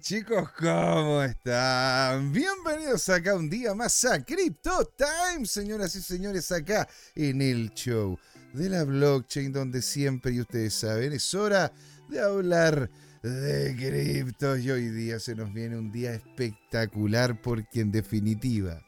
chicos, 0.00 0.50
¿cómo 0.52 1.22
están? 1.22 2.32
Bienvenidos 2.32 3.08
acá 3.08 3.34
un 3.34 3.50
día 3.50 3.74
más 3.74 4.04
a 4.04 4.22
Crypto 4.22 4.92
Time, 4.96 5.44
señoras 5.44 5.94
y 5.96 6.02
señores, 6.02 6.52
acá 6.52 6.88
en 7.16 7.42
el 7.42 7.70
show 7.70 8.16
de 8.52 8.68
la 8.68 8.84
blockchain, 8.84 9.52
donde 9.52 9.82
siempre, 9.82 10.32
y 10.32 10.40
ustedes 10.40 10.74
saben, 10.74 11.12
es 11.12 11.34
hora 11.34 11.72
de 12.08 12.20
hablar 12.20 12.90
de 13.22 13.74
cripto. 13.76 14.56
Y 14.56 14.70
hoy 14.70 14.88
día 14.88 15.18
se 15.18 15.34
nos 15.34 15.52
viene 15.52 15.76
un 15.76 15.90
día 15.90 16.14
espectacular 16.14 17.40
porque 17.40 17.80
en 17.80 17.90
definitiva 17.90 18.80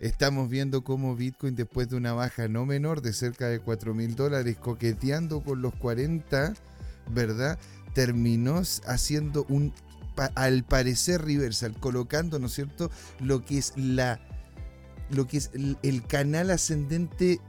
estamos 0.00 0.48
viendo 0.48 0.82
cómo 0.82 1.14
Bitcoin 1.14 1.56
después 1.56 1.90
de 1.90 1.96
una 1.96 2.14
baja 2.14 2.48
no 2.48 2.64
menor 2.64 3.02
de 3.02 3.12
cerca 3.12 3.48
de 3.48 3.60
4 3.60 3.92
mil 3.92 4.14
dólares, 4.14 4.56
coqueteando 4.56 5.42
con 5.42 5.60
los 5.60 5.74
40, 5.74 6.54
¿verdad? 7.10 7.58
Terminó 7.94 8.62
haciendo 8.86 9.44
un 9.48 9.74
al 10.26 10.64
parecer 10.64 11.22
reversal, 11.22 11.78
colocando, 11.78 12.38
¿no 12.38 12.46
es 12.46 12.54
cierto?, 12.54 12.90
lo 13.20 13.44
que 13.44 13.58
es 13.58 13.72
la 13.76 14.20
lo 15.10 15.26
que 15.26 15.38
es 15.38 15.50
el, 15.54 16.06
canal 16.06 16.50
ascendente 16.50 17.40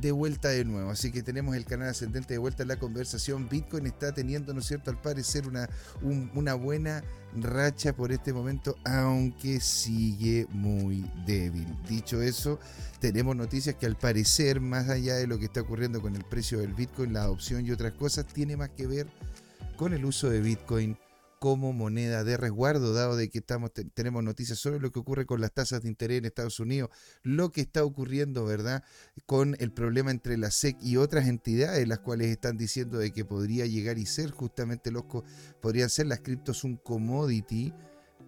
de 0.00 0.12
vuelta 0.12 0.48
de 0.48 0.64
nuevo. 0.64 0.90
Así 0.90 1.10
que 1.10 1.22
tenemos 1.22 1.56
el 1.56 1.64
canal 1.64 1.88
ascendente 1.88 2.34
de 2.34 2.38
vuelta 2.38 2.62
en 2.62 2.68
la 2.68 2.76
conversación. 2.76 3.48
Bitcoin 3.48 3.86
está 3.86 4.12
teniendo, 4.12 4.52
¿no 4.52 4.60
es 4.60 4.66
cierto?, 4.66 4.90
al 4.90 5.00
parecer 5.00 5.46
una, 5.46 5.68
una 6.34 6.54
buena 6.54 7.02
racha 7.34 7.94
por 7.94 8.12
este 8.12 8.32
momento, 8.32 8.76
aunque 8.84 9.60
sigue 9.60 10.46
muy 10.50 11.08
débil. 11.26 11.66
Dicho 11.88 12.20
eso, 12.20 12.58
tenemos 13.00 13.36
noticias 13.36 13.76
que 13.76 13.86
al 13.86 13.96
parecer, 13.96 14.60
más 14.60 14.88
allá 14.88 15.16
de 15.16 15.26
lo 15.26 15.38
que 15.38 15.46
está 15.46 15.60
ocurriendo 15.60 16.00
con 16.00 16.14
el 16.16 16.24
precio 16.24 16.58
del 16.58 16.74
Bitcoin, 16.74 17.12
la 17.12 17.22
adopción 17.22 17.64
y 17.66 17.70
otras 17.70 17.92
cosas, 17.92 18.26
tiene 18.26 18.56
más 18.56 18.70
que 18.70 18.86
ver 18.86 19.06
con 19.76 19.92
el 19.94 20.04
uso 20.04 20.30
de 20.30 20.40
Bitcoin 20.40 20.96
como 21.42 21.72
moneda 21.72 22.22
de 22.22 22.36
resguardo, 22.36 22.94
dado 22.94 23.16
de 23.16 23.28
que 23.28 23.40
estamos, 23.40 23.72
tenemos 23.94 24.22
noticias 24.22 24.60
sobre 24.60 24.78
lo 24.78 24.92
que 24.92 25.00
ocurre 25.00 25.26
con 25.26 25.40
las 25.40 25.50
tasas 25.50 25.82
de 25.82 25.88
interés 25.88 26.18
en 26.18 26.24
Estados 26.24 26.60
Unidos, 26.60 26.90
lo 27.24 27.50
que 27.50 27.62
está 27.62 27.84
ocurriendo, 27.84 28.44
¿verdad?, 28.44 28.84
con 29.26 29.56
el 29.58 29.72
problema 29.72 30.12
entre 30.12 30.38
la 30.38 30.52
SEC 30.52 30.76
y 30.80 30.98
otras 30.98 31.26
entidades, 31.26 31.88
las 31.88 31.98
cuales 31.98 32.28
están 32.28 32.56
diciendo 32.58 32.96
de 32.98 33.10
que 33.10 33.24
podría 33.24 33.66
llegar 33.66 33.98
y 33.98 34.06
ser 34.06 34.30
justamente 34.30 34.92
los, 34.92 35.02
podrían 35.60 35.90
ser 35.90 36.06
las 36.06 36.20
criptos 36.20 36.62
un 36.62 36.76
commodity, 36.76 37.74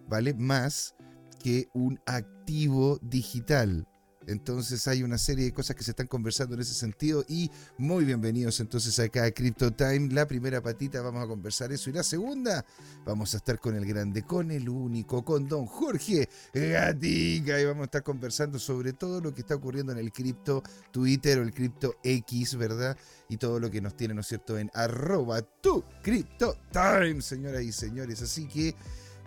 ¿vale?, 0.09 0.33
más 0.33 0.93
que 1.41 1.69
un 1.73 2.01
activo 2.05 2.99
digital. 3.01 3.87
Entonces 4.27 4.87
hay 4.87 5.03
una 5.03 5.17
serie 5.17 5.45
de 5.45 5.53
cosas 5.53 5.75
que 5.75 5.83
se 5.83 5.91
están 5.91 6.07
conversando 6.07 6.55
en 6.55 6.61
ese 6.61 6.73
sentido 6.73 7.23
y 7.27 7.51
muy 7.77 8.05
bienvenidos 8.05 8.59
entonces 8.59 8.97
acá 8.99 9.25
a 9.25 9.31
Crypto 9.31 9.71
Time. 9.71 10.09
La 10.13 10.27
primera 10.27 10.61
patita 10.61 11.01
vamos 11.01 11.23
a 11.23 11.27
conversar 11.27 11.71
eso 11.71 11.89
y 11.89 11.93
la 11.93 12.03
segunda 12.03 12.65
vamos 13.05 13.33
a 13.33 13.37
estar 13.37 13.59
con 13.59 13.75
el 13.75 13.85
grande, 13.85 14.23
con 14.23 14.51
el 14.51 14.67
único, 14.67 15.23
con 15.23 15.47
don 15.47 15.65
Jorge 15.65 16.27
Gatica 16.53 17.59
y 17.59 17.65
vamos 17.65 17.81
a 17.81 17.85
estar 17.85 18.03
conversando 18.03 18.57
sobre 18.59 18.93
todo 18.93 19.21
lo 19.21 19.33
que 19.33 19.41
está 19.41 19.55
ocurriendo 19.55 19.91
en 19.91 19.99
el 19.99 20.11
cripto 20.11 20.63
Twitter 20.91 21.39
o 21.39 21.43
el 21.43 21.53
cripto 21.53 21.95
X, 22.03 22.55
¿verdad? 22.55 22.97
Y 23.29 23.37
todo 23.37 23.59
lo 23.59 23.69
que 23.69 23.81
nos 23.81 23.95
tiene, 23.95 24.13
¿no 24.13 24.21
es 24.21 24.27
cierto?, 24.27 24.57
en 24.57 24.71
arroba 24.73 25.41
tu 25.41 25.83
Crypto 26.01 26.57
Time, 26.71 27.21
señoras 27.21 27.63
y 27.63 27.71
señores. 27.71 28.21
Así 28.21 28.47
que 28.47 28.75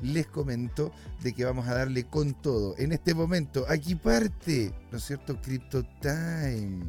les 0.02 0.27
comento 0.27 0.92
de 1.22 1.32
que 1.32 1.44
vamos 1.44 1.68
a 1.68 1.74
darle 1.74 2.04
con 2.04 2.34
todo. 2.34 2.74
En 2.78 2.92
este 2.92 3.14
momento, 3.14 3.64
aquí 3.68 3.94
parte, 3.94 4.72
¿no 4.91 4.98
es 4.98 5.04
cierto? 5.04 5.41
Crypto 5.41 5.84
Time. 6.00 6.84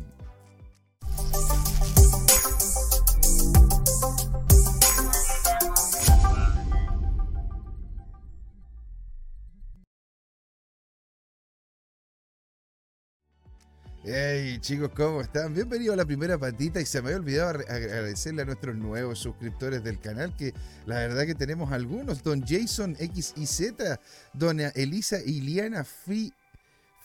Hey 14.11 14.57
chicos, 14.59 14.89
¿cómo 14.95 15.21
están? 15.21 15.53
Bienvenidos 15.53 15.93
a 15.93 15.97
la 15.97 16.05
primera 16.05 16.35
patita 16.35 16.81
y 16.81 16.85
se 16.87 16.99
me 16.99 17.09
había 17.09 17.19
olvidado 17.19 17.49
agradecerle 17.69 18.41
a 18.41 18.45
nuestros 18.45 18.75
nuevos 18.75 19.19
suscriptores 19.19 19.83
del 19.83 19.99
canal 19.99 20.35
que 20.35 20.51
la 20.87 20.95
verdad 20.95 21.27
que 21.27 21.35
tenemos 21.35 21.71
algunos. 21.71 22.23
Don 22.23 22.41
Jason 22.41 22.97
X 22.99 23.35
y 23.37 23.45
Z, 23.45 23.99
Dona 24.33 24.69
Elisa 24.69 25.19
Iliana 25.23 25.83
Fi 25.83 26.33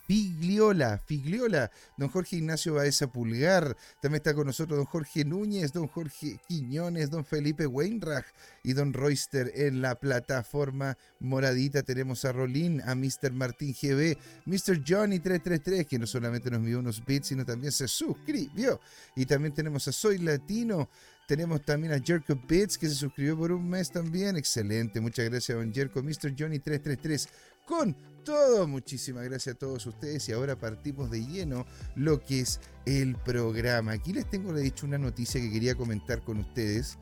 Figliola, 0.07 0.99
Figliola, 0.99 1.71
don 1.97 2.09
Jorge 2.09 2.37
Ignacio 2.37 2.75
Baeza 2.75 3.07
Pulgar, 3.07 3.77
también 4.03 4.21
está 4.21 4.35
con 4.35 4.47
nosotros 4.47 4.77
don 4.77 4.87
Jorge 4.87 5.25
Núñez, 5.25 5.73
don 5.73 5.87
Jorge 5.87 6.39
Quiñones, 6.47 7.11
don 7.11 7.25
Felipe 7.25 7.67
Weinrach 7.67 8.27
y 8.63 8.75
don 8.75 8.93
Royster 8.93 9.51
en 9.55 9.81
la 9.81 9.95
plataforma 9.95 10.99
moradita. 11.21 11.83
Tenemos 11.83 12.25
a 12.25 12.33
Rolín, 12.33 12.83
a 12.83 12.95
Mr. 12.95 13.33
Martín 13.33 13.75
GB, 13.75 14.19
Mr. 14.45 14.83
Johnny 14.87 15.21
333, 15.21 15.87
que 15.87 15.99
no 15.99 16.07
solamente 16.07 16.51
nos 16.51 16.61
envió 16.61 16.81
unos 16.81 17.05
bits, 17.05 17.29
sino 17.29 17.45
también 17.45 17.73
se 17.73 17.89
suscribió. 17.89 18.81
Y 19.17 19.27
también 19.27 19.55
tenemos 19.55 19.89
a 19.89 19.93
Soy 19.93 20.19
Latino, 20.19 20.89
tenemos 21.27 21.65
también 21.65 21.95
a 21.95 22.01
Jerko 22.01 22.39
Bits, 22.47 22.77
que 22.77 22.89
se 22.89 22.95
suscribió 22.95 23.39
por 23.39 23.53
un 23.53 23.69
mes 23.69 23.91
también. 23.91 24.37
Excelente, 24.37 25.01
muchas 25.01 25.31
gracias, 25.31 25.57
don 25.57 25.73
Jerko. 25.73 26.03
Mr. 26.03 26.35
Johnny 26.39 26.59
333 26.59 27.29
con 27.67 27.97
todo. 28.25 28.67
Muchísimas 28.67 29.25
gracias 29.25 29.55
a 29.55 29.59
todos 29.59 29.87
ustedes 29.87 30.29
y 30.29 30.33
ahora 30.33 30.57
partimos 30.57 31.11
de 31.11 31.25
lleno 31.25 31.67
lo 31.95 32.21
que 32.21 32.41
es 32.41 32.61
el 32.87 33.17
programa. 33.17 33.93
Aquí 33.93 34.13
les 34.13 34.29
tengo, 34.29 34.53
le 34.53 34.63
dicho, 34.63 34.87
una 34.87 34.99
noticia 34.99 35.41
que 35.41 35.53
quería 35.53 35.75
comentar 35.75 36.23
con 36.23 36.39
ustedes, 36.39 36.99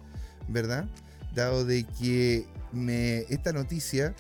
¿verdad? 0.49 0.87
Dado 1.35 1.65
de 1.65 1.85
que 1.85 2.47
esta 3.31 3.53
noticia 3.53 4.15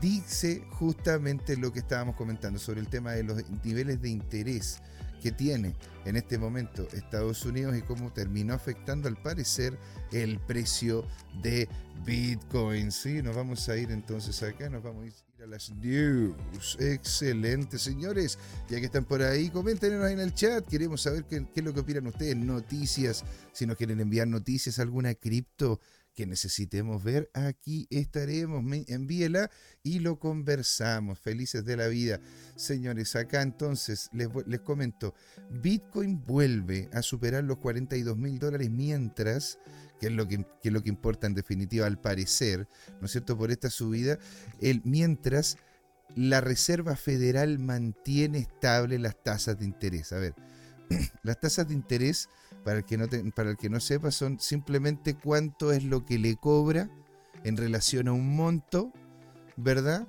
dice 0.00 0.64
justamente 0.70 1.56
lo 1.56 1.72
que 1.72 1.80
estábamos 1.80 2.16
comentando 2.16 2.58
sobre 2.58 2.80
el 2.80 2.88
tema 2.88 3.12
de 3.12 3.24
los 3.24 3.42
niveles 3.64 4.00
de 4.00 4.10
interés 4.10 4.80
que 5.22 5.32
tiene 5.32 5.74
en 6.04 6.16
este 6.16 6.36
momento 6.36 6.86
Estados 6.92 7.44
Unidos 7.46 7.76
y 7.76 7.82
cómo 7.82 8.12
terminó 8.12 8.52
afectando 8.52 9.08
al 9.08 9.16
parecer 9.16 9.78
el 10.12 10.38
precio 10.38 11.06
de 11.42 11.68
Bitcoin. 12.04 12.92
Sí, 12.92 13.22
nos 13.22 13.34
vamos 13.34 13.68
a 13.68 13.76
ir 13.76 13.90
entonces 13.90 14.42
acá, 14.42 14.68
nos 14.68 14.82
vamos 14.82 15.04
a 15.04 15.06
ir 15.06 15.23
las 15.46 15.70
news. 15.70 16.76
Excelente, 16.78 17.78
señores. 17.78 18.38
Ya 18.68 18.78
que 18.78 18.86
están 18.86 19.04
por 19.04 19.22
ahí, 19.22 19.50
coméntenos 19.50 20.10
en 20.10 20.20
el 20.20 20.34
chat. 20.34 20.66
Queremos 20.66 21.02
saber 21.02 21.24
qué, 21.24 21.46
es 21.54 21.64
lo 21.64 21.74
que 21.74 21.80
opinan 21.80 22.06
ustedes. 22.06 22.36
Noticias, 22.36 23.24
si 23.52 23.66
nos 23.66 23.76
quieren 23.76 24.00
enviar 24.00 24.26
noticias, 24.28 24.78
alguna 24.78 25.14
cripto 25.14 25.80
que 26.14 26.26
necesitemos 26.26 27.02
ver, 27.02 27.28
aquí 27.34 27.88
estaremos. 27.90 28.64
Envíela 28.86 29.50
y 29.82 29.98
lo 29.98 30.18
conversamos. 30.18 31.18
Felices 31.18 31.64
de 31.64 31.76
la 31.76 31.88
vida. 31.88 32.20
Señores, 32.56 33.16
acá 33.16 33.42
entonces 33.42 34.08
les, 34.12 34.28
les 34.46 34.60
comento, 34.60 35.14
Bitcoin 35.50 36.22
vuelve 36.24 36.88
a 36.92 37.02
superar 37.02 37.44
los 37.44 37.58
42 37.58 38.16
mil 38.16 38.38
dólares 38.38 38.70
mientras 38.70 39.58
que 40.00 40.06
es 40.06 40.12
lo 40.12 40.26
que, 40.28 40.46
es 40.62 40.72
lo 40.72 40.82
que 40.82 40.88
importa 40.88 41.26
en 41.26 41.34
definitiva 41.34 41.86
al 41.86 42.00
parecer, 42.00 42.68
¿no 43.00 43.06
es 43.06 43.12
cierto?, 43.12 43.36
por 43.36 43.50
esta 43.50 43.70
subida, 43.70 44.18
el, 44.60 44.82
mientras 44.84 45.56
la 46.14 46.40
Reserva 46.40 46.96
Federal 46.96 47.58
mantiene 47.58 48.38
estable 48.38 48.98
las 48.98 49.22
tasas 49.22 49.58
de 49.58 49.64
interés. 49.64 50.12
A 50.12 50.18
ver, 50.18 50.34
las 51.22 51.40
tasas 51.40 51.68
de 51.68 51.74
interés, 51.74 52.28
para 52.64 52.78
el, 52.78 52.84
que 52.84 52.96
no 52.96 53.06
para 53.34 53.50
el 53.50 53.56
que 53.56 53.70
no 53.70 53.80
sepa, 53.80 54.10
son 54.10 54.40
simplemente 54.40 55.14
cuánto 55.14 55.72
es 55.72 55.84
lo 55.84 56.04
que 56.04 56.18
le 56.18 56.36
cobra 56.36 56.88
en 57.44 57.56
relación 57.56 58.08
a 58.08 58.12
un 58.12 58.34
monto, 58.36 58.92
¿verdad? 59.56 60.06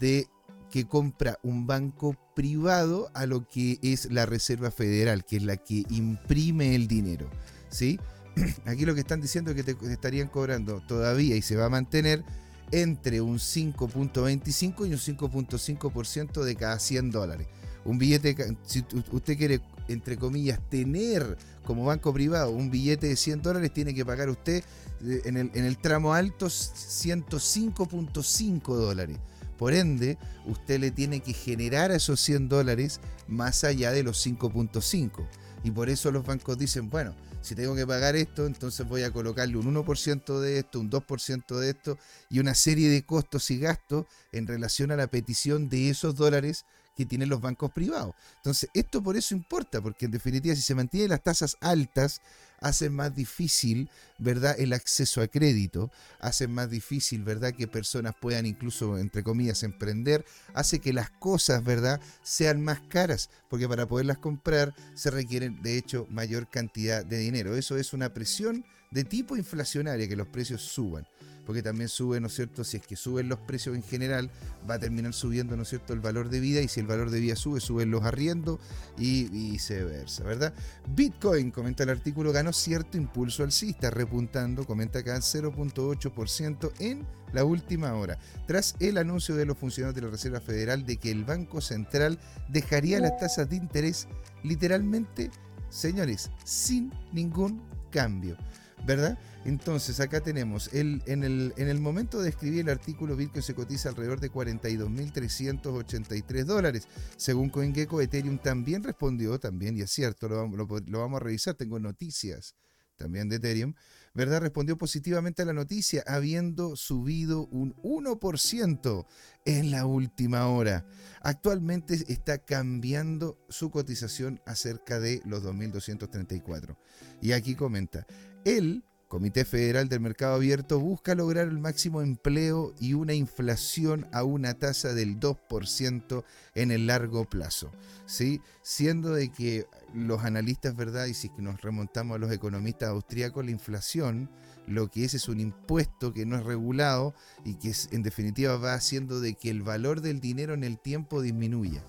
De 0.00 0.26
que 0.70 0.86
compra 0.86 1.38
un 1.42 1.66
banco 1.66 2.16
privado 2.34 3.10
a 3.14 3.26
lo 3.26 3.46
que 3.46 3.78
es 3.82 4.10
la 4.10 4.26
Reserva 4.26 4.70
Federal, 4.70 5.24
que 5.24 5.36
es 5.36 5.44
la 5.44 5.56
que 5.56 5.84
imprime 5.88 6.74
el 6.74 6.88
dinero, 6.88 7.30
¿sí? 7.68 8.00
Aquí 8.66 8.84
lo 8.84 8.94
que 8.94 9.00
están 9.00 9.20
diciendo 9.20 9.50
es 9.50 9.56
que 9.56 9.74
te 9.74 9.92
estarían 9.92 10.28
cobrando 10.28 10.80
todavía 10.86 11.34
y 11.36 11.42
se 11.42 11.56
va 11.56 11.64
a 11.66 11.70
mantener 11.70 12.24
entre 12.70 13.20
un 13.20 13.38
5.25 13.38 14.88
y 14.88 14.92
un 14.92 14.98
5.5% 14.98 16.42
de 16.42 16.56
cada 16.56 16.78
100 16.78 17.10
dólares. 17.10 17.46
Un 17.84 17.98
billete, 17.98 18.56
si 18.64 18.82
usted 19.12 19.36
quiere, 19.36 19.60
entre 19.88 20.16
comillas, 20.16 20.58
tener 20.70 21.36
como 21.64 21.84
banco 21.84 22.14
privado 22.14 22.50
un 22.50 22.70
billete 22.70 23.08
de 23.08 23.16
100 23.16 23.42
dólares, 23.42 23.72
tiene 23.72 23.92
que 23.94 24.06
pagar 24.06 24.30
usted 24.30 24.64
eh, 25.04 25.22
en 25.24 25.36
el, 25.36 25.50
en 25.54 25.64
el 25.64 25.78
tramo 25.78 26.14
alto 26.14 26.46
105.5 26.46 28.74
dólares. 28.74 29.18
Por 29.58 29.74
ende, 29.74 30.18
usted 30.46 30.80
le 30.80 30.90
tiene 30.90 31.20
que 31.20 31.32
generar 31.32 31.92
a 31.92 31.96
esos 31.96 32.20
100 32.20 32.48
dólares 32.48 33.00
más 33.28 33.64
allá 33.64 33.92
de 33.92 34.02
los 34.02 34.26
5.5. 34.26 35.26
Y 35.62 35.70
por 35.70 35.90
eso 35.90 36.10
los 36.10 36.24
bancos 36.24 36.58
dicen, 36.58 36.90
bueno, 36.90 37.14
si 37.44 37.54
tengo 37.54 37.76
que 37.76 37.86
pagar 37.86 38.16
esto, 38.16 38.46
entonces 38.46 38.88
voy 38.88 39.02
a 39.02 39.10
colocarle 39.10 39.58
un 39.58 39.66
1% 39.66 40.40
de 40.40 40.58
esto, 40.60 40.80
un 40.80 40.90
2% 40.90 41.58
de 41.58 41.70
esto 41.70 41.98
y 42.30 42.38
una 42.38 42.54
serie 42.54 42.88
de 42.88 43.04
costos 43.04 43.50
y 43.50 43.58
gastos 43.58 44.06
en 44.32 44.46
relación 44.46 44.90
a 44.90 44.96
la 44.96 45.08
petición 45.08 45.68
de 45.68 45.90
esos 45.90 46.14
dólares 46.14 46.64
que 46.96 47.04
tienen 47.04 47.28
los 47.28 47.42
bancos 47.42 47.70
privados. 47.70 48.14
Entonces, 48.36 48.70
esto 48.72 49.02
por 49.02 49.16
eso 49.16 49.34
importa, 49.34 49.82
porque 49.82 50.06
en 50.06 50.12
definitiva, 50.12 50.54
si 50.54 50.62
se 50.62 50.74
mantienen 50.74 51.10
las 51.10 51.22
tasas 51.22 51.56
altas, 51.60 52.22
hacen 52.64 52.94
más 52.94 53.14
difícil, 53.14 53.90
¿verdad?, 54.18 54.56
el 54.58 54.72
acceso 54.72 55.20
a 55.20 55.28
crédito, 55.28 55.90
hacen 56.18 56.50
más 56.50 56.70
difícil, 56.70 57.22
¿verdad?, 57.22 57.52
que 57.52 57.68
personas 57.68 58.14
puedan 58.18 58.46
incluso, 58.46 58.96
entre 58.96 59.22
comillas, 59.22 59.62
emprender, 59.62 60.24
hace 60.54 60.78
que 60.78 60.94
las 60.94 61.10
cosas, 61.10 61.62
¿verdad?, 61.62 62.00
sean 62.22 62.62
más 62.62 62.80
caras, 62.88 63.28
porque 63.50 63.68
para 63.68 63.86
poderlas 63.86 64.18
comprar 64.18 64.74
se 64.94 65.10
requieren, 65.10 65.62
de 65.62 65.76
hecho, 65.76 66.06
mayor 66.10 66.48
cantidad 66.48 67.04
de 67.04 67.18
dinero. 67.18 67.54
Eso 67.54 67.76
es 67.76 67.92
una 67.92 68.14
presión 68.14 68.64
de 68.90 69.04
tipo 69.04 69.36
inflacionaria, 69.36 70.08
que 70.08 70.16
los 70.16 70.28
precios 70.28 70.62
suban 70.62 71.06
porque 71.44 71.62
también 71.62 71.88
sube, 71.88 72.20
¿no 72.20 72.28
es 72.28 72.34
cierto? 72.34 72.64
Si 72.64 72.78
es 72.78 72.86
que 72.86 72.96
suben 72.96 73.28
los 73.28 73.38
precios 73.40 73.76
en 73.76 73.82
general, 73.82 74.30
va 74.68 74.74
a 74.74 74.78
terminar 74.78 75.12
subiendo, 75.12 75.56
¿no 75.56 75.62
es 75.62 75.68
cierto?, 75.68 75.92
el 75.92 76.00
valor 76.00 76.28
de 76.28 76.40
vida 76.40 76.60
y 76.60 76.68
si 76.68 76.80
el 76.80 76.86
valor 76.86 77.10
de 77.10 77.20
vida 77.20 77.36
sube, 77.36 77.60
suben 77.60 77.90
los 77.90 78.04
arriendos 78.04 78.58
y 78.98 79.24
viceversa, 79.28 80.24
¿verdad? 80.24 80.54
Bitcoin, 80.94 81.50
comenta 81.50 81.82
el 81.82 81.90
artículo, 81.90 82.32
ganó 82.32 82.52
cierto 82.52 82.96
impulso 82.96 83.42
alcista, 83.42 83.90
repuntando, 83.90 84.66
comenta 84.66 85.00
acá, 85.00 85.16
0.8% 85.16 86.72
en 86.80 87.06
la 87.32 87.44
última 87.44 87.94
hora, 87.94 88.18
tras 88.46 88.76
el 88.78 88.96
anuncio 88.96 89.34
de 89.34 89.44
los 89.44 89.58
funcionarios 89.58 89.94
de 89.94 90.02
la 90.02 90.10
Reserva 90.10 90.40
Federal 90.40 90.86
de 90.86 90.96
que 90.96 91.10
el 91.10 91.24
Banco 91.24 91.60
Central 91.60 92.18
dejaría 92.48 93.00
las 93.00 93.18
tasas 93.18 93.50
de 93.50 93.56
interés 93.56 94.06
literalmente, 94.44 95.30
señores, 95.68 96.30
sin 96.44 96.92
ningún 97.12 97.62
cambio. 97.90 98.36
¿Verdad? 98.84 99.18
Entonces, 99.44 99.98
acá 100.00 100.20
tenemos, 100.20 100.72
el, 100.72 101.02
en, 101.06 101.24
el, 101.24 101.52
en 101.56 101.68
el 101.68 101.80
momento 101.80 102.22
de 102.22 102.30
escribir 102.30 102.60
el 102.60 102.70
artículo, 102.70 103.16
Bitcoin 103.16 103.42
se 103.42 103.54
cotiza 103.54 103.90
alrededor 103.90 104.20
de 104.20 104.30
42.383 104.30 106.44
dólares. 106.44 106.88
Según 107.16 107.50
CoinGecko, 107.50 108.00
Ethereum 108.00 108.38
también 108.38 108.82
respondió, 108.82 109.38
también, 109.38 109.76
y 109.76 109.82
es 109.82 109.90
cierto, 109.90 110.28
lo, 110.28 110.48
lo 110.48 110.98
vamos 110.98 111.20
a 111.20 111.24
revisar, 111.24 111.54
tengo 111.54 111.78
noticias 111.78 112.54
también 112.96 113.28
de 113.28 113.36
Ethereum, 113.36 113.74
¿verdad? 114.14 114.40
Respondió 114.40 114.78
positivamente 114.78 115.42
a 115.42 115.44
la 115.44 115.52
noticia, 115.52 116.02
habiendo 116.06 116.76
subido 116.76 117.46
un 117.48 117.74
1% 117.82 119.06
en 119.44 119.70
la 119.70 119.86
última 119.86 120.48
hora. 120.48 120.86
Actualmente 121.20 121.94
está 122.08 122.38
cambiando 122.38 123.38
su 123.48 123.70
cotización 123.70 124.40
a 124.46 124.54
cerca 124.54 125.00
de 125.00 125.20
los 125.24 125.42
2.234. 125.42 126.76
Y 127.20 127.32
aquí 127.32 127.54
comenta, 127.54 128.06
el 128.44 128.84
Comité 129.08 129.44
Federal 129.44 129.88
del 129.88 130.00
Mercado 130.00 130.34
Abierto 130.34 130.80
busca 130.80 131.14
lograr 131.14 131.46
el 131.46 131.60
máximo 131.60 132.02
empleo 132.02 132.74
y 132.80 132.94
una 132.94 133.14
inflación 133.14 134.08
a 134.12 134.24
una 134.24 134.54
tasa 134.54 134.92
del 134.92 135.20
2% 135.20 136.24
en 136.56 136.70
el 136.72 136.88
largo 136.88 137.24
plazo. 137.24 137.70
¿sí? 138.06 138.40
Siendo 138.62 139.14
de 139.14 139.30
que 139.30 139.66
los 139.94 140.24
analistas, 140.24 140.74
¿verdad? 140.74 141.06
Y 141.06 141.14
si 141.14 141.30
nos 141.38 141.60
remontamos 141.62 142.16
a 142.16 142.18
los 142.18 142.32
economistas 142.32 142.88
austríacos, 142.88 143.44
la 143.44 143.52
inflación 143.52 144.30
lo 144.66 144.88
que 144.88 145.04
es 145.04 145.14
es 145.14 145.28
un 145.28 145.40
impuesto 145.40 146.12
que 146.12 146.26
no 146.26 146.36
es 146.36 146.44
regulado 146.44 147.14
y 147.44 147.54
que 147.54 147.72
en 147.92 148.02
definitiva 148.02 148.56
va 148.56 148.74
haciendo 148.74 149.20
de 149.20 149.34
que 149.34 149.50
el 149.50 149.62
valor 149.62 150.00
del 150.00 150.20
dinero 150.20 150.54
en 150.54 150.64
el 150.64 150.78
tiempo 150.78 151.22
disminuya 151.22 151.84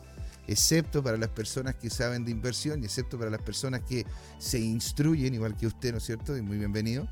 excepto 0.47 1.03
para 1.03 1.17
las 1.17 1.29
personas 1.29 1.75
que 1.75 1.89
saben 1.89 2.25
de 2.25 2.31
inversión 2.31 2.81
y 2.81 2.85
excepto 2.85 3.17
para 3.17 3.29
las 3.29 3.41
personas 3.41 3.81
que 3.81 4.05
se 4.37 4.59
instruyen, 4.59 5.33
igual 5.33 5.55
que 5.55 5.67
usted, 5.67 5.91
¿no 5.91 5.97
es 5.97 6.03
cierto? 6.03 6.37
Y 6.37 6.41
muy 6.41 6.57
bienvenido, 6.57 7.07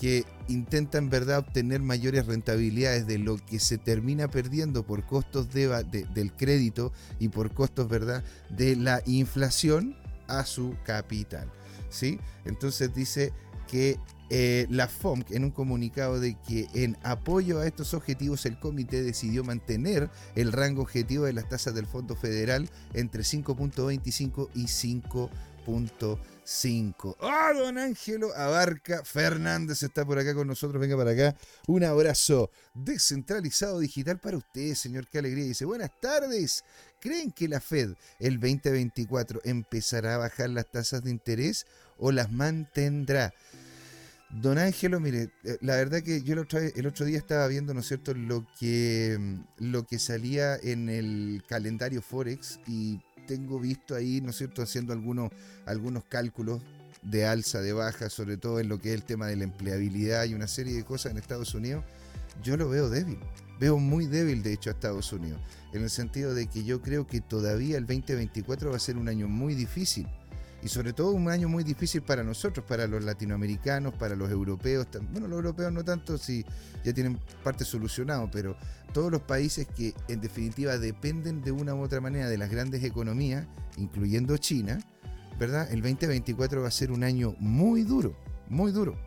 que 0.00 0.24
intentan, 0.46 1.10
¿verdad?, 1.10 1.38
obtener 1.40 1.80
mayores 1.80 2.26
rentabilidades 2.26 3.06
de 3.06 3.18
lo 3.18 3.36
que 3.36 3.58
se 3.58 3.78
termina 3.78 4.28
perdiendo 4.28 4.86
por 4.86 5.04
costos 5.04 5.52
de, 5.52 5.66
del 6.14 6.32
crédito 6.32 6.92
y 7.18 7.28
por 7.28 7.52
costos, 7.52 7.88
¿verdad?, 7.88 8.22
de 8.50 8.76
la 8.76 9.02
inflación 9.06 9.96
a 10.28 10.44
su 10.44 10.76
capital. 10.84 11.50
¿Sí? 11.90 12.20
Entonces 12.44 12.94
dice 12.94 13.32
que 13.66 13.98
eh, 14.30 14.66
la 14.68 14.88
FOMC 14.88 15.30
en 15.30 15.44
un 15.44 15.50
comunicado 15.50 16.20
de 16.20 16.36
que 16.46 16.68
en 16.74 16.98
apoyo 17.02 17.60
a 17.60 17.66
estos 17.66 17.94
objetivos 17.94 18.44
el 18.44 18.58
comité 18.58 19.02
decidió 19.02 19.42
mantener 19.42 20.10
el 20.34 20.52
rango 20.52 20.82
objetivo 20.82 21.24
de 21.24 21.32
las 21.32 21.48
tasas 21.48 21.74
del 21.74 21.86
Fondo 21.86 22.14
Federal 22.14 22.68
entre 22.92 23.22
5.25 23.22 24.50
y 24.54 24.64
5.5. 24.64 27.16
¡Ah, 27.20 27.52
don 27.54 27.78
Ángelo 27.78 28.34
Abarca 28.34 29.02
Fernández 29.04 29.82
está 29.82 30.04
por 30.04 30.18
acá 30.18 30.34
con 30.34 30.46
nosotros! 30.46 30.78
Venga 30.80 30.96
para 30.96 31.12
acá. 31.12 31.34
Un 31.66 31.84
abrazo 31.84 32.50
descentralizado 32.74 33.78
digital 33.78 34.18
para 34.18 34.36
usted, 34.36 34.74
señor. 34.74 35.06
Qué 35.08 35.20
alegría. 35.20 35.44
Dice, 35.44 35.64
buenas 35.64 35.90
tardes. 36.00 36.64
¿Creen 37.00 37.32
que 37.32 37.48
la 37.48 37.60
Fed 37.60 37.94
el 38.18 38.40
2024 38.40 39.40
empezará 39.44 40.16
a 40.16 40.18
bajar 40.18 40.50
las 40.50 40.70
tasas 40.70 41.02
de 41.04 41.10
interés 41.10 41.66
o 41.96 42.12
las 42.12 42.30
mantendrá? 42.30 43.32
Don 44.30 44.58
Ángelo, 44.58 45.00
mire, 45.00 45.30
eh, 45.44 45.56
la 45.62 45.76
verdad 45.76 46.02
que 46.02 46.22
yo 46.22 46.34
el 46.34 46.40
otro, 46.40 46.58
el 46.58 46.86
otro 46.86 47.06
día 47.06 47.16
estaba 47.16 47.46
viendo, 47.46 47.72
¿no 47.72 47.80
es 47.80 47.88
cierto?, 47.88 48.12
lo 48.12 48.46
que, 48.58 49.16
mm, 49.18 49.70
lo 49.70 49.86
que 49.86 49.98
salía 49.98 50.56
en 50.56 50.90
el 50.90 51.42
calendario 51.48 52.02
Forex 52.02 52.60
y 52.66 53.00
tengo 53.26 53.58
visto 53.58 53.94
ahí, 53.94 54.20
¿no 54.20 54.30
es 54.30 54.36
cierto?, 54.36 54.60
haciendo 54.60 54.92
algunos, 54.92 55.30
algunos 55.64 56.04
cálculos 56.04 56.60
de 57.00 57.24
alza, 57.24 57.62
de 57.62 57.72
baja, 57.72 58.10
sobre 58.10 58.36
todo 58.36 58.60
en 58.60 58.68
lo 58.68 58.78
que 58.78 58.90
es 58.90 58.96
el 58.96 59.04
tema 59.04 59.28
de 59.28 59.36
la 59.36 59.44
empleabilidad 59.44 60.24
y 60.24 60.34
una 60.34 60.46
serie 60.46 60.74
de 60.74 60.84
cosas 60.84 61.12
en 61.12 61.18
Estados 61.18 61.54
Unidos, 61.54 61.82
yo 62.42 62.58
lo 62.58 62.68
veo 62.68 62.90
débil. 62.90 63.18
Veo 63.58 63.78
muy 63.78 64.06
débil, 64.06 64.42
de 64.42 64.52
hecho, 64.52 64.68
a 64.68 64.74
Estados 64.74 65.12
Unidos, 65.12 65.40
en 65.72 65.82
el 65.82 65.90
sentido 65.90 66.34
de 66.34 66.46
que 66.46 66.64
yo 66.64 66.82
creo 66.82 67.06
que 67.06 67.20
todavía 67.22 67.78
el 67.78 67.86
2024 67.86 68.70
va 68.70 68.76
a 68.76 68.80
ser 68.80 68.98
un 68.98 69.08
año 69.08 69.26
muy 69.26 69.54
difícil 69.54 70.06
y 70.62 70.68
sobre 70.68 70.92
todo 70.92 71.12
un 71.12 71.28
año 71.28 71.48
muy 71.48 71.62
difícil 71.62 72.02
para 72.02 72.24
nosotros, 72.24 72.66
para 72.66 72.86
los 72.86 73.04
latinoamericanos, 73.04 73.94
para 73.94 74.16
los 74.16 74.30
europeos. 74.30 74.86
Bueno, 75.12 75.28
los 75.28 75.36
europeos 75.36 75.72
no 75.72 75.84
tanto 75.84 76.18
si 76.18 76.44
ya 76.84 76.92
tienen 76.92 77.18
parte 77.44 77.64
solucionado, 77.64 78.28
pero 78.30 78.56
todos 78.92 79.12
los 79.12 79.22
países 79.22 79.68
que 79.68 79.94
en 80.08 80.20
definitiva 80.20 80.78
dependen 80.78 81.42
de 81.42 81.52
una 81.52 81.74
u 81.74 81.82
otra 81.82 82.00
manera 82.00 82.28
de 82.28 82.38
las 82.38 82.50
grandes 82.50 82.82
economías, 82.82 83.46
incluyendo 83.76 84.36
China, 84.36 84.78
¿verdad? 85.38 85.70
El 85.70 85.80
2024 85.80 86.62
va 86.62 86.68
a 86.68 86.72
ser 86.72 86.90
un 86.90 87.04
año 87.04 87.36
muy 87.38 87.82
duro, 87.82 88.16
muy 88.48 88.72
duro, 88.72 88.98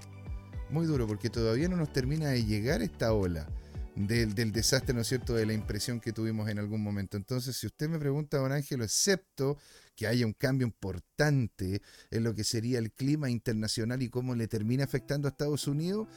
muy 0.69 0.85
duro, 0.85 1.05
porque 1.05 1.29
todavía 1.29 1.67
no 1.67 1.75
nos 1.75 1.91
termina 1.91 2.29
de 2.29 2.45
llegar 2.45 2.81
esta 2.81 3.13
ola. 3.13 3.47
Del, 3.93 4.33
del, 4.33 4.53
desastre, 4.53 4.93
¿no 4.93 5.01
es 5.01 5.07
cierto?, 5.07 5.33
de 5.33 5.45
la 5.45 5.51
impresión 5.51 5.99
que 5.99 6.13
tuvimos 6.13 6.47
en 6.47 6.59
algún 6.59 6.81
momento. 6.81 7.17
Entonces, 7.17 7.57
si 7.57 7.67
usted 7.67 7.89
me 7.89 7.99
pregunta, 7.99 8.37
don 8.37 8.53
Ángelo, 8.53 8.85
excepto 8.85 9.57
que 9.95 10.07
haya 10.07 10.25
un 10.25 10.33
cambio 10.33 10.65
importante 10.65 11.81
en 12.09 12.23
lo 12.23 12.33
que 12.33 12.43
sería 12.43 12.79
el 12.79 12.91
clima 12.91 13.29
internacional 13.29 14.01
y 14.01 14.09
cómo 14.09 14.35
le 14.35 14.47
termina 14.47 14.83
afectando 14.83 15.27
a 15.27 15.31
Estados 15.31 15.67
Unidos, 15.67 16.07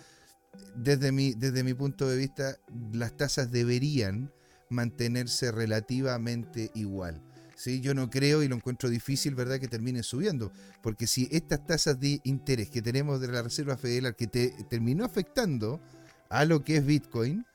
desde 0.76 1.12
mi, 1.12 1.34
desde 1.34 1.64
mi 1.64 1.74
punto 1.74 2.08
de 2.08 2.16
vista, 2.16 2.58
las 2.92 3.16
tasas 3.16 3.50
deberían 3.50 4.32
mantenerse 4.70 5.50
relativamente 5.52 6.70
igual. 6.74 7.22
¿sí? 7.56 7.80
Yo 7.80 7.94
no 7.94 8.10
creo 8.10 8.42
y 8.42 8.48
lo 8.48 8.56
encuentro 8.56 8.88
difícil, 8.88 9.34
¿verdad?, 9.34 9.60
que 9.60 9.68
terminen 9.68 10.02
subiendo, 10.02 10.52
porque 10.82 11.06
si 11.06 11.28
estas 11.30 11.66
tasas 11.66 11.98
de 11.98 12.20
interés 12.24 12.70
que 12.70 12.82
tenemos 12.82 13.20
de 13.20 13.28
la 13.28 13.42
Reserva 13.42 13.76
Federal 13.76 14.16
que 14.16 14.26
te, 14.26 14.50
terminó 14.68 15.04
afectando 15.04 15.80
a 16.28 16.44
lo 16.44 16.64
que 16.64 16.76
es 16.76 16.86
Bitcoin, 16.86 17.46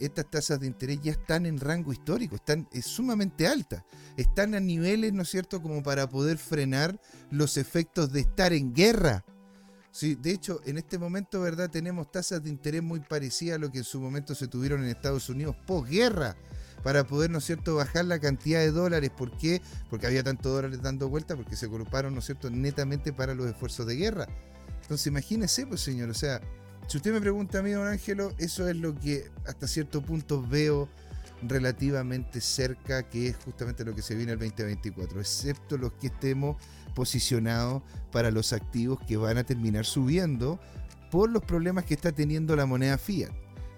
estas 0.00 0.30
tasas 0.30 0.58
de 0.58 0.66
interés 0.66 1.00
ya 1.02 1.12
están 1.12 1.46
en 1.46 1.60
rango 1.60 1.92
histórico, 1.92 2.36
están 2.36 2.66
sumamente 2.82 3.46
altas, 3.46 3.84
están 4.16 4.54
a 4.54 4.60
niveles, 4.60 5.12
¿no 5.12 5.22
es 5.22 5.28
cierto?, 5.28 5.62
como 5.62 5.82
para 5.82 6.08
poder 6.08 6.38
frenar 6.38 7.00
los 7.30 7.56
efectos 7.56 8.12
de 8.12 8.20
estar 8.20 8.52
en 8.52 8.74
guerra. 8.74 9.24
Sí, 9.92 10.14
de 10.14 10.30
hecho, 10.30 10.60
en 10.64 10.78
este 10.78 10.98
momento, 10.98 11.40
¿verdad?, 11.40 11.68
tenemos 11.68 12.10
tasas 12.10 12.42
de 12.42 12.50
interés 12.50 12.82
muy 12.82 13.00
parecidas 13.00 13.56
a 13.56 13.60
lo 13.60 13.70
que 13.70 13.78
en 13.78 13.84
su 13.84 14.00
momento 14.00 14.34
se 14.34 14.48
tuvieron 14.48 14.82
en 14.82 14.88
Estados 14.88 15.28
Unidos 15.28 15.56
posguerra, 15.66 16.36
para 16.82 17.06
poder, 17.06 17.30
¿no 17.30 17.38
es 17.38 17.44
cierto?, 17.44 17.74
bajar 17.74 18.06
la 18.06 18.18
cantidad 18.18 18.60
de 18.60 18.70
dólares. 18.70 19.10
¿Por 19.10 19.36
qué? 19.36 19.60
Porque 19.90 20.06
había 20.06 20.22
tantos 20.22 20.50
dólares 20.50 20.80
dando 20.80 21.10
vuelta, 21.10 21.36
porque 21.36 21.54
se 21.54 21.66
agruparon, 21.66 22.14
¿no 22.14 22.20
es 22.20 22.26
cierto?, 22.26 22.50
netamente 22.50 23.12
para 23.12 23.34
los 23.34 23.46
esfuerzos 23.46 23.86
de 23.86 23.96
guerra. 23.96 24.26
Entonces, 24.80 25.06
imagínese, 25.08 25.66
pues, 25.66 25.82
señor, 25.82 26.08
o 26.08 26.14
sea, 26.14 26.40
si 26.90 26.96
usted 26.96 27.12
me 27.12 27.20
pregunta 27.20 27.60
a 27.60 27.62
mí, 27.62 27.70
don 27.70 27.86
Ángelo, 27.86 28.32
eso 28.38 28.68
es 28.68 28.74
lo 28.74 28.98
que 28.98 29.30
hasta 29.46 29.68
cierto 29.68 30.02
punto 30.02 30.44
veo 30.44 30.88
relativamente 31.40 32.40
cerca, 32.40 33.08
que 33.08 33.28
es 33.28 33.36
justamente 33.36 33.84
lo 33.84 33.94
que 33.94 34.02
se 34.02 34.16
viene 34.16 34.32
el 34.32 34.40
2024, 34.40 35.20
excepto 35.20 35.78
los 35.78 35.92
que 35.92 36.08
estemos 36.08 36.56
posicionados 36.96 37.84
para 38.10 38.32
los 38.32 38.52
activos 38.52 38.98
que 39.06 39.16
van 39.16 39.38
a 39.38 39.44
terminar 39.44 39.86
subiendo 39.86 40.58
por 41.12 41.30
los 41.30 41.44
problemas 41.44 41.84
que 41.84 41.94
está 41.94 42.10
teniendo 42.10 42.56
la 42.56 42.66
moneda 42.66 42.98
fiat. 42.98 43.30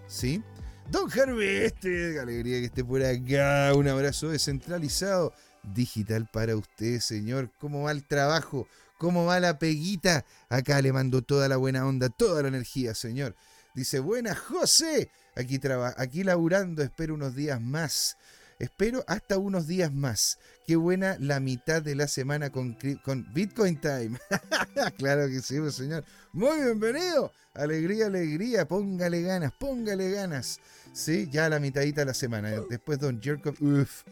¿Sí? 0.07 0.43
Don 0.91 1.11
Harvey, 1.13 1.67
este, 1.67 2.19
alegría 2.19 2.61
que 2.61 2.67
esté 2.67 2.83
por 2.83 3.03
acá. 3.03 3.75
Un 3.77 3.89
abrazo 3.89 4.31
descentralizado 4.31 5.35
digital 5.75 6.31
para 6.33 6.57
usted, 6.57 6.99
señor. 7.01 7.51
¿Cómo 7.59 7.83
va 7.83 7.93
el 7.93 8.05
trabajo? 8.07 8.67
¿Cómo 9.03 9.25
va 9.25 9.41
la 9.41 9.59
peguita? 9.59 10.25
Acá 10.49 10.81
le 10.81 10.93
mando 10.93 11.23
toda 11.23 11.49
la 11.49 11.57
buena 11.57 11.85
onda, 11.85 12.09
toda 12.09 12.41
la 12.43 12.47
energía, 12.47 12.95
señor. 12.95 13.35
Dice, 13.75 13.99
buena 13.99 14.33
José, 14.37 15.11
aquí, 15.35 15.59
aquí 15.97 16.23
laburando, 16.23 16.85
espero 16.85 17.15
unos 17.15 17.35
días 17.35 17.61
más. 17.61 18.17
Espero 18.61 19.03
hasta 19.09 19.39
unos 19.39 19.67
días 19.67 19.93
más. 19.93 20.39
Qué 20.69 20.77
buena 20.77 21.17
la 21.19 21.41
mitad 21.41 21.83
de 21.83 21.97
la 21.97 22.07
semana 22.07 22.51
con, 22.51 22.79
con 23.05 23.27
Bitcoin 23.35 23.81
Time. 23.81 24.21
claro 24.99 25.27
que 25.27 25.43
sí, 25.43 25.59
pues, 25.59 25.75
señor. 25.75 26.05
Muy 26.33 26.63
bienvenido. 26.63 27.33
Alegría, 27.55 28.07
alegría. 28.07 28.69
Póngale 28.69 29.23
ganas, 29.23 29.51
póngale 29.59 30.13
ganas. 30.13 30.61
Sí, 30.93 31.29
ya 31.29 31.49
la 31.49 31.59
mitadita 31.59 32.03
de 32.03 32.07
la 32.07 32.15
semana. 32.15 32.53
Después 32.71 33.01
Don 33.01 33.21
Jerko. 33.21 33.53
Uff. 33.59 34.05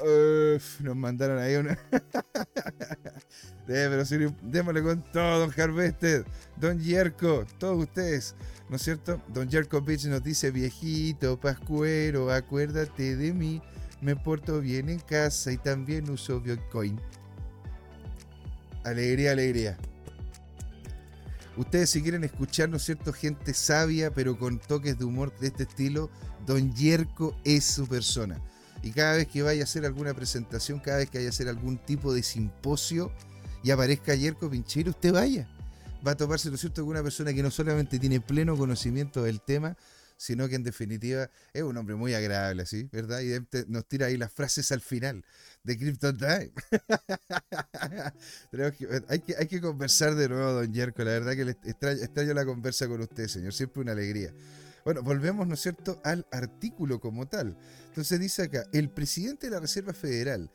Uff, 0.00 0.80
nos 0.80 0.94
mandaron 0.94 1.38
ahí 1.38 1.56
una. 1.56 1.76
pero 3.66 4.04
sí, 4.04 4.16
démosle 4.42 4.82
con 4.82 5.02
todo, 5.12 5.40
don 5.40 5.60
Harvested, 5.60 6.24
don 6.56 6.78
Yerko, 6.80 7.44
todos 7.58 7.82
ustedes, 7.82 8.36
¿no 8.68 8.76
es 8.76 8.82
cierto? 8.82 9.20
Don 9.28 9.48
Yerko 9.48 9.82
Beach 9.82 10.04
nos 10.04 10.22
dice: 10.22 10.52
Viejito, 10.52 11.38
pascuero, 11.40 12.32
acuérdate 12.32 13.16
de 13.16 13.32
mí. 13.32 13.60
Me 14.00 14.14
porto 14.14 14.60
bien 14.60 14.88
en 14.88 15.00
casa 15.00 15.50
y 15.50 15.56
también 15.56 16.08
uso 16.08 16.40
Bitcoin. 16.40 17.00
Alegría, 18.84 19.32
alegría. 19.32 19.76
Ustedes 21.56 21.90
si 21.90 22.00
quieren 22.02 22.22
escuchar, 22.22 22.68
¿no 22.68 22.76
es 22.76 22.84
cierto? 22.84 23.12
Gente 23.12 23.52
sabia, 23.52 24.12
pero 24.12 24.38
con 24.38 24.60
toques 24.60 24.96
de 24.96 25.04
humor 25.04 25.36
de 25.40 25.48
este 25.48 25.64
estilo, 25.64 26.08
Don 26.46 26.72
Yerko 26.72 27.36
es 27.42 27.64
su 27.64 27.88
persona. 27.88 28.40
Y 28.82 28.92
cada 28.92 29.16
vez 29.16 29.28
que 29.28 29.42
vaya 29.42 29.62
a 29.62 29.64
hacer 29.64 29.84
alguna 29.84 30.14
presentación, 30.14 30.80
cada 30.80 30.98
vez 30.98 31.10
que 31.10 31.18
vaya 31.18 31.28
a 31.28 31.30
hacer 31.30 31.48
algún 31.48 31.78
tipo 31.78 32.14
de 32.14 32.22
simposio 32.22 33.12
y 33.62 33.70
aparezca 33.70 34.14
Yerko 34.14 34.48
Pincheiro, 34.48 34.90
usted 34.90 35.12
vaya. 35.12 35.48
Va 36.06 36.12
a 36.12 36.16
toparse, 36.16 36.48
¿no 36.48 36.54
es 36.54 36.60
cierto?, 36.60 36.82
con 36.82 36.90
una 36.90 37.02
persona 37.02 37.34
que 37.34 37.42
no 37.42 37.50
solamente 37.50 37.98
tiene 37.98 38.20
pleno 38.20 38.56
conocimiento 38.56 39.22
del 39.22 39.40
tema, 39.40 39.76
sino 40.16 40.48
que 40.48 40.56
en 40.56 40.64
definitiva 40.64 41.30
es 41.52 41.62
un 41.62 41.76
hombre 41.76 41.94
muy 41.94 42.12
agradable, 42.12 42.66
¿sí? 42.66 42.88
¿Verdad? 42.92 43.20
Y 43.20 43.38
nos 43.68 43.86
tira 43.86 44.06
ahí 44.06 44.16
las 44.16 44.32
frases 44.32 44.72
al 44.72 44.80
final 44.80 45.24
de 45.62 45.78
Crypto 45.78 46.12
Time. 46.12 46.50
hay, 49.08 49.20
que, 49.20 49.60
conversar 49.60 50.16
de 50.16 50.28
nuevo, 50.28 50.52
don 50.52 50.72
Yerko. 50.72 51.04
La 51.04 51.12
verdad 51.12 51.34
que 51.34 51.42
extraño, 51.68 52.02
extraño 52.02 52.34
la 52.34 52.44
conversa 52.44 52.88
con 52.88 53.00
usted, 53.00 53.28
señor. 53.28 53.52
Siempre 53.52 53.80
una 53.80 53.92
alegría. 53.92 54.32
Bueno, 54.84 55.02
volvemos, 55.02 55.46
¿no 55.46 55.54
es 55.54 55.60
cierto?, 55.60 56.00
al 56.04 56.26
artículo 56.30 57.00
como 57.00 57.26
tal. 57.26 57.56
Entonces 57.88 58.20
dice 58.20 58.42
acá, 58.42 58.64
el 58.72 58.90
presidente 58.90 59.46
de 59.46 59.52
la 59.52 59.60
Reserva 59.60 59.92
Federal, 59.92 60.50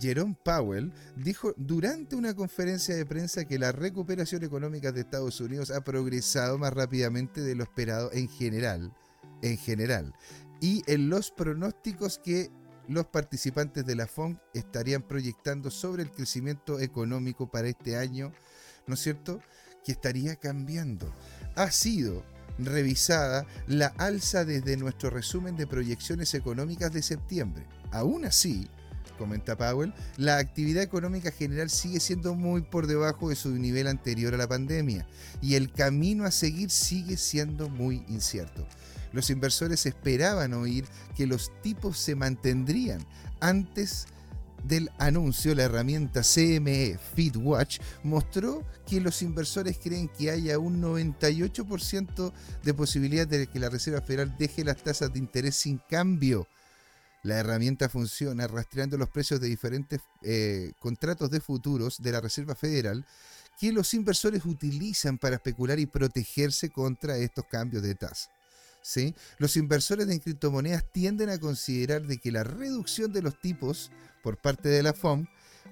Jerome 0.00 0.36
Powell, 0.42 0.92
dijo 1.16 1.54
durante 1.56 2.16
una 2.16 2.34
conferencia 2.34 2.96
de 2.96 3.06
prensa 3.06 3.44
que 3.44 3.58
la 3.58 3.72
recuperación 3.72 4.42
económica 4.42 4.92
de 4.92 5.00
Estados 5.00 5.40
Unidos 5.40 5.70
ha 5.70 5.84
progresado 5.84 6.58
más 6.58 6.72
rápidamente 6.72 7.40
de 7.42 7.54
lo 7.54 7.62
esperado 7.62 8.10
en 8.12 8.28
general, 8.28 8.92
en 9.42 9.56
general, 9.58 10.14
y 10.60 10.82
en 10.86 11.08
los 11.08 11.30
pronósticos 11.30 12.18
que 12.18 12.50
los 12.88 13.06
participantes 13.06 13.84
de 13.84 13.96
la 13.96 14.06
FONC 14.06 14.38
estarían 14.54 15.02
proyectando 15.02 15.70
sobre 15.70 16.02
el 16.02 16.10
crecimiento 16.10 16.80
económico 16.80 17.50
para 17.50 17.68
este 17.68 17.96
año, 17.96 18.32
¿no 18.86 18.94
es 18.94 19.00
cierto?, 19.00 19.40
que 19.84 19.92
estaría 19.92 20.34
cambiando. 20.34 21.12
Ha 21.54 21.70
sido 21.70 22.24
revisada 22.58 23.46
la 23.66 23.88
alza 23.98 24.44
desde 24.44 24.76
nuestro 24.76 25.10
resumen 25.10 25.56
de 25.56 25.66
proyecciones 25.66 26.34
económicas 26.34 26.92
de 26.92 27.02
septiembre. 27.02 27.64
Aún 27.92 28.24
así, 28.24 28.68
comenta 29.16 29.56
Powell, 29.56 29.92
la 30.16 30.38
actividad 30.38 30.82
económica 30.82 31.30
general 31.30 31.70
sigue 31.70 32.00
siendo 32.00 32.34
muy 32.34 32.62
por 32.62 32.86
debajo 32.86 33.28
de 33.28 33.36
su 33.36 33.50
nivel 33.50 33.86
anterior 33.86 34.34
a 34.34 34.38
la 34.38 34.48
pandemia 34.48 35.06
y 35.40 35.54
el 35.54 35.72
camino 35.72 36.24
a 36.24 36.30
seguir 36.30 36.70
sigue 36.70 37.16
siendo 37.16 37.68
muy 37.68 38.04
incierto. 38.08 38.66
Los 39.12 39.30
inversores 39.30 39.86
esperaban 39.86 40.52
oír 40.52 40.84
que 41.16 41.26
los 41.26 41.50
tipos 41.62 41.98
se 41.98 42.14
mantendrían 42.14 43.00
antes 43.40 44.06
del 44.66 44.90
anuncio, 44.98 45.54
la 45.54 45.64
herramienta 45.64 46.22
CME 46.22 46.98
FeedWatch 47.14 47.78
mostró 48.02 48.64
que 48.86 49.00
los 49.00 49.22
inversores 49.22 49.78
creen 49.78 50.08
que 50.08 50.30
haya 50.30 50.58
un 50.58 50.82
98% 50.82 52.32
de 52.62 52.74
posibilidad 52.74 53.26
de 53.26 53.46
que 53.46 53.58
la 53.58 53.68
Reserva 53.68 54.00
Federal 54.00 54.36
deje 54.38 54.64
las 54.64 54.82
tasas 54.82 55.12
de 55.12 55.18
interés 55.18 55.56
sin 55.56 55.78
cambio. 55.78 56.46
La 57.22 57.38
herramienta 57.38 57.88
funciona 57.88 58.46
rastreando 58.46 58.96
los 58.96 59.10
precios 59.10 59.40
de 59.40 59.48
diferentes 59.48 60.00
eh, 60.22 60.72
contratos 60.78 61.30
de 61.30 61.40
futuros 61.40 62.00
de 62.00 62.12
la 62.12 62.20
Reserva 62.20 62.54
Federal 62.54 63.04
que 63.58 63.72
los 63.72 63.94
inversores 63.94 64.44
utilizan 64.44 65.18
para 65.18 65.36
especular 65.36 65.78
y 65.78 65.86
protegerse 65.86 66.70
contra 66.70 67.16
estos 67.16 67.44
cambios 67.46 67.82
de 67.82 67.94
tasa. 67.94 68.30
¿Sí? 68.82 69.16
Los 69.38 69.56
inversores 69.56 70.08
en 70.08 70.20
criptomonedas 70.20 70.84
tienden 70.92 71.28
a 71.28 71.40
considerar 71.40 72.06
de 72.06 72.18
que 72.18 72.30
la 72.30 72.44
reducción 72.44 73.12
de 73.12 73.22
los 73.22 73.40
tipos 73.40 73.90
por 74.26 74.38
parte 74.38 74.68
de 74.68 74.82
la 74.82 74.92
FOM 74.92 75.24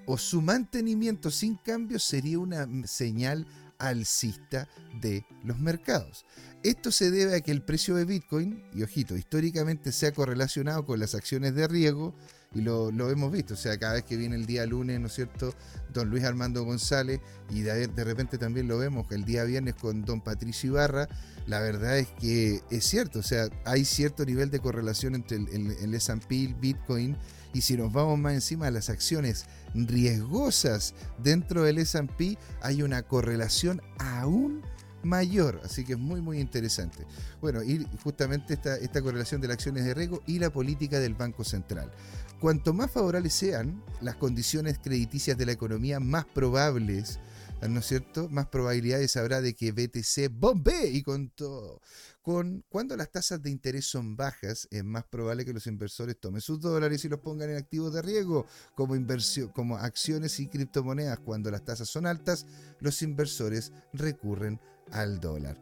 o 0.05 0.17
su 0.17 0.41
mantenimiento 0.41 1.29
sin 1.29 1.57
cambio 1.57 1.99
sería 1.99 2.39
una 2.39 2.65
señal 2.87 3.45
alcista 3.79 4.69
de 5.01 5.25
los 5.43 5.59
mercados. 5.59 6.25
Esto 6.63 6.89
se 6.89 7.11
debe 7.11 7.35
a 7.35 7.41
que 7.41 7.51
el 7.51 7.63
precio 7.63 7.95
de 7.95 8.05
Bitcoin, 8.05 8.63
y 8.73 8.83
ojito, 8.83 9.17
históricamente 9.17 9.91
se 9.91 10.07
ha 10.07 10.13
correlacionado 10.13 10.85
con 10.85 11.01
las 11.01 11.15
acciones 11.15 11.53
de 11.53 11.67
riesgo, 11.67 12.15
y 12.53 12.61
lo, 12.61 12.89
hemos 13.09 13.29
visto, 13.29 13.55
o 13.55 13.57
sea, 13.57 13.77
cada 13.77 13.95
vez 13.95 14.05
que 14.05 14.15
viene 14.15 14.37
el 14.37 14.45
día 14.45 14.65
lunes, 14.65 15.01
¿no 15.01 15.07
es 15.07 15.13
cierto?, 15.13 15.53
don 15.93 16.09
Luis 16.09 16.23
Armando 16.23 16.63
González, 16.63 17.19
y 17.49 17.59
de, 17.59 17.87
repente 18.05 18.37
también 18.37 18.69
lo 18.69 18.77
vemos 18.77 19.05
el 19.11 19.25
día 19.25 19.43
viernes 19.43 19.75
con 19.75 20.05
don 20.05 20.21
Patricio 20.21 20.69
Ibarra, 20.69 21.09
la 21.45 21.59
verdad 21.59 21.99
es 21.99 22.07
que 22.21 22.61
es 22.71 22.85
cierto, 22.85 23.19
o 23.19 23.23
sea, 23.23 23.49
hay 23.65 23.83
cierto 23.83 24.23
nivel 24.23 24.49
de 24.49 24.61
correlación 24.61 25.13
entre 25.15 25.35
el, 25.35 25.49
el, 25.49 25.71
el 25.71 25.93
S&P, 25.93 26.55
Bitcoin, 26.57 27.17
y 27.55 27.61
si 27.61 27.77
nos 27.77 27.93
vamos 27.93 28.19
más 28.19 28.33
encima 28.33 28.67
a 28.67 28.71
las 28.71 28.89
acciones 28.89 29.45
riesgosas 29.73 30.93
dentro 31.23 31.63
del 31.63 31.77
SP, 31.79 32.35
hay 32.61 32.83
una 32.83 33.03
correlación 33.03 33.81
aún 33.97 34.61
mayor. 35.03 35.61
Así 35.63 35.85
que 35.85 35.93
es 35.93 35.99
muy, 35.99 36.19
muy 36.19 36.41
interesante. 36.41 37.05
Bueno, 37.39 37.63
y 37.63 37.87
justamente 38.03 38.55
esta, 38.55 38.75
esta 38.75 39.01
correlación 39.01 39.39
de 39.39 39.47
las 39.47 39.55
acciones 39.55 39.85
de 39.85 39.93
riesgo 39.93 40.21
y 40.27 40.39
la 40.39 40.49
política 40.49 40.99
del 40.99 41.13
Banco 41.13 41.45
Central. 41.45 41.89
Cuanto 42.41 42.73
más 42.73 42.91
favorables 42.91 43.31
sean 43.31 43.81
las 44.01 44.17
condiciones 44.17 44.77
crediticias 44.77 45.37
de 45.37 45.45
la 45.45 45.53
economía, 45.53 46.01
más 46.01 46.25
probables 46.25 47.19
¿no 47.69 47.79
es 47.79 47.85
cierto? 47.85 48.29
Más 48.29 48.47
probabilidades 48.47 49.15
habrá 49.17 49.41
de 49.41 49.53
que 49.53 49.71
BTC 49.71 50.29
bombe 50.31 50.87
y 50.87 51.01
con 51.03 51.29
todo. 51.29 51.81
Cuando 52.25 52.97
las 52.97 53.11
tasas 53.11 53.43
de 53.43 53.51
interés 53.51 53.85
son 53.85 54.15
bajas, 54.15 54.67
es 54.71 54.83
más 54.83 55.03
probable 55.03 55.45
que 55.45 55.53
los 55.53 55.67
inversores 55.67 56.19
tomen 56.19 56.41
sus 56.41 56.59
dólares 56.59 57.05
y 57.05 57.09
los 57.09 57.19
pongan 57.19 57.51
en 57.51 57.57
activos 57.57 57.93
de 57.93 58.01
riesgo, 58.01 58.47
como, 58.73 58.95
inversión, 58.95 59.49
como 59.49 59.77
acciones 59.77 60.39
y 60.39 60.47
criptomonedas. 60.47 61.19
Cuando 61.19 61.51
las 61.51 61.63
tasas 61.63 61.87
son 61.87 62.07
altas, 62.07 62.47
los 62.79 63.03
inversores 63.03 63.71
recurren 63.93 64.59
al 64.91 65.19
dólar. 65.19 65.61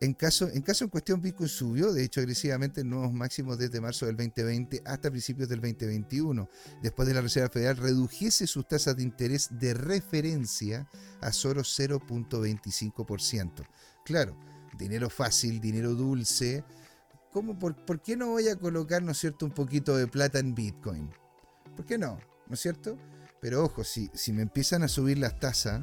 En 0.00 0.14
caso, 0.14 0.48
en 0.48 0.62
caso 0.62 0.84
en 0.84 0.90
cuestión, 0.90 1.20
Bitcoin 1.20 1.50
subió, 1.50 1.92
de 1.92 2.02
hecho, 2.02 2.20
agresivamente 2.20 2.80
en 2.80 2.88
nuevos 2.88 3.12
máximos 3.12 3.58
desde 3.58 3.82
marzo 3.82 4.06
del 4.06 4.16
2020 4.16 4.80
hasta 4.86 5.10
principios 5.10 5.50
del 5.50 5.60
2021, 5.60 6.48
después 6.82 7.06
de 7.06 7.12
la 7.12 7.20
Reserva 7.20 7.50
Federal 7.50 7.76
redujese 7.76 8.46
sus 8.46 8.66
tasas 8.66 8.96
de 8.96 9.02
interés 9.02 9.50
de 9.50 9.74
referencia 9.74 10.88
a 11.20 11.30
solo 11.30 11.60
0.25%. 11.60 13.66
Claro, 14.02 14.34
dinero 14.80 15.08
fácil, 15.08 15.60
dinero 15.60 15.94
dulce. 15.94 16.64
¿Cómo, 17.32 17.56
por, 17.58 17.76
por, 17.84 18.02
qué 18.02 18.16
no 18.16 18.30
voy 18.30 18.48
a 18.48 18.56
colocar, 18.56 19.02
¿no 19.02 19.12
es 19.12 19.18
cierto?, 19.18 19.46
un 19.46 19.52
poquito 19.52 19.96
de 19.96 20.08
plata 20.08 20.40
en 20.40 20.54
Bitcoin. 20.54 21.08
¿Por 21.76 21.86
qué 21.86 21.96
no? 21.96 22.18
¿No 22.48 22.54
es 22.54 22.60
cierto? 22.60 22.98
Pero 23.40 23.64
ojo, 23.64 23.84
si, 23.84 24.10
si 24.12 24.32
me 24.32 24.42
empiezan 24.42 24.82
a 24.82 24.88
subir 24.88 25.18
las 25.18 25.38
tasas 25.38 25.82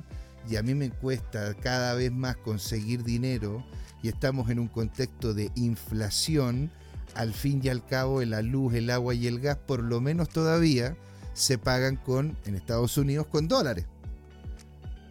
y 0.50 0.58
a 0.58 0.64
mí 0.64 0.76
me 0.76 0.90
cuesta 0.90 1.54
cada 1.56 1.94
vez 1.94 2.12
más 2.12 2.36
conseguir 2.38 3.04
dinero, 3.04 3.66
y 4.02 4.10
estamos 4.10 4.50
en 4.50 4.60
un 4.60 4.68
contexto 4.68 5.34
de 5.34 5.52
inflación, 5.56 6.72
al 7.16 7.34
fin 7.34 7.62
y 7.64 7.70
al 7.70 7.86
cabo 7.86 8.22
la 8.24 8.42
luz, 8.42 8.74
el 8.76 8.90
agua 8.90 9.14
y 9.14 9.28
el 9.28 9.40
gas, 9.40 9.58
por 9.58 9.82
lo 9.82 10.02
menos 10.02 10.30
todavía, 10.30 10.96
se 11.34 11.58
pagan 11.58 11.96
con, 11.96 12.38
en 12.46 12.56
Estados 12.56 12.98
Unidos 12.98 13.28
con 13.28 13.48
dólares. 13.48 13.86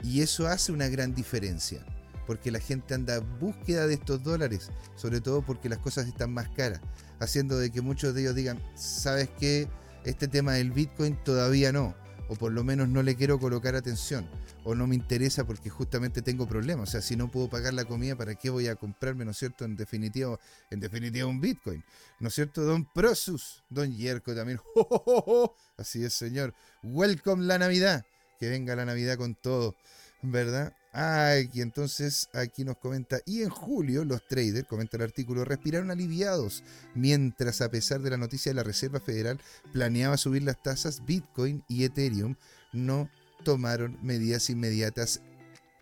Y 0.03 0.23
eso 0.23 0.47
hace 0.47 0.73
una 0.73 0.89
gran 0.89 1.15
diferencia, 1.15 1.85
porque 2.27 2.51
la 2.51 2.61
gente 2.61 2.95
anda 2.95 3.17
en 3.17 3.39
búsqueda 3.39 3.87
de 3.87 3.95
estos 3.95 4.23
dólares, 4.23 4.71
sobre 4.97 5.21
todo 5.21 5.43
porque 5.43 5.69
las 5.69 5.79
cosas 5.79 6.07
están 6.07 6.33
más 6.33 6.49
caras, 6.51 6.81
haciendo 7.21 7.59
de 7.59 7.71
que 7.71 7.81
muchos 7.81 8.15
de 8.15 8.23
ellos 8.23 8.35
digan, 8.35 8.61
¿sabes 8.75 9.29
qué? 9.39 9.69
Este 10.05 10.29
tema 10.29 10.55
del 10.55 10.73
Bitcoin 10.73 11.17
todavía 11.25 11.73
no, 11.73 11.95
o 12.29 12.35
por 12.37 12.53
lo 12.53 12.65
menos 12.65 12.89
no 12.89 13.03
le 13.03 13.17
quiero 13.17 13.39
colocar 13.39 13.75
atención 13.75 14.29
o 14.67 14.75
no 14.75 14.89
me 14.89 14.97
interesa 14.97 15.47
porque 15.47 15.71
justamente 15.71 16.23
tengo 16.23 16.49
problemas. 16.49 16.89
O 16.89 16.93
sea, 16.93 17.01
si 17.01 17.15
no 17.15 17.31
puedo 17.31 17.49
pagar 17.49 17.73
la 17.73 17.85
comida, 17.85 18.17
¿para 18.17 18.35
qué 18.35 18.51
voy 18.51 18.67
a 18.67 18.75
comprarme, 18.75 19.25
¿no 19.25 19.31
es 19.31 19.37
cierto? 19.37 19.65
En 19.65 19.77
definitiva, 19.77 20.41
en 20.71 20.81
definitiva 20.81 21.29
un 21.29 21.41
Bitcoin. 21.41 21.85
¿No 22.19 22.27
es 22.27 22.35
cierto? 22.35 22.63
Don 22.63 22.85
Prosus, 22.93 23.63
Don 23.71 23.97
Yerko 23.97 24.35
también. 24.35 24.59
Así 25.77 26.05
es, 26.05 26.15
señor. 26.15 26.53
Welcome 26.83 27.45
la 27.45 27.59
Navidad. 27.59 28.05
Que 28.41 28.49
venga 28.51 28.75
la 28.75 28.85
Navidad 28.85 29.17
con 29.17 29.37
todo, 29.37 29.77
¿verdad? 30.21 30.75
Ay, 30.99 31.51
y 31.53 31.61
entonces 31.61 32.31
aquí 32.33 32.65
nos 32.65 32.79
comenta, 32.79 33.21
y 33.27 33.43
en 33.43 33.51
julio 33.51 34.03
los 34.07 34.27
traders, 34.27 34.67
comenta 34.67 34.97
el 34.97 35.03
artículo, 35.03 35.45
respiraron 35.45 35.91
aliviados, 35.91 36.65
mientras 36.95 37.61
a 37.61 37.71
pesar 37.71 38.01
de 38.01 38.09
la 38.09 38.17
noticia 38.17 38.49
de 38.49 38.55
la 38.55 38.63
Reserva 38.63 38.99
Federal 38.99 39.39
planeaba 39.75 40.17
subir 40.17 40.43
las 40.43 40.63
tasas, 40.63 41.05
Bitcoin 41.05 41.63
y 41.69 41.85
Ethereum 41.85 42.37
no 42.73 43.11
tomaron 43.45 43.99
medidas 44.03 44.49
inmediatas 44.49 45.21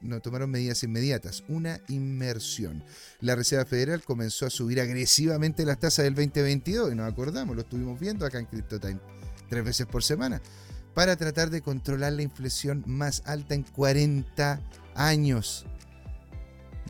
no 0.01 0.21
tomaron 0.21 0.51
medidas 0.51 0.83
inmediatas, 0.83 1.45
una 1.49 1.81
inmersión. 1.87 2.83
La 3.21 3.37
Reserva 3.37 3.65
Federal 3.65 4.03
comenzó 4.03 4.47
a 4.47 4.51
subir 4.51 4.81
agresivamente 4.81 5.65
las 5.65 5.79
tasas 5.79 6.07
del 6.07 6.17
2022, 6.17 6.93
y 6.93 6.97
nos 6.97 7.11
acordamos, 7.11 7.55
lo 7.55 7.63
estuvimos 7.63 8.01
viendo 8.01 8.27
acá 8.27 8.41
en 8.41 8.47
CryptoTime, 8.47 8.99
tres 9.49 9.65
veces 9.65 9.87
por 9.87 10.03
semana, 10.03 10.43
para 10.93 11.15
tratar 11.15 11.51
de 11.51 11.63
controlar 11.63 12.15
la 12.15 12.23
inflación 12.23 12.83
más 12.85 13.23
alta 13.27 13.55
en 13.55 13.63
40 13.63 14.53
años. 14.53 14.84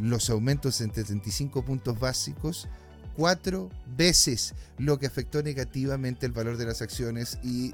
Los 0.00 0.30
aumentos 0.30 0.80
en 0.80 0.92
75 0.92 1.64
puntos 1.64 1.98
básicos, 1.98 2.68
cuatro 3.16 3.70
veces, 3.96 4.54
lo 4.76 4.98
que 4.98 5.06
afectó 5.06 5.42
negativamente 5.42 6.26
el 6.26 6.32
valor 6.32 6.56
de 6.56 6.66
las 6.66 6.82
acciones 6.82 7.38
y 7.44 7.72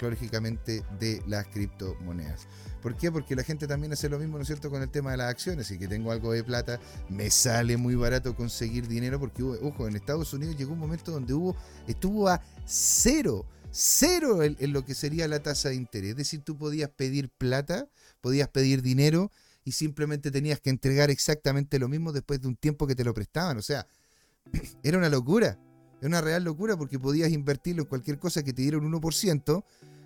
lógicamente 0.00 0.84
de 1.00 1.22
las 1.26 1.46
criptomonedas. 1.48 2.46
¿Por 2.82 2.96
qué? 2.96 3.10
Porque 3.10 3.34
la 3.34 3.42
gente 3.42 3.66
también 3.66 3.92
hace 3.92 4.08
lo 4.08 4.18
mismo, 4.20 4.36
¿no 4.36 4.42
es 4.42 4.46
cierto?, 4.46 4.70
con 4.70 4.80
el 4.80 4.88
tema 4.88 5.10
de 5.10 5.16
las 5.16 5.28
acciones. 5.28 5.68
Y 5.72 5.78
que 5.78 5.88
tengo 5.88 6.12
algo 6.12 6.32
de 6.32 6.44
plata, 6.44 6.78
me 7.08 7.32
sale 7.32 7.76
muy 7.76 7.96
barato 7.96 8.36
conseguir 8.36 8.86
dinero 8.86 9.18
porque, 9.18 9.42
ojo, 9.42 9.88
en 9.88 9.96
Estados 9.96 10.32
Unidos 10.32 10.56
llegó 10.56 10.72
un 10.72 10.78
momento 10.78 11.10
donde 11.10 11.34
hubo, 11.34 11.56
estuvo 11.88 12.28
a 12.28 12.40
cero, 12.64 13.44
cero 13.72 14.44
en 14.44 14.72
lo 14.72 14.84
que 14.84 14.94
sería 14.94 15.26
la 15.26 15.42
tasa 15.42 15.70
de 15.70 15.74
interés. 15.74 16.10
Es 16.10 16.16
decir, 16.16 16.42
tú 16.42 16.56
podías 16.56 16.90
pedir 16.90 17.28
plata, 17.28 17.88
podías 18.20 18.48
pedir 18.48 18.82
dinero 18.82 19.32
y 19.66 19.72
simplemente 19.72 20.30
tenías 20.30 20.60
que 20.60 20.70
entregar 20.70 21.10
exactamente 21.10 21.80
lo 21.80 21.88
mismo 21.88 22.12
después 22.12 22.40
de 22.40 22.46
un 22.46 22.54
tiempo 22.54 22.86
que 22.86 22.94
te 22.94 23.02
lo 23.02 23.12
prestaban. 23.12 23.58
O 23.58 23.62
sea, 23.62 23.84
era 24.84 24.96
una 24.96 25.08
locura. 25.08 25.58
Era 25.98 26.08
una 26.08 26.20
real 26.20 26.44
locura 26.44 26.76
porque 26.76 27.00
podías 27.00 27.32
invertirlo 27.32 27.82
en 27.82 27.88
cualquier 27.88 28.20
cosa 28.20 28.44
que 28.44 28.52
te 28.52 28.62
diera 28.62 28.78
un 28.78 28.90
1% 28.92 29.64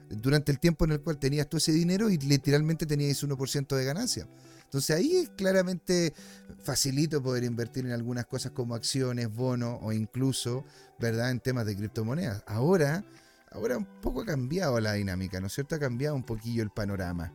durante 0.08 0.50
el 0.50 0.58
tiempo 0.58 0.86
en 0.86 0.92
el 0.92 1.02
cual 1.02 1.18
tenías 1.18 1.46
tú 1.46 1.58
ese 1.58 1.72
dinero 1.72 2.08
y 2.08 2.16
literalmente 2.16 2.86
tenías 2.86 3.22
1% 3.22 3.76
de 3.76 3.84
ganancia. 3.84 4.26
Entonces 4.64 4.96
ahí 4.96 5.16
es 5.16 5.28
claramente 5.28 6.14
facilito 6.62 7.22
poder 7.22 7.44
invertir 7.44 7.84
en 7.84 7.92
algunas 7.92 8.24
cosas 8.24 8.52
como 8.52 8.74
acciones, 8.74 9.28
bonos 9.30 9.78
o 9.82 9.92
incluso, 9.92 10.64
¿verdad?, 10.98 11.30
en 11.30 11.40
temas 11.40 11.66
de 11.66 11.76
criptomonedas. 11.76 12.42
Ahora, 12.46 13.04
ahora 13.50 13.76
un 13.76 13.84
poco 14.00 14.22
ha 14.22 14.24
cambiado 14.24 14.80
la 14.80 14.94
dinámica, 14.94 15.38
¿no 15.38 15.48
es 15.48 15.52
cierto? 15.52 15.74
Ha 15.74 15.78
cambiado 15.78 16.16
un 16.16 16.24
poquillo 16.24 16.62
el 16.62 16.70
panorama. 16.70 17.30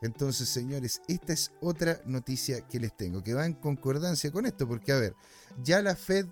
Entonces, 0.00 0.48
señores, 0.48 1.02
esta 1.08 1.32
es 1.32 1.52
otra 1.60 2.00
noticia 2.04 2.60
que 2.68 2.78
les 2.78 2.96
tengo, 2.96 3.22
que 3.22 3.34
va 3.34 3.46
en 3.46 3.54
concordancia 3.54 4.30
con 4.30 4.46
esto, 4.46 4.68
porque 4.68 4.92
a 4.92 4.98
ver, 4.98 5.14
ya 5.62 5.82
la 5.82 5.96
Fed, 5.96 6.26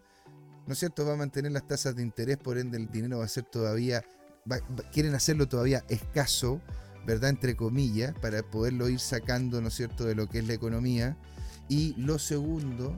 ¿no 0.66 0.72
es 0.72 0.78
cierto?, 0.78 1.04
va 1.04 1.14
a 1.14 1.16
mantener 1.16 1.52
las 1.52 1.66
tasas 1.66 1.96
de 1.96 2.02
interés, 2.02 2.36
por 2.36 2.58
ende 2.58 2.76
el 2.76 2.90
dinero 2.90 3.18
va 3.18 3.24
a 3.24 3.28
ser 3.28 3.44
todavía, 3.44 4.04
quieren 4.92 5.14
hacerlo 5.14 5.48
todavía 5.48 5.84
escaso, 5.88 6.60
¿verdad?, 7.06 7.30
entre 7.30 7.56
comillas, 7.56 8.14
para 8.20 8.42
poderlo 8.42 8.88
ir 8.88 9.00
sacando, 9.00 9.60
¿no 9.60 9.68
es 9.68 9.74
cierto?, 9.74 10.04
de 10.04 10.14
lo 10.14 10.28
que 10.28 10.38
es 10.38 10.46
la 10.46 10.54
economía. 10.54 11.16
Y 11.68 11.94
lo 11.94 12.20
segundo 12.20 12.96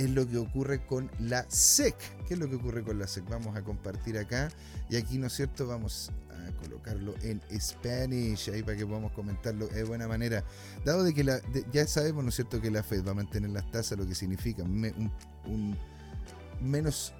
es 0.00 0.10
lo 0.10 0.28
que 0.28 0.38
ocurre 0.38 0.84
con 0.86 1.10
la 1.18 1.44
SEC. 1.48 1.96
¿Qué 2.26 2.34
es 2.34 2.40
lo 2.40 2.48
que 2.48 2.56
ocurre 2.56 2.82
con 2.82 2.98
la 2.98 3.06
SEC? 3.06 3.28
Vamos 3.28 3.56
a 3.56 3.62
compartir 3.62 4.18
acá 4.18 4.50
y 4.88 4.96
aquí, 4.96 5.18
¿no 5.18 5.26
es 5.28 5.34
cierto?, 5.34 5.66
vamos 5.66 6.10
colocarlo 6.62 7.14
en 7.22 7.40
Spanish, 7.58 8.50
ahí 8.50 8.62
para 8.62 8.76
que 8.76 8.84
podamos 8.86 9.12
comentarlo 9.12 9.66
de 9.68 9.84
buena 9.84 10.06
manera. 10.06 10.44
Dado 10.84 11.04
de 11.04 11.14
que 11.14 11.24
la, 11.24 11.40
ya 11.72 11.86
sabemos, 11.86 12.22
¿no 12.22 12.28
es 12.30 12.34
cierto?, 12.36 12.60
que 12.60 12.70
la 12.70 12.82
Fed 12.82 13.06
va 13.06 13.12
a 13.12 13.14
mantener 13.14 13.50
las 13.50 13.70
tasas, 13.70 13.98
lo 13.98 14.06
que 14.06 14.14
significa 14.14 14.62
menos 16.60 17.14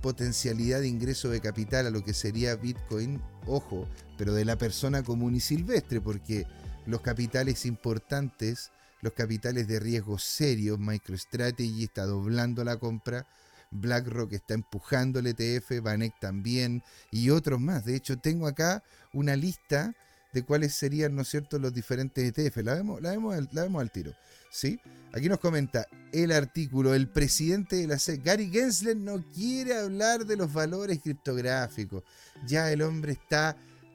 potencialidad 0.00 0.80
de 0.80 0.88
ingreso 0.88 1.30
de 1.30 1.40
capital 1.40 1.86
a 1.86 1.90
lo 1.90 2.04
que 2.04 2.12
sería 2.12 2.54
Bitcoin, 2.56 3.20
ojo, 3.46 3.88
pero 4.18 4.34
de 4.34 4.44
la 4.44 4.58
persona 4.58 5.02
común 5.02 5.34
y 5.34 5.40
silvestre, 5.40 6.00
porque 6.00 6.46
los 6.86 7.00
capitales 7.00 7.64
importantes, 7.66 8.70
los 9.04 9.12
capitales 9.12 9.68
de 9.68 9.78
riesgo 9.78 10.18
serios, 10.18 10.78
MicroStrategy 10.78 11.84
está 11.84 12.06
doblando 12.06 12.64
la 12.64 12.78
compra, 12.78 13.26
BlackRock 13.70 14.32
está 14.32 14.54
empujando 14.54 15.18
el 15.18 15.26
ETF, 15.26 15.82
Vanek 15.82 16.18
también 16.18 16.82
y 17.10 17.28
otros 17.28 17.60
más. 17.60 17.84
De 17.84 17.96
hecho, 17.96 18.16
tengo 18.16 18.46
acá 18.46 18.82
una 19.12 19.36
lista 19.36 19.94
de 20.32 20.42
cuáles 20.42 20.74
serían, 20.74 21.14
¿no 21.14 21.20
es 21.20 21.28
cierto?, 21.28 21.58
los 21.58 21.74
diferentes 21.74 22.24
ETF. 22.24 22.56
La 22.64 22.74
vemos, 22.74 23.02
la 23.02 23.10
vemos, 23.10 23.36
la 23.52 23.62
vemos 23.64 23.82
al 23.82 23.90
tiro. 23.90 24.14
¿sí? 24.50 24.80
Aquí 25.12 25.28
nos 25.28 25.38
comenta 25.38 25.86
el 26.10 26.32
artículo, 26.32 26.94
el 26.94 27.08
presidente 27.08 27.76
de 27.76 27.86
la 27.86 27.98
SEC, 27.98 28.24
Gary 28.24 28.48
Gensler, 28.48 28.96
no 28.96 29.22
quiere 29.34 29.76
hablar 29.76 30.24
de 30.24 30.36
los 30.36 30.50
valores 30.50 30.98
criptográficos. 31.02 32.04
Ya 32.46 32.72
el 32.72 32.80
hombre 32.80 33.12
está 33.12 33.54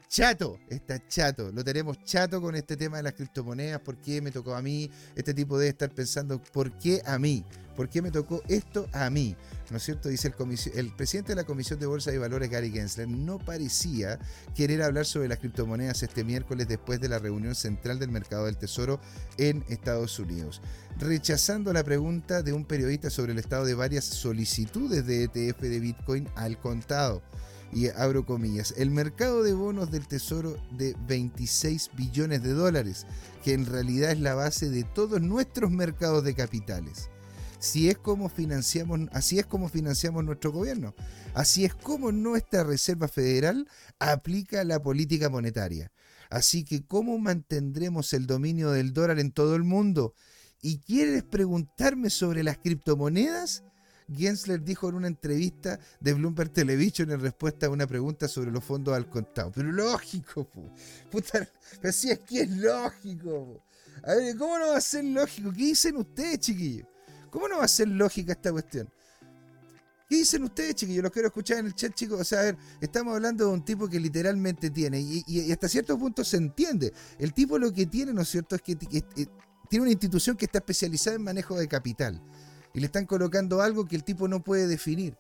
chato, 0.10 0.60
está 0.68 1.08
chato. 1.08 1.52
Lo 1.52 1.64
tenemos 1.64 2.04
chato 2.04 2.42
con 2.42 2.56
este 2.56 2.76
tema 2.76 2.98
de 2.98 3.04
las 3.04 3.14
criptomonedas. 3.14 3.80
¿Por 3.82 3.98
qué 3.98 4.22
me 4.22 4.32
tocó 4.32 4.56
a 4.56 4.62
mí? 4.62 4.90
Este 5.16 5.34
tipo 5.36 5.58
debe 5.58 5.70
estar 5.70 5.92
pensando, 5.92 6.42
¿por 6.42 6.72
qué 6.80 7.02
a 7.06 7.20
mí? 7.20 7.46
¿Por 7.76 7.88
qué 7.88 8.02
me 8.02 8.10
tocó 8.10 8.42
esto 8.50 8.88
a 8.92 9.10
mí? 9.10 9.38
¿No 9.70 9.78
es 9.78 9.84
cierto? 9.84 10.10
Dice 10.10 10.28
el, 10.28 10.60
el 10.76 10.96
presidente 10.96 11.32
de 11.32 11.36
la 11.36 11.44
Comisión 11.46 11.80
de 11.80 11.86
Bolsa 11.86 12.12
y 12.12 12.18
Valores, 12.18 12.50
Gary 12.50 12.72
Gensler, 12.72 13.08
no 13.08 13.38
parecía 13.38 14.20
querer 14.56 14.82
hablar 14.82 15.06
sobre 15.06 15.30
las 15.30 15.38
criptomonedas 15.38 16.02
este 16.02 16.24
miércoles 16.24 16.68
después 16.68 17.00
de 17.00 17.08
la 17.08 17.20
reunión 17.20 17.54
central 17.54 18.00
del 18.00 18.10
mercado 18.10 18.48
del 18.48 18.58
Tesoro 18.58 19.00
en 19.38 19.64
Estados 19.70 20.18
Unidos, 20.18 20.62
rechazando 20.98 21.72
la 21.72 21.84
pregunta 21.84 22.42
de 22.42 22.52
un 22.52 22.66
periodista 22.66 23.12
sobre 23.12 23.32
el 23.32 23.40
estado 23.40 23.64
de 23.64 23.76
varias 23.76 24.06
solicitudes 24.06 25.06
de 25.06 25.26
ETF 25.26 25.62
de 25.62 25.80
Bitcoin 25.80 26.28
al 26.36 26.60
contado 26.60 27.22
y 27.72 27.90
abro 27.90 28.26
comillas, 28.26 28.74
el 28.78 28.92
mercado 28.92 29.44
de 29.44 29.54
bonos 29.54 29.92
del 29.92 30.08
tesoro 30.08 30.58
de 30.72 30.96
26 31.08 31.92
billones 31.96 32.44
de 32.44 32.54
dólares, 32.54 33.06
que 33.44 33.54
en 33.54 33.66
realidad 33.66 34.12
es 34.12 34.20
la 34.20 34.34
base 34.34 34.70
de 34.70 34.84
todos 34.84 35.22
nuestros 35.22 35.72
mercados 35.72 36.24
de 36.24 36.34
capitales. 36.34 37.10
Si 37.60 37.90
es 37.90 37.98
financiamos, 38.34 39.02
así 39.12 39.38
es 39.38 39.46
como 39.46 39.68
financiamos 39.68 40.24
nuestro 40.24 40.52
gobierno. 40.52 40.96
Así 41.34 41.66
es 41.66 41.76
como 41.76 42.12
nuestra 42.12 42.64
Reserva 42.64 43.10
Federal 43.10 43.68
aplica 44.00 44.64
la 44.64 44.82
política 44.82 45.30
monetaria. 45.30 45.92
Así 46.30 46.64
que, 46.64 46.86
¿cómo 46.86 47.18
mantendremos 47.18 48.14
el 48.14 48.28
dominio 48.28 48.72
del 48.72 48.94
dólar 48.94 49.20
en 49.20 49.32
todo 49.32 49.56
el 49.56 49.64
mundo? 49.64 50.14
¿Y 50.62 50.80
quieres 50.80 51.24
preguntarme 51.24 52.10
sobre 52.10 52.44
las 52.44 52.58
criptomonedas? 52.58 53.64
Gensler 54.16 54.64
dijo 54.64 54.90
en 54.90 54.96
una 54.96 55.08
entrevista 55.08 55.80
de 56.00 56.14
Bloomberg 56.14 56.52
Television 56.52 57.12
en 57.12 57.20
respuesta 57.20 57.68
a 57.68 57.70
una 57.70 57.88
pregunta 57.88 58.28
sobre 58.28 58.52
los 58.52 58.64
fondos 58.64 58.96
al 58.96 59.10
contado. 59.10 59.52
Pero 59.54 59.72
lógico, 59.72 60.50
puta, 61.12 61.48
pero 61.82 61.94
si 61.94 62.10
es 62.10 62.20
que 62.20 62.42
es 62.42 62.50
lógico. 62.50 63.64
A 64.04 64.16
ver, 64.16 64.36
¿cómo 64.38 64.58
no 64.58 64.70
va 64.70 64.78
a 64.78 64.82
ser 64.82 65.04
lógico? 65.04 65.52
¿Qué 65.52 65.64
dicen 65.64 65.98
ustedes, 65.98 66.40
chiquillos? 66.40 66.88
¿Cómo 67.30 67.48
no 67.48 67.58
va 67.58 67.66
a 67.66 67.68
ser 67.68 67.88
lógica 67.88 68.32
esta 68.32 68.52
cuestión? 68.52 68.90
¿Qué 70.10 70.16
dicen 70.16 70.44
ustedes, 70.44 70.76
chiquillos? 70.76 71.04
Los 71.04 71.12
quiero 71.12 71.28
escuchar 71.28 71.60
en 71.60 71.68
el 71.68 71.76
chat, 71.76 71.94
chicos. 71.94 72.20
O 72.20 72.24
sea, 72.24 72.40
a 72.40 72.44
ver, 72.44 72.58
estamos 72.82 73.14
hablando 73.14 73.46
de 73.46 73.54
un 73.54 73.64
tipo 73.64 73.88
que 73.88 74.00
literalmente 74.00 74.72
tiene, 74.72 75.00
y, 75.00 75.52
hasta 75.52 75.68
cierto 75.68 76.00
punto 76.00 76.24
se 76.24 76.38
entiende. 76.38 76.92
El 77.20 77.34
tipo 77.34 77.60
lo 77.60 77.72
que 77.72 77.86
tiene, 77.86 78.14
¿no 78.14 78.22
es 78.22 78.30
cierto?, 78.30 78.56
es 78.56 78.62
que 78.62 78.76
tiene 78.76 79.84
una 79.84 79.92
institución 79.92 80.36
que 80.36 80.46
está 80.46 80.58
especializada 80.58 81.18
en 81.18 81.24
manejo 81.24 81.60
de 81.60 81.68
capital 81.68 82.24
y 82.74 82.80
le 82.80 82.86
están 82.86 83.06
colocando 83.06 83.62
algo 83.62 83.88
que 83.88 83.96
el 83.96 84.04
tipo 84.04 84.28
no 84.28 84.44
puede 84.44 84.68
definir. 84.68 85.18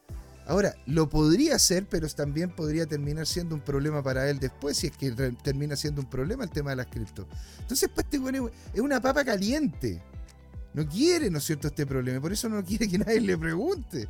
Ahora, 0.50 0.76
lo 0.88 1.08
podría 1.10 1.56
hacer, 1.56 1.86
pero 1.88 2.08
también 2.10 2.50
podría 2.50 2.88
terminar 2.88 3.28
siendo 3.28 3.54
un 3.54 3.62
problema 3.62 4.02
para 4.02 4.28
él 4.30 4.40
después, 4.40 4.78
si 4.78 4.88
es 4.88 4.98
que 4.98 5.12
termina 5.44 5.76
siendo 5.76 6.02
un 6.02 6.10
problema 6.10 6.44
el 6.44 6.50
tema 6.50 6.72
de 6.72 6.78
las 6.78 6.88
cripto. 6.88 7.28
Entonces, 7.60 7.88
pues, 7.94 8.08
este 8.12 8.18
es 8.74 8.82
una 8.82 9.00
papa 9.00 9.24
caliente. 9.24 10.02
No 10.74 10.88
quiere, 10.88 11.30
¿no 11.30 11.38
es 11.38 11.44
cierto?, 11.44 11.68
este 11.68 11.86
problema. 11.86 12.20
Por 12.20 12.32
eso 12.32 12.50
no 12.50 12.64
quiere 12.64 12.88
que 12.88 12.98
nadie 12.98 13.22
le 13.22 13.38
pregunte. 13.38 14.08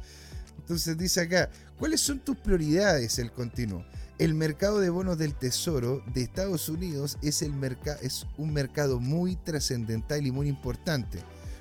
Entonces 0.58 0.98
dice 0.98 1.22
acá, 1.22 1.50
¿cuáles 1.78 2.00
son 2.00 2.20
tus 2.20 2.38
prioridades? 2.38 3.20
El 3.20 3.32
continuo. 3.32 3.84
El 4.18 4.34
mercado 4.34 4.80
de 4.80 4.90
bonos 4.90 5.18
del 5.18 5.34
Tesoro 5.34 6.04
de 6.14 6.22
Estados 6.22 6.70
Unidos 6.70 7.18
es, 7.22 7.42
el 7.42 7.54
es 8.02 8.26
un 8.38 8.54
mercado 8.54 9.00
muy 9.00 9.36
trascendental 9.36 10.26
y 10.26 10.32
muy 10.32 10.48
importante 10.48 11.20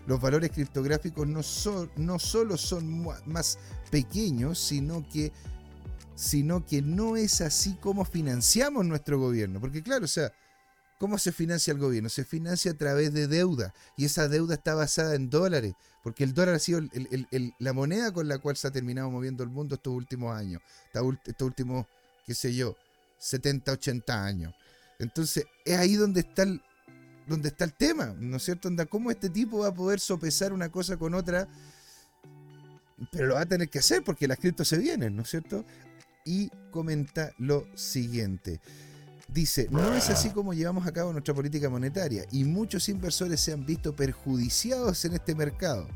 los 0.09 0.23
valores 0.23 0.51
criptográficos 0.51 1.29
no, 1.29 1.43
son, 1.43 1.91
no 1.97 2.19
solo 2.19 2.57
son 2.57 3.07
más 3.27 3.59
pequeños, 3.91 4.59
sino 4.59 5.07
que, 5.07 5.33
sino 6.15 6.65
que 6.65 6.81
no 6.81 7.19
es 7.19 7.43
así 7.43 7.75
como 7.75 8.07
financiamos 8.07 8.87
nuestro 8.87 9.21
gobierno. 9.21 9.61
Porque 9.61 9.83
claro, 9.83 10.07
o 10.07 10.09
sea, 10.09 10.33
¿cómo 10.99 11.19
se 11.19 11.31
financia 11.31 11.73
el 11.73 11.79
gobierno? 11.79 12.09
Se 12.09 12.25
financia 12.25 12.73
a 12.73 12.75
través 12.75 13.13
de 13.13 13.27
deuda 13.27 13.75
y 13.99 14.07
esa 14.07 14.29
deuda 14.29 14.55
está 14.55 14.75
basada 14.75 15.15
en 15.15 15.29
dólares, 15.29 15.75
porque 16.03 16.25
el 16.25 16.33
dólar 16.33 16.55
ha 16.55 16.59
sido 16.59 16.81
la 17.59 17.73
moneda 17.75 18.11
con 18.11 18.29
la 18.29 18.39
cual 18.39 18.57
se 18.57 18.67
ha 18.67 18.71
terminado 18.71 19.11
moviendo 19.11 19.45
el 19.45 19.51
mundo 19.51 19.75
estos 19.75 19.93
últimos 19.93 20.35
años, 20.35 20.63
estos 20.87 21.47
últimos, 21.47 21.85
qué 22.25 22.35
sé 22.35 22.55
yo, 22.55 22.75
70, 23.19 23.73
80 23.73 24.25
años. 24.25 24.55
Entonces, 24.99 25.45
es 25.67 25.77
ahí 25.77 25.97
donde 25.97 26.21
está 26.21 26.45
el, 26.45 26.63
donde 27.29 27.49
está 27.49 27.65
el 27.65 27.75
tema, 27.75 28.15
¿no 28.19 28.39
es 28.39 28.45
cierto? 28.45 28.69
Onda, 28.69 28.87
¿Cómo 28.87 29.11
este 29.11 29.29
tipo 29.29 29.59
va 29.59 29.69
a 29.69 29.75
poder 29.75 30.01
sopesar 30.01 30.53
una 30.53 30.71
cosa 30.71 30.97
con 30.97 31.15
otra? 31.15 31.47
Pero 33.13 33.27
lo 33.27 33.35
va 33.35 33.43
a 33.43 33.47
tener 33.47 33.69
que 33.69 33.79
hacer 33.79 34.03
porque 34.03 34.27
las 34.27 34.39
criptos 34.39 34.69
se 34.69 34.79
vienen, 34.79 35.15
¿no 35.15 35.23
es 35.23 35.31
cierto? 35.31 35.65
Y 36.25 36.51
comenta 36.71 37.33
lo 37.39 37.67
siguiente. 37.77 38.61
Dice, 39.29 39.69
no 39.71 39.95
es 39.95 40.09
así 40.09 40.31
como 40.31 40.55
llevamos 40.55 40.87
a 40.87 40.93
cabo 40.93 41.13
nuestra 41.13 41.35
política 41.35 41.69
monetaria 41.69 42.25
y 42.33 42.45
muchos 42.45 42.89
inversores 42.89 43.41
se 43.41 43.53
han 43.53 43.67
visto 43.67 43.95
perjudiciados 43.95 45.05
en 45.05 45.13
este 45.13 45.35
mercado 45.35 45.87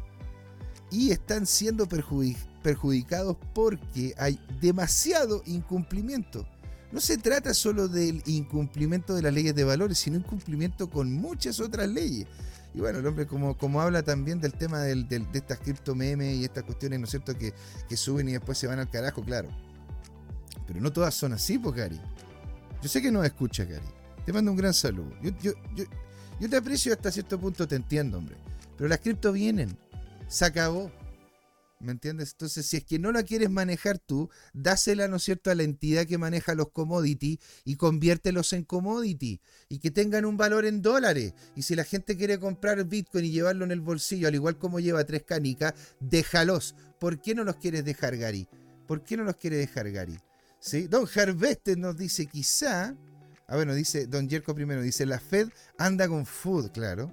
y 0.90 1.10
están 1.10 1.46
siendo 1.46 1.88
perjudicados 1.88 3.38
porque 3.54 4.14
hay 4.18 4.38
demasiado 4.60 5.42
incumplimiento. 5.46 6.46
No 6.92 7.00
se 7.00 7.16
trata 7.16 7.55
solo 7.55 7.88
del 7.88 8.22
incumplimiento 8.26 9.14
de 9.14 9.22
las 9.22 9.33
leyes 9.33 9.55
de 9.55 9.64
valores, 9.64 9.98
sino 9.98 10.18
incumplimiento 10.18 10.90
con 10.90 11.11
muchas 11.12 11.59
otras 11.59 11.88
leyes. 11.88 12.26
Y 12.74 12.81
bueno, 12.81 12.98
el 12.98 13.07
hombre 13.07 13.26
como, 13.26 13.57
como 13.57 13.81
habla 13.81 14.02
también 14.02 14.40
del 14.40 14.52
tema 14.52 14.81
del, 14.81 15.09
de 15.09 15.26
estas 15.33 15.59
cripto 15.59 15.94
memes 15.94 16.37
y 16.37 16.44
estas 16.44 16.64
cuestiones, 16.64 17.00
¿no 17.00 17.05
es 17.05 17.11
cierto?, 17.11 17.37
que, 17.37 17.55
que, 17.88 17.96
suben 17.96 18.28
y 18.28 18.33
después 18.33 18.59
se 18.59 18.66
van 18.66 18.78
al 18.78 18.90
carajo, 18.90 19.22
claro. 19.24 19.48
Pero 20.66 20.81
no 20.81 20.92
todas 20.92 21.14
son 21.14 21.33
así, 21.33 21.59
pues, 21.59 21.74
Gary. 21.74 22.00
Yo 22.83 22.88
sé 22.88 23.00
que 23.00 23.11
no 23.11 23.24
escucha, 23.24 23.64
Gary. 23.64 23.87
Te 24.24 24.33
mando 24.33 24.50
un 24.50 24.57
gran 24.57 24.74
saludo. 24.74 25.11
Yo, 25.22 25.52
yo 26.40 26.50
te 26.50 26.57
aprecio 26.57 26.92
hasta 26.92 27.11
cierto 27.11 27.38
punto, 27.38 27.66
te 27.68 27.76
entiendo, 27.76 28.18
hombre. 28.18 28.37
Pero 28.76 28.88
las 28.88 28.98
cripto 29.00 29.33
vienen. 29.33 29.76
Se 30.28 30.44
acabó. 30.44 30.90
¿Me 31.82 31.90
entiendes? 31.90 32.30
Entonces, 32.32 32.64
si 32.64 32.76
es 32.76 32.84
que 32.84 33.00
no 33.00 33.10
la 33.10 33.24
quieres 33.24 33.50
manejar 33.50 33.98
tú, 33.98 34.30
dásela, 34.52 35.08
¿no 35.08 35.16
es 35.16 35.24
cierto?, 35.24 35.50
a 35.50 35.56
la 35.56 35.64
entidad 35.64 36.06
que 36.06 36.16
maneja 36.16 36.54
los 36.54 36.70
commodities 36.70 37.38
y 37.64 37.74
conviértelos 37.74 38.52
en 38.52 38.62
commodity 38.62 39.40
y 39.68 39.80
que 39.80 39.90
tengan 39.90 40.24
un 40.24 40.36
valor 40.36 40.64
en 40.64 40.80
dólares. 40.80 41.34
Y 41.56 41.62
si 41.62 41.74
la 41.74 41.82
gente 41.82 42.16
quiere 42.16 42.38
comprar 42.38 42.84
Bitcoin 42.84 43.24
y 43.24 43.32
llevarlo 43.32 43.64
en 43.64 43.72
el 43.72 43.80
bolsillo, 43.80 44.28
al 44.28 44.34
igual 44.36 44.58
como 44.58 44.78
lleva 44.78 45.04
tres 45.04 45.24
canicas, 45.24 45.74
déjalos. 45.98 46.76
¿Por 47.00 47.20
qué 47.20 47.34
no 47.34 47.42
los 47.42 47.56
quieres 47.56 47.84
dejar, 47.84 48.16
Gary? 48.16 48.48
¿Por 48.86 49.02
qué 49.02 49.16
no 49.16 49.24
los 49.24 49.34
quiere 49.34 49.56
dejar, 49.56 49.90
Gary? 49.90 50.18
¿Sí? 50.60 50.86
Don 50.86 51.08
Harvester 51.12 51.76
nos 51.76 51.96
dice, 51.96 52.26
quizá. 52.26 52.94
Ah, 53.48 53.56
bueno, 53.56 53.74
dice 53.74 54.06
Don 54.06 54.30
Jerko 54.30 54.54
primero, 54.54 54.82
dice, 54.82 55.04
la 55.04 55.18
Fed 55.18 55.48
anda 55.78 56.06
con 56.06 56.26
food, 56.26 56.70
claro 56.70 57.12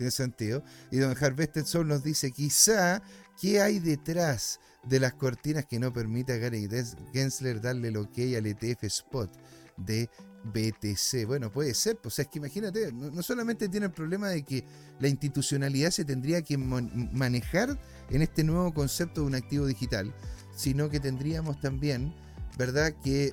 tiene 0.00 0.10
sentido. 0.10 0.64
Y 0.90 0.96
don 0.96 1.14
Harvester 1.14 1.62
Soul 1.62 1.86
nos 1.86 2.02
dice, 2.02 2.32
quizá 2.32 3.02
¿Qué 3.40 3.62
hay 3.62 3.78
detrás 3.78 4.60
de 4.84 5.00
las 5.00 5.14
cortinas 5.14 5.64
que 5.64 5.78
no 5.78 5.94
permite 5.94 6.34
a 6.34 6.36
Gary 6.36 6.68
Gensler 7.10 7.62
darle 7.62 7.88
el 7.88 7.96
ok 7.96 8.18
al 8.36 8.44
ETF 8.44 8.84
Spot 8.84 9.30
de 9.78 10.10
BTC? 10.44 11.26
Bueno, 11.26 11.50
puede 11.50 11.72
ser, 11.72 11.96
pues 11.96 12.18
es 12.18 12.28
que 12.28 12.38
imagínate, 12.38 12.92
no, 12.92 13.22
solamente 13.22 13.70
tiene 13.70 13.86
el 13.86 13.92
problema 13.92 14.28
de 14.28 14.42
que 14.42 14.62
la 14.98 15.08
institucionalidad 15.08 15.90
se 15.90 16.04
tendría 16.04 16.42
que 16.42 16.58
manejar 16.58 17.80
en 18.10 18.20
este 18.20 18.44
nuevo 18.44 18.74
concepto 18.74 19.22
de 19.22 19.28
un 19.28 19.34
activo 19.34 19.64
digital, 19.64 20.14
sino 20.54 20.90
que 20.90 21.00
tendríamos 21.00 21.58
también, 21.62 22.14
¿verdad?, 22.58 22.92
que, 23.02 23.32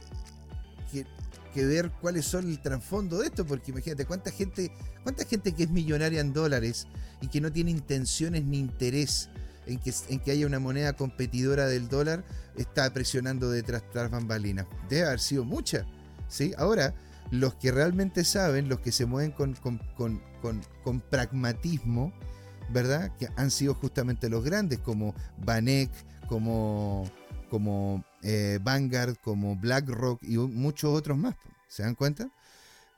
que, 0.90 1.06
que 1.54 1.66
ver 1.66 1.92
cuáles 2.00 2.24
son 2.24 2.48
el 2.48 2.62
trasfondo 2.62 3.20
de 3.20 3.26
esto, 3.26 3.46
porque 3.46 3.72
imagínate 3.72 4.06
cuánta 4.06 4.32
gente, 4.32 4.72
cuánta 5.04 5.26
gente 5.26 5.52
que 5.52 5.64
es 5.64 5.70
millonaria 5.70 6.22
en 6.22 6.32
dólares 6.32 6.88
y 7.20 7.28
que 7.28 7.42
no 7.42 7.52
tiene 7.52 7.72
intenciones 7.72 8.46
ni 8.46 8.58
interés 8.60 9.30
en 9.68 9.80
que, 9.80 9.94
en 10.10 10.20
que 10.20 10.32
haya 10.32 10.48
una 10.48 10.60
moneda 10.60 10.94
competidora 10.94 11.68
del 11.68 11.90
dólar 11.90 12.24
está 12.56 12.92
presionando 12.94 13.50
detrás 13.50 13.84
de 13.94 14.02
las 14.02 14.12
bambalinas. 14.12 14.66
Debe 14.90 15.08
haber 15.08 15.20
sido 15.20 15.46
mucha. 15.46 15.86
¿sí? 16.28 16.54
Ahora, 16.58 16.94
los 17.32 17.56
que 17.56 17.72
realmente 17.72 18.24
saben, 18.24 18.70
los 18.70 18.80
que 18.80 18.92
se 18.92 19.06
mueven 19.06 19.32
con, 19.32 19.56
con, 19.56 21.02
pragmatismo, 21.10 22.14
¿verdad? 22.70 23.12
Que 23.18 23.30
han 23.36 23.52
sido 23.52 23.74
justamente 23.74 24.30
los 24.30 24.44
grandes, 24.44 24.80
como 24.80 25.14
Banek, 25.38 25.92
como, 26.28 27.10
como 27.50 28.04
eh, 28.24 28.60
Vanguard, 28.62 29.18
como 29.22 29.56
BlackRock 29.56 30.24
y 30.24 30.38
muchos 30.38 30.92
otros 30.92 31.18
más. 31.18 31.36
¿Se 31.68 31.84
dan 31.84 31.96
cuenta? 31.96 32.30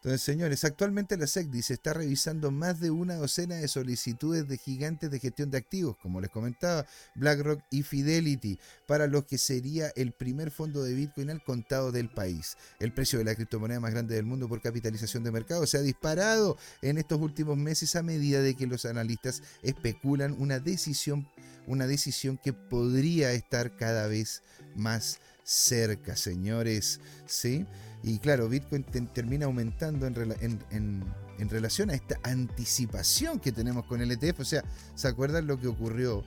Entonces, 0.02 0.22
señores, 0.22 0.64
actualmente 0.64 1.18
la 1.18 1.28
SEC 1.28 1.50
dice 1.50 1.74
está 1.74 1.92
revisando 1.92 2.52
más 2.52 2.80
de 2.80 2.90
una 2.90 3.16
docena 3.16 3.56
de 3.56 3.68
solicitudes 3.68 4.48
de 4.48 4.58
gigantes 4.58 5.12
de 5.12 5.20
gestión 5.20 5.52
de 5.52 5.58
activos, 5.58 5.98
como 5.98 6.22
les 6.22 6.30
comentaba, 6.30 6.86
BlackRock 7.16 7.62
y 7.70 7.84
Fidelity, 7.84 8.58
para 8.88 9.08
lo 9.08 9.28
que 9.28 9.38
sería 9.38 9.92
el 9.98 10.14
primer 10.14 10.52
fondo 10.52 10.84
de 10.84 10.94
Bitcoin 10.94 11.32
al 11.32 11.44
contado 11.44 11.92
del 11.92 12.10
país. 12.10 12.56
El 12.80 12.94
precio 12.94 13.20
de 13.20 13.26
la 13.26 13.36
criptomoneda 13.36 13.82
más 13.82 13.92
grande 13.92 14.16
del 14.16 14.26
mundo 14.26 14.48
por 14.48 14.62
capitalización 14.62 15.26
de 15.26 15.32
mercado 15.32 15.68
se 15.68 15.78
ha 15.78 15.82
disparado 15.82 16.58
en 16.82 16.98
estos 16.98 17.20
últimos 17.20 17.58
meses 17.58 17.98
a 17.98 18.02
medida 18.02 18.42
de 18.42 18.56
que 18.56 18.68
los 18.68 18.86
analistas 18.86 19.44
especulan 19.64 20.34
una 20.40 20.60
decisión, 20.60 21.28
una 21.68 21.88
decisión 21.88 22.40
que 22.42 22.54
podría 22.54 23.34
estar 23.34 23.76
cada 23.76 24.08
vez 24.08 24.44
más 24.78 25.20
cerca, 25.44 26.16
señores, 26.16 27.02
¿sí? 27.26 27.66
Y 28.02 28.20
claro, 28.20 28.48
Bitcoin 28.48 28.84
termina 29.14 29.46
aumentando 29.46 30.08
en, 30.08 31.50
relación 31.50 31.90
a 31.90 31.94
esta 31.94 32.18
anticipación 32.24 33.40
que 33.40 33.52
tenemos 33.52 33.86
con 33.86 34.02
el 34.02 34.12
ETF. 34.12 34.40
O 34.40 34.46
sea, 34.46 34.64
¿se 34.96 35.08
acuerdan 35.08 35.48
lo 35.48 35.60
que 35.60 35.68
ocurrió 35.68 36.24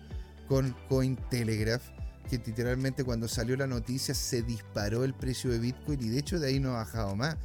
con 0.48 0.76
Cointelegraph? 0.88 1.82
Que 2.28 2.38
literalmente 2.38 3.04
cuando 3.04 3.26
salió 3.26 3.56
la 3.56 3.66
noticia 3.66 4.14
se 4.14 4.42
disparó 4.42 5.04
el 5.04 5.14
precio 5.14 5.50
de 5.50 5.58
Bitcoin 5.58 6.02
y 6.02 6.08
de 6.08 6.18
hecho 6.18 6.38
de 6.38 6.48
ahí 6.48 6.60
no 6.60 6.70
ha 6.70 6.84
bajado 6.84 7.16
más. 7.16 7.36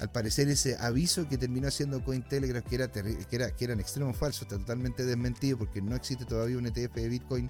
Al 0.00 0.12
parecer 0.12 0.48
ese 0.48 0.76
aviso 0.78 1.26
que 1.26 1.38
terminó 1.38 1.68
haciendo 1.68 2.04
Cointelegraph, 2.04 2.66
que 2.66 2.74
era, 2.74 2.92
que 2.92 3.16
era, 3.30 3.50
que 3.50 3.64
era 3.64 3.72
en 3.72 3.80
extremo 3.80 4.12
falso, 4.12 4.44
está 4.44 4.58
totalmente 4.58 5.06
desmentido 5.06 5.56
porque 5.56 5.80
no 5.80 5.96
existe 5.96 6.26
todavía 6.26 6.58
un 6.58 6.66
ETF 6.66 6.94
de 6.94 7.08
Bitcoin 7.08 7.48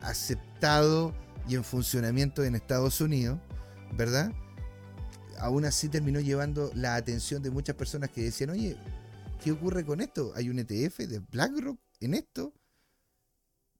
aceptado 0.00 1.14
y 1.48 1.54
en 1.54 1.64
funcionamiento 1.64 2.44
en 2.44 2.54
Estados 2.54 3.00
Unidos, 3.00 3.38
¿verdad? 3.96 4.30
Aún 5.38 5.64
así 5.64 5.88
terminó 5.88 6.20
llevando 6.20 6.70
la 6.74 6.96
atención 6.96 7.42
de 7.42 7.50
muchas 7.50 7.76
personas 7.76 8.10
que 8.10 8.22
decían, 8.22 8.50
oye, 8.50 8.76
¿qué 9.42 9.52
ocurre 9.52 9.84
con 9.84 10.00
esto? 10.00 10.32
¿Hay 10.34 10.48
un 10.48 10.58
ETF 10.58 10.98
de 10.98 11.20
BlackRock 11.20 11.78
en 12.00 12.14
esto? 12.14 12.52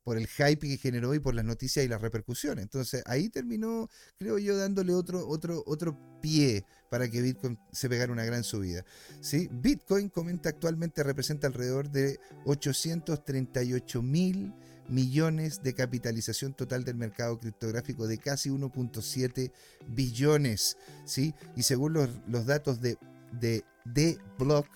Por 0.04 0.18
el 0.18 0.28
hype 0.28 0.68
que 0.68 0.76
generó 0.76 1.14
y 1.14 1.18
por 1.18 1.34
las 1.34 1.44
noticias 1.44 1.84
y 1.84 1.88
las 1.88 2.00
repercusiones. 2.00 2.62
Entonces 2.62 3.02
ahí 3.06 3.28
terminó, 3.28 3.88
creo 4.18 4.38
yo, 4.38 4.56
dándole 4.56 4.94
otro, 4.94 5.26
otro, 5.26 5.64
otro 5.66 5.98
pie 6.20 6.64
para 6.90 7.10
que 7.10 7.20
Bitcoin 7.20 7.58
se 7.72 7.88
pegara 7.88 8.12
una 8.12 8.24
gran 8.24 8.44
subida. 8.44 8.84
¿sí? 9.20 9.48
Bitcoin, 9.50 10.08
comenta 10.08 10.48
actualmente, 10.48 11.02
representa 11.02 11.48
alrededor 11.48 11.90
de 11.90 12.20
838 12.44 14.02
mil 14.02 14.54
millones 14.88 15.62
de 15.62 15.74
capitalización 15.74 16.54
total 16.54 16.84
del 16.84 16.96
mercado 16.96 17.38
criptográfico 17.38 18.06
de 18.06 18.18
casi 18.18 18.50
1.7 18.50 19.52
billones. 19.88 20.76
¿sí? 21.04 21.34
Y 21.56 21.62
según 21.62 21.94
los, 21.94 22.46
datos 22.46 22.80
de, 22.80 22.98
de, 23.34 24.18
Block, 24.38 24.66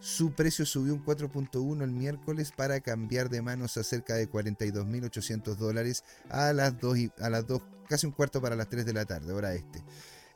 su 0.00 0.32
precio 0.32 0.66
subió 0.66 0.94
un 0.94 1.04
4.1 1.04 1.82
el 1.82 1.90
miércoles 1.90 2.52
para 2.56 2.80
cambiar 2.80 3.28
de 3.28 3.42
manos 3.42 3.76
a 3.76 3.84
cerca 3.84 4.14
de 4.14 4.28
42.800 4.28 5.56
dólares 5.56 6.04
a 6.28 6.52
las 6.52 6.78
2, 6.80 6.98
a 7.20 7.30
las 7.30 7.46
2, 7.46 7.62
casi 7.88 8.06
un 8.06 8.12
cuarto 8.12 8.40
para 8.40 8.56
las 8.56 8.68
3 8.68 8.84
de 8.84 8.92
la 8.92 9.04
tarde, 9.04 9.32
hora 9.32 9.54
este. 9.54 9.82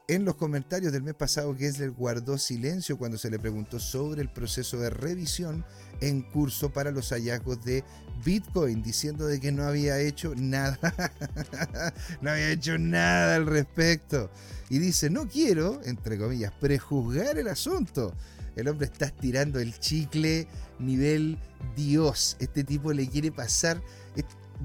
En 0.08 0.24
los 0.24 0.36
comentarios 0.36 0.92
del 0.92 1.02
mes 1.02 1.14
pasado, 1.14 1.52
Gessler 1.56 1.90
guardó 1.90 2.38
silencio 2.38 2.96
cuando 2.96 3.18
se 3.18 3.28
le 3.28 3.40
preguntó 3.40 3.80
sobre 3.80 4.22
el 4.22 4.28
proceso 4.28 4.78
de 4.78 4.88
revisión 4.88 5.64
en 6.00 6.22
curso 6.22 6.70
para 6.70 6.90
los 6.90 7.10
hallazgos 7.10 7.64
de 7.64 7.84
Bitcoin, 8.24 8.82
diciendo 8.82 9.26
de 9.26 9.40
que 9.40 9.52
no 9.52 9.64
había 9.64 10.00
hecho 10.00 10.34
nada, 10.36 10.78
no 12.20 12.30
había 12.30 12.50
hecho 12.50 12.78
nada 12.78 13.36
al 13.36 13.46
respecto. 13.46 14.30
Y 14.68 14.78
dice, 14.78 15.10
no 15.10 15.28
quiero, 15.28 15.80
entre 15.84 16.18
comillas, 16.18 16.52
prejuzgar 16.60 17.38
el 17.38 17.48
asunto. 17.48 18.14
El 18.56 18.68
hombre 18.68 18.86
está 18.86 19.06
estirando 19.06 19.60
el 19.60 19.78
chicle 19.78 20.48
nivel 20.78 21.38
Dios. 21.76 22.36
Este 22.40 22.64
tipo 22.64 22.92
le 22.92 23.06
quiere 23.08 23.30
pasar. 23.30 23.80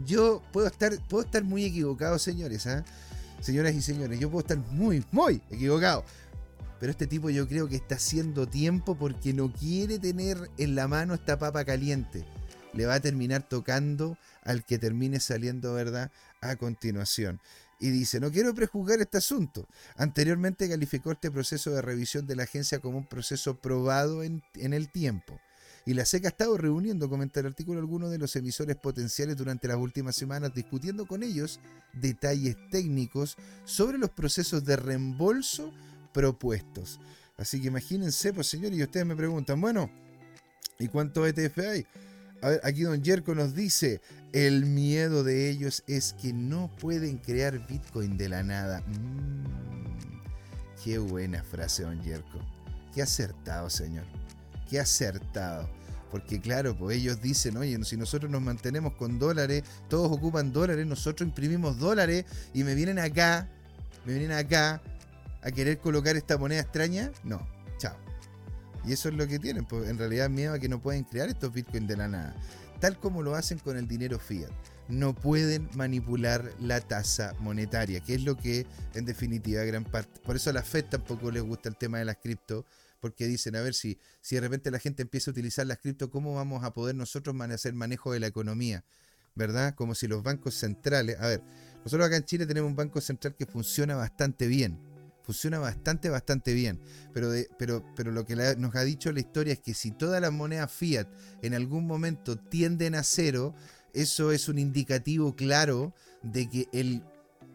Yo 0.05 0.41
puedo 0.53 0.67
estar, 0.67 0.97
puedo 1.09 1.25
estar 1.25 1.43
muy 1.43 1.65
equivocado, 1.65 2.17
señores. 2.17 2.65
¿ah? 2.67 2.85
Señoras 3.41 3.73
y 3.73 3.81
señores, 3.81 4.19
yo 4.19 4.29
puedo 4.29 4.41
estar 4.41 4.57
muy, 4.71 5.03
muy 5.11 5.41
equivocado. 5.49 6.05
Pero 6.81 6.91
este 6.91 7.05
tipo 7.05 7.29
yo 7.29 7.47
creo 7.47 7.69
que 7.69 7.75
está 7.75 7.95
haciendo 7.95 8.47
tiempo 8.47 8.95
porque 8.95 9.33
no 9.33 9.53
quiere 9.53 9.99
tener 9.99 10.49
en 10.57 10.73
la 10.73 10.87
mano 10.87 11.13
esta 11.13 11.37
papa 11.37 11.63
caliente. 11.63 12.25
Le 12.73 12.87
va 12.87 12.95
a 12.95 12.99
terminar 12.99 13.47
tocando 13.47 14.17
al 14.43 14.65
que 14.65 14.79
termine 14.79 15.19
saliendo, 15.19 15.75
¿verdad? 15.75 16.11
A 16.41 16.55
continuación. 16.55 17.39
Y 17.79 17.91
dice, 17.91 18.19
no 18.19 18.31
quiero 18.31 18.55
prejuzgar 18.55 18.99
este 18.99 19.19
asunto. 19.19 19.67
Anteriormente 19.95 20.67
calificó 20.67 21.11
este 21.11 21.29
proceso 21.29 21.69
de 21.69 21.83
revisión 21.83 22.25
de 22.25 22.35
la 22.35 22.43
agencia 22.43 22.79
como 22.79 22.97
un 22.97 23.05
proceso 23.05 23.57
probado 23.57 24.23
en, 24.23 24.41
en 24.55 24.73
el 24.73 24.91
tiempo 24.91 25.39
y 25.85 25.93
la 25.93 26.05
SEC 26.05 26.25
ha 26.25 26.29
estado 26.29 26.57
reuniendo, 26.57 27.09
comenta 27.09 27.39
el 27.39 27.47
artículo, 27.47 27.79
algunos 27.79 28.11
de 28.11 28.19
los 28.19 28.35
emisores 28.35 28.75
potenciales 28.75 29.35
durante 29.35 29.67
las 29.67 29.77
últimas 29.77 30.15
semanas, 30.15 30.53
discutiendo 30.53 31.07
con 31.07 31.23
ellos 31.23 31.59
detalles 31.93 32.55
técnicos 32.69 33.37
sobre 33.65 33.97
los 33.97 34.11
procesos 34.11 34.63
de 34.63 34.75
reembolso 34.75 35.73
propuestos. 36.13 36.99
Así 37.37 37.59
que 37.61 37.67
imagínense, 37.67 38.33
pues 38.33 38.47
señores, 38.47 38.77
y 38.77 38.83
ustedes 38.83 39.05
me 39.05 39.15
preguntan, 39.15 39.59
bueno, 39.59 39.89
¿y 40.77 40.87
cuántos 40.87 41.27
ETF 41.27 41.57
hay? 41.59 41.85
A 42.41 42.49
ver, 42.49 42.61
aquí 42.63 42.83
Don 42.83 43.03
Yerko 43.03 43.35
nos 43.35 43.55
dice, 43.55 44.01
el 44.33 44.65
miedo 44.65 45.23
de 45.23 45.49
ellos 45.49 45.83
es 45.87 46.13
que 46.13 46.33
no 46.33 46.69
pueden 46.79 47.17
crear 47.17 47.65
Bitcoin 47.67 48.17
de 48.17 48.29
la 48.29 48.43
nada. 48.43 48.81
Mm, 48.81 50.21
qué 50.83 50.97
buena 50.97 51.43
frase, 51.43 51.83
Don 51.83 52.01
Yerko. 52.01 52.39
Qué 52.93 53.01
acertado, 53.01 53.69
señor. 53.69 54.05
Qué 54.69 54.79
acertado. 54.79 55.69
Porque 56.11 56.41
claro, 56.41 56.77
pues 56.77 56.97
ellos 56.97 57.21
dicen, 57.21 57.57
oye, 57.57 57.81
si 57.85 57.95
nosotros 57.95 58.29
nos 58.29 58.41
mantenemos 58.41 58.93
con 58.93 59.17
dólares, 59.17 59.63
todos 59.87 60.11
ocupan 60.11 60.51
dólares, 60.51 60.85
nosotros 60.85 61.27
imprimimos 61.27 61.79
dólares 61.79 62.25
y 62.53 62.63
me 62.63 62.75
vienen 62.75 62.99
acá, 62.99 63.47
me 64.05 64.13
vienen 64.13 64.37
acá 64.37 64.81
a 65.41 65.51
querer 65.51 65.79
colocar 65.79 66.15
esta 66.15 66.37
moneda 66.37 66.61
extraña. 66.61 67.11
No, 67.23 67.47
chao. 67.77 67.95
Y 68.85 68.93
eso 68.93 69.09
es 69.09 69.15
lo 69.15 69.27
que 69.27 69.39
tienen, 69.39 69.65
pues 69.65 69.89
en 69.89 69.97
realidad 69.97 70.29
miedo 70.29 70.53
a 70.53 70.59
que 70.59 70.69
no 70.69 70.81
pueden 70.81 71.03
crear 71.03 71.29
estos 71.29 71.53
bitcoins 71.53 71.87
de 71.87 71.97
la 71.97 72.07
nada. 72.07 72.35
Tal 72.79 72.99
como 72.99 73.21
lo 73.21 73.35
hacen 73.35 73.59
con 73.59 73.77
el 73.77 73.87
dinero 73.87 74.17
fiat. 74.17 74.49
No 74.87 75.13
pueden 75.13 75.69
manipular 75.75 76.51
la 76.59 76.81
tasa 76.81 77.35
monetaria, 77.39 78.01
que 78.01 78.15
es 78.15 78.23
lo 78.23 78.35
que 78.35 78.65
en 78.95 79.05
definitiva 79.05 79.63
gran 79.63 79.85
parte. 79.85 80.19
Por 80.21 80.35
eso 80.35 80.49
a 80.49 80.53
la 80.53 80.63
Fed 80.63 80.85
tampoco 80.85 81.31
les 81.31 81.43
gusta 81.43 81.69
el 81.69 81.77
tema 81.77 81.99
de 81.99 82.05
las 82.05 82.17
cripto, 82.17 82.65
porque 82.99 83.27
dicen, 83.27 83.55
a 83.55 83.61
ver, 83.61 83.73
si, 83.73 83.99
si 84.21 84.35
de 84.35 84.41
repente 84.41 84.71
la 84.71 84.79
gente 84.79 85.01
empieza 85.01 85.31
a 85.31 85.33
utilizar 85.33 85.65
las 85.65 85.77
cripto, 85.77 86.09
¿cómo 86.09 86.35
vamos 86.35 86.63
a 86.63 86.73
poder 86.73 86.95
nosotros 86.95 87.35
hacer 87.39 87.73
manejo 87.73 88.11
de 88.11 88.19
la 88.19 88.27
economía? 88.27 88.83
¿Verdad? 89.35 89.75
Como 89.75 89.95
si 89.95 90.07
los 90.07 90.23
bancos 90.23 90.55
centrales, 90.55 91.17
a 91.19 91.27
ver, 91.27 91.41
nosotros 91.85 92.05
acá 92.07 92.17
en 92.17 92.25
Chile 92.25 92.45
tenemos 92.45 92.69
un 92.69 92.75
banco 92.75 92.99
central 92.99 93.35
que 93.35 93.45
funciona 93.45 93.95
bastante 93.95 94.47
bien, 94.47 94.79
funciona 95.23 95.59
bastante, 95.59 96.09
bastante 96.09 96.53
bien, 96.53 96.79
pero, 97.13 97.31
pero, 97.57 97.85
pero 97.95 98.11
lo 98.11 98.25
que 98.25 98.35
nos 98.35 98.75
ha 98.75 98.83
dicho 98.83 99.11
la 99.11 99.19
historia 99.19 99.53
es 99.53 99.59
que 99.59 99.73
si 99.73 99.91
todas 99.91 100.21
las 100.21 100.31
monedas 100.31 100.71
fiat 100.71 101.07
en 101.41 101.53
algún 101.53 101.85
momento 101.85 102.37
tienden 102.37 102.95
a 102.95 103.03
cero, 103.03 103.53
eso 103.93 104.31
es 104.31 104.49
un 104.49 104.57
indicativo 104.57 105.35
claro 105.35 105.93
de 106.23 106.49
que 106.49 106.67
el 106.71 107.03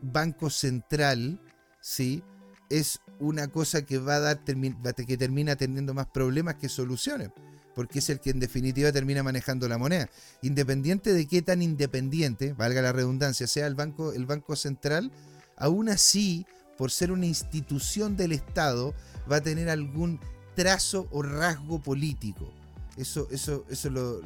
banco 0.02 0.50
central, 0.50 1.40
¿sí? 1.80 2.22
es 2.68 3.00
una 3.18 3.48
cosa 3.48 3.82
que 3.82 3.98
va 3.98 4.16
a 4.16 4.20
dar 4.20 4.44
que 4.44 5.16
termina 5.16 5.56
teniendo 5.56 5.94
más 5.94 6.06
problemas 6.06 6.56
que 6.56 6.68
soluciones, 6.68 7.30
porque 7.74 8.00
es 8.00 8.10
el 8.10 8.20
que 8.20 8.30
en 8.30 8.40
definitiva 8.40 8.92
termina 8.92 9.22
manejando 9.22 9.68
la 9.68 9.78
moneda. 9.78 10.08
Independiente 10.42 11.12
de 11.12 11.26
qué 11.26 11.42
tan 11.42 11.62
independiente, 11.62 12.52
valga 12.52 12.82
la 12.82 12.92
redundancia, 12.92 13.46
sea 13.46 13.66
el 13.66 13.74
banco, 13.74 14.12
el 14.12 14.26
banco 14.26 14.56
central, 14.56 15.12
aún 15.56 15.88
así, 15.88 16.46
por 16.76 16.90
ser 16.90 17.12
una 17.12 17.26
institución 17.26 18.16
del 18.16 18.32
Estado, 18.32 18.94
va 19.30 19.36
a 19.36 19.40
tener 19.40 19.68
algún 19.68 20.20
trazo 20.54 21.08
o 21.10 21.22
rasgo 21.22 21.80
político. 21.80 22.52
Eso, 22.96 23.28
eso, 23.30 23.64
eso, 23.68 23.90
lo, 23.90 24.20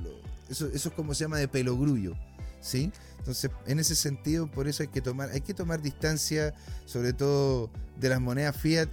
eso, 0.49 0.67
eso 0.69 0.89
es 0.89 0.95
como 0.95 1.15
se 1.15 1.25
llama 1.25 1.39
de 1.39 1.49
pelogrullo. 1.49 2.15
¿sí? 2.61 2.93
Entonces, 3.19 3.51
en 3.67 3.79
ese 3.79 3.95
sentido, 3.95 4.51
por 4.51 4.69
eso 4.69 4.83
hay 4.83 4.89
que 4.89 5.01
tomar, 5.01 5.31
hay 5.31 5.41
que 5.41 5.55
tomar 5.55 5.83
distancia, 5.83 6.55
sobre 6.87 7.13
todo 7.13 7.71
de 7.99 8.09
las 8.09 8.21
monedas 8.21 8.57
fiat, 8.57 8.89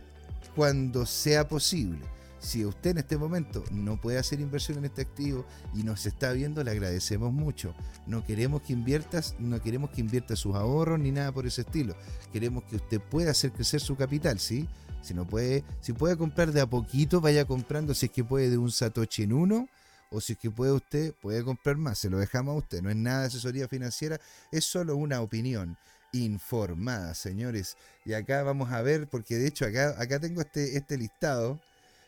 cuando 0.55 1.05
sea 1.05 1.47
posible. 1.47 1.99
Si 2.39 2.65
usted 2.65 2.91
en 2.91 2.97
este 2.99 3.17
momento 3.17 3.63
no 3.71 3.99
puede 3.99 4.19
hacer 4.19 4.39
inversión 4.39 4.77
en 4.77 4.85
este 4.85 5.01
activo 5.01 5.45
y 5.73 5.83
nos 5.83 6.05
está 6.05 6.31
viendo, 6.31 6.63
le 6.63 6.71
agradecemos 6.71 7.33
mucho. 7.33 7.73
No 8.05 8.23
queremos 8.25 8.61
que 8.61 8.73
inviertas, 8.73 9.35
no 9.39 9.61
queremos 9.61 9.89
que 9.89 10.01
invierta 10.01 10.35
sus 10.35 10.55
ahorros 10.55 10.99
ni 10.99 11.11
nada 11.11 11.31
por 11.31 11.47
ese 11.47 11.61
estilo. 11.61 11.95
Queremos 12.31 12.63
que 12.65 12.75
usted 12.75 13.01
pueda 13.01 13.31
hacer 13.31 13.51
crecer 13.51 13.81
su 13.81 13.95
capital, 13.95 14.39
¿sí? 14.39 14.67
Si 15.01 15.13
no 15.13 15.25
puede, 15.25 15.63
si 15.81 15.93
puede 15.93 16.17
comprar 16.17 16.51
de 16.51 16.61
a 16.61 16.67
poquito, 16.67 17.21
vaya 17.21 17.45
comprando 17.45 17.93
si 17.93 18.07
es 18.07 18.11
que 18.11 18.23
puede 18.23 18.49
de 18.49 18.57
un 18.57 18.71
satoshi 18.71 19.23
en 19.23 19.33
uno 19.33 19.67
o 20.09 20.21
si 20.21 20.33
es 20.33 20.39
que 20.39 20.51
puede 20.51 20.71
usted, 20.71 21.13
puede 21.21 21.43
comprar 21.43 21.77
más, 21.77 21.99
se 21.99 22.09
lo 22.09 22.17
dejamos 22.17 22.55
a 22.55 22.57
usted. 22.57 22.81
No 22.81 22.89
es 22.89 22.95
nada 22.95 23.21
de 23.21 23.27
asesoría 23.27 23.67
financiera, 23.67 24.19
es 24.51 24.65
solo 24.65 24.95
una 24.95 25.21
opinión 25.21 25.77
informada, 26.13 27.13
señores. 27.13 27.77
Y 28.05 28.13
acá 28.13 28.43
vamos 28.43 28.71
a 28.71 28.81
ver, 28.81 29.07
porque 29.07 29.35
de 29.35 29.47
hecho 29.47 29.65
acá, 29.65 29.95
acá 29.97 30.19
tengo 30.19 30.41
este, 30.41 30.77
este 30.77 30.97
listado, 30.97 31.59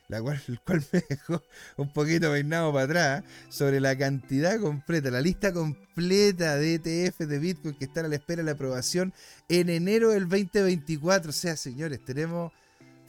la 0.09 0.21
cual, 0.21 0.41
el 0.49 0.59
cual 0.59 0.85
me 0.91 1.03
dejó 1.07 1.41
un 1.77 1.93
poquito 1.93 2.31
peinado 2.31 2.73
para 2.73 2.85
atrás, 2.85 3.23
sobre 3.47 3.79
la 3.79 3.97
cantidad 3.97 4.59
completa, 4.59 5.09
la 5.09 5.21
lista 5.21 5.53
completa 5.53 6.57
de 6.57 6.75
ETF 6.75 7.19
de 7.19 7.39
Bitcoin 7.39 7.75
que 7.75 7.85
están 7.85 8.05
a 8.05 8.09
la 8.09 8.15
espera 8.15 8.41
de 8.41 8.47
la 8.47 8.51
aprobación 8.51 9.13
en 9.47 9.69
enero 9.69 10.09
del 10.09 10.27
2024. 10.27 11.29
O 11.29 11.33
sea, 11.33 11.55
señores, 11.55 12.03
tenemos 12.03 12.51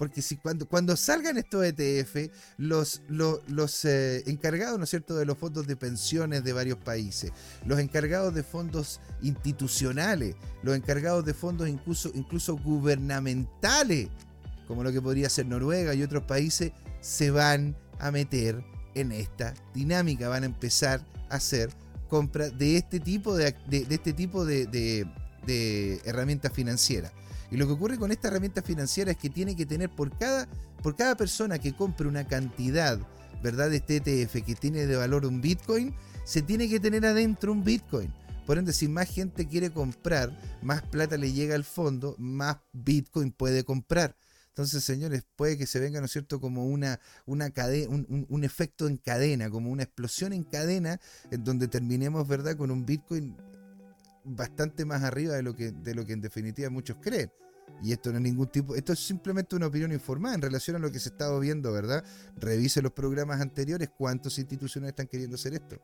porque 0.00 0.22
si 0.22 0.36
cuando, 0.36 0.66
cuando 0.66 0.96
salgan 0.96 1.36
estos 1.36 1.62
ETF, 1.62 2.32
los, 2.56 3.02
los, 3.08 3.84
eh, 3.84 4.22
encargados, 4.30 4.78
¿no 4.78 4.84
es 4.84 4.88
cierto?, 4.88 5.14
de 5.14 5.26
los 5.26 5.36
fondos 5.36 5.66
de 5.66 5.76
pensiones 5.76 6.42
de 6.42 6.54
varios 6.54 6.78
países, 6.78 7.32
los 7.66 7.78
encargados 7.78 8.34
de 8.34 8.42
fondos 8.42 8.98
institucionales, 9.20 10.36
los 10.62 10.74
encargados 10.74 11.26
de 11.26 11.34
fondos 11.34 11.68
incluso, 11.68 12.10
incluso 12.14 12.56
gubernamentales, 12.56 14.08
como 14.70 14.84
lo 14.84 14.92
que 14.92 15.02
podría 15.02 15.28
ser 15.28 15.46
Noruega 15.46 15.96
y 15.96 16.02
otros 16.04 16.22
países, 16.22 16.70
se 17.00 17.32
van 17.32 17.76
a 17.98 18.12
meter 18.12 18.64
en 18.94 19.10
esta 19.10 19.52
dinámica, 19.74 20.28
van 20.28 20.44
a 20.44 20.46
empezar 20.46 21.04
a 21.28 21.34
hacer 21.34 21.70
compras 22.08 22.56
de 22.56 22.76
este 22.76 23.00
tipo 23.00 23.34
de, 23.34 23.52
este 23.68 24.12
tipo 24.12 24.44
de, 24.44 25.08
herramientas 26.04 26.52
financieras. 26.52 27.10
Y 27.50 27.56
lo 27.56 27.66
que 27.66 27.72
ocurre 27.72 27.98
con 27.98 28.12
esta 28.12 28.28
herramienta 28.28 28.62
financiera 28.62 29.10
es 29.10 29.16
que 29.16 29.28
tiene 29.28 29.56
que 29.56 29.66
tener 29.66 29.90
por 29.90 30.16
cada, 30.16 30.46
por 30.84 30.94
cada 30.94 31.16
persona 31.16 31.58
que 31.58 31.74
compre 31.74 32.06
una 32.06 32.28
cantidad, 32.28 32.96
¿verdad?, 33.42 33.70
de 33.70 33.78
este 33.78 33.96
ETF 33.96 34.46
que 34.46 34.54
tiene 34.54 34.86
de 34.86 34.94
valor 34.94 35.26
un 35.26 35.40
Bitcoin, 35.40 35.92
se 36.24 36.42
tiene 36.42 36.68
que 36.68 36.78
tener 36.78 37.04
adentro 37.04 37.50
un 37.50 37.64
Bitcoin. 37.64 38.14
Por 38.46 38.56
ende, 38.56 38.72
si 38.72 38.86
más 38.86 39.08
gente 39.08 39.48
quiere 39.48 39.72
comprar, 39.72 40.30
más 40.62 40.82
plata 40.82 41.16
le 41.16 41.32
llega 41.32 41.56
al 41.56 41.64
fondo, 41.64 42.14
más 42.18 42.58
Bitcoin 42.72 43.32
puede 43.32 43.64
comprar. 43.64 44.14
Entonces, 44.50 44.84
señores, 44.84 45.24
puede 45.36 45.56
que 45.56 45.66
se 45.66 45.78
venga, 45.80 46.00
¿no 46.00 46.06
es 46.06 46.12
cierto?, 46.12 46.40
como 46.40 46.66
una, 46.66 47.00
una 47.24 47.52
un, 47.88 48.26
un, 48.28 48.44
efecto 48.44 48.88
en 48.88 48.96
cadena, 48.96 49.48
como 49.48 49.70
una 49.70 49.84
explosión 49.84 50.32
en 50.32 50.42
cadena, 50.42 51.00
en 51.30 51.44
donde 51.44 51.68
terminemos, 51.68 52.26
¿verdad?, 52.26 52.56
con 52.56 52.70
un 52.70 52.84
Bitcoin 52.84 53.36
bastante 54.24 54.84
más 54.84 55.02
arriba 55.02 55.34
de 55.34 55.42
lo 55.42 55.54
que, 55.54 55.70
de 55.70 55.94
lo 55.94 56.04
que 56.04 56.12
en 56.12 56.20
definitiva 56.20 56.68
muchos 56.68 56.96
creen. 57.00 57.30
Y 57.82 57.92
esto 57.92 58.10
no 58.10 58.18
es 58.18 58.24
ningún 58.24 58.48
tipo, 58.48 58.74
esto 58.74 58.92
es 58.92 58.98
simplemente 58.98 59.56
una 59.56 59.66
opinión 59.66 59.92
informada 59.92 60.34
en 60.34 60.42
relación 60.42 60.76
a 60.76 60.78
lo 60.78 60.90
que 60.90 60.98
se 60.98 61.10
está 61.10 61.36
viendo, 61.38 61.72
¿verdad? 61.72 62.04
Revise 62.36 62.82
los 62.82 62.92
programas 62.92 63.40
anteriores, 63.40 63.88
cuántas 63.96 64.36
instituciones 64.38 64.90
están 64.90 65.06
queriendo 65.06 65.36
hacer 65.36 65.54
esto. 65.54 65.80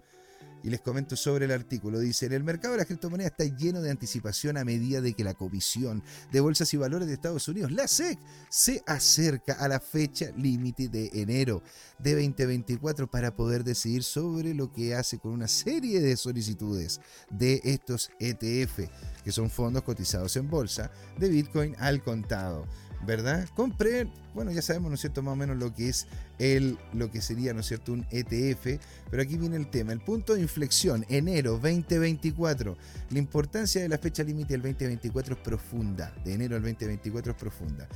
Y 0.62 0.70
les 0.70 0.80
comento 0.80 1.14
sobre 1.14 1.44
el 1.44 1.52
artículo. 1.52 2.00
Dice, 2.00 2.26
el 2.26 2.42
mercado 2.42 2.72
de 2.72 2.78
las 2.78 2.86
criptomonedas 2.86 3.32
está 3.32 3.44
lleno 3.44 3.80
de 3.82 3.90
anticipación 3.90 4.56
a 4.56 4.64
medida 4.64 5.00
de 5.00 5.14
que 5.14 5.22
la 5.22 5.34
Comisión 5.34 6.02
de 6.32 6.40
Bolsas 6.40 6.74
y 6.74 6.76
Valores 6.76 7.06
de 7.06 7.14
Estados 7.14 7.46
Unidos, 7.46 7.70
la 7.70 7.86
SEC, 7.86 8.18
se 8.48 8.82
acerca 8.86 9.52
a 9.54 9.68
la 9.68 9.78
fecha 9.78 10.32
límite 10.36 10.88
de 10.88 11.10
enero 11.14 11.62
de 12.00 12.14
2024 12.14 13.08
para 13.08 13.36
poder 13.36 13.62
decidir 13.62 14.02
sobre 14.02 14.54
lo 14.54 14.72
que 14.72 14.94
hace 14.96 15.18
con 15.18 15.32
una 15.32 15.46
serie 15.46 16.00
de 16.00 16.16
solicitudes 16.16 17.00
de 17.30 17.60
estos 17.62 18.10
ETF, 18.18 18.88
que 19.22 19.32
son 19.32 19.50
fondos 19.50 19.84
cotizados 19.84 20.36
en 20.36 20.50
bolsa 20.50 20.90
de 21.16 21.28
Bitcoin 21.28 21.76
al 21.78 22.02
contado. 22.02 22.66
¿Verdad? 23.04 23.48
Compré, 23.54 24.08
bueno, 24.34 24.50
ya 24.52 24.62
sabemos, 24.62 24.90
¿no 24.90 24.94
es 24.94 25.00
cierto?, 25.00 25.22
más 25.22 25.32
o 25.32 25.36
menos 25.36 25.56
lo 25.56 25.74
que 25.74 25.88
es 25.88 26.06
el, 26.38 26.78
lo 26.92 27.10
que 27.10 27.20
sería, 27.20 27.52
¿no 27.52 27.60
es 27.60 27.66
cierto?, 27.66 27.92
un 27.92 28.06
ETF, 28.10 28.80
pero 29.10 29.22
aquí 29.22 29.36
viene 29.36 29.56
el 29.56 29.68
tema, 29.68 29.92
el 29.92 30.00
punto 30.00 30.34
de 30.34 30.40
inflexión, 30.40 31.04
enero 31.08 31.52
2024. 31.52 32.76
La 33.10 33.18
importancia 33.18 33.82
de 33.82 33.88
la 33.88 33.98
fecha 33.98 34.22
límite 34.22 34.54
del 34.54 34.62
2024 34.62 35.34
es 35.34 35.40
profunda, 35.40 36.14
de 36.24 36.34
enero 36.34 36.56
al 36.56 36.62
2024 36.62 37.32
es 37.32 37.38
profunda. 37.38 37.88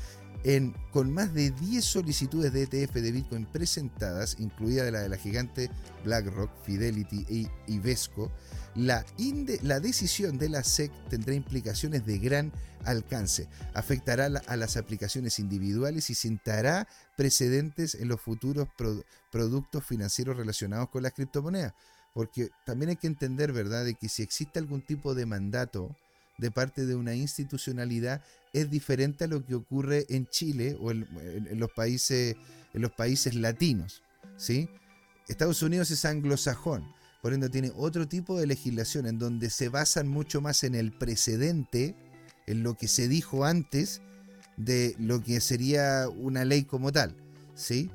En, 0.43 0.75
con 0.91 1.13
más 1.13 1.35
de 1.35 1.51
10 1.51 1.85
solicitudes 1.85 2.53
de 2.53 2.63
ETF 2.63 2.95
de 2.95 3.13
Bitcoin 3.13 3.45
presentadas, 3.45 4.37
incluida 4.39 4.91
la 4.91 5.01
de 5.01 5.11
la 5.11 5.19
gigante 5.19 5.71
BlackRock, 6.05 6.51
Fidelity 6.65 7.27
y 7.29 7.49
Ivesco, 7.67 8.33
la, 8.75 9.05
la 9.63 9.81
decisión 9.81 10.39
de 10.39 10.49
la 10.49 10.65
SEC 10.65 10.91
tendrá 11.09 11.35
implicaciones 11.35 12.07
de 12.07 12.19
gran 12.19 12.53
alcance, 12.85 13.49
afectará 13.75 14.27
a 14.47 14.57
las 14.57 14.77
aplicaciones 14.77 15.39
individuales 15.39 16.09
y 16.09 16.15
sentará 16.15 16.89
precedentes 17.17 17.95
en 17.95 18.09
los 18.09 18.21
futuros 18.21 18.69
productos 19.31 19.85
financieros 19.85 20.37
relacionados 20.37 20.89
con 20.89 21.03
las 21.03 21.13
criptomonedas. 21.13 21.75
Porque 22.15 22.51
también 22.65 22.91
hay 22.91 22.97
que 22.97 23.07
entender, 23.07 23.53
¿verdad?, 23.53 23.85
de 23.85 23.95
que 23.95 24.09
si 24.09 24.23
existe 24.23 24.59
algún 24.59 24.83
tipo 24.83 25.15
de 25.15 25.27
mandato 25.27 25.95
de 26.39 26.51
parte 26.51 26.87
de 26.87 26.97
una 26.97 27.15
institucionalidad, 27.15 28.23
es 28.53 28.71
diferente 28.71 29.25
a 29.25 29.29
lo 29.29 29.45
que 29.45 29.55
ocurre 29.55 30.07
en 30.09 30.27
Chile 30.27 30.77
o 30.81 30.91
en, 30.91 31.07
los, 31.59 31.71
países, 31.71 32.37
en 32.75 32.83
los 32.83 32.93
países 32.93 33.35
latinos. 33.35 34.03
¿sí? 34.37 34.69
Estados 35.29 35.63
Unidos 35.63 35.91
es 35.91 36.05
anglosajón 36.05 36.85
por 37.21 37.35
ende, 37.35 37.51
tiene 37.51 37.73
otro 37.77 38.09
tipo 38.09 38.39
de 38.39 38.47
legislación 38.47 39.07
en 39.07 39.19
donde 39.19 39.51
se 39.51 39.69
basan 39.69 40.09
mucho 40.09 40.41
más 40.41 40.65
en 40.65 40.75
el 40.75 40.93
precedente, 40.93 41.95
en 42.47 42.63
lo 42.63 42.75
que 42.75 42.89
se 42.89 43.09
dijo 43.09 43.45
antes 43.45 44.01
de 44.57 44.95
lo 44.99 45.23
que 45.23 45.41
sería 45.41 46.09
una 46.09 46.45
ley 46.45 46.65
como 46.65 46.93
tal. 46.93 47.15
¿sí? 47.55 47.91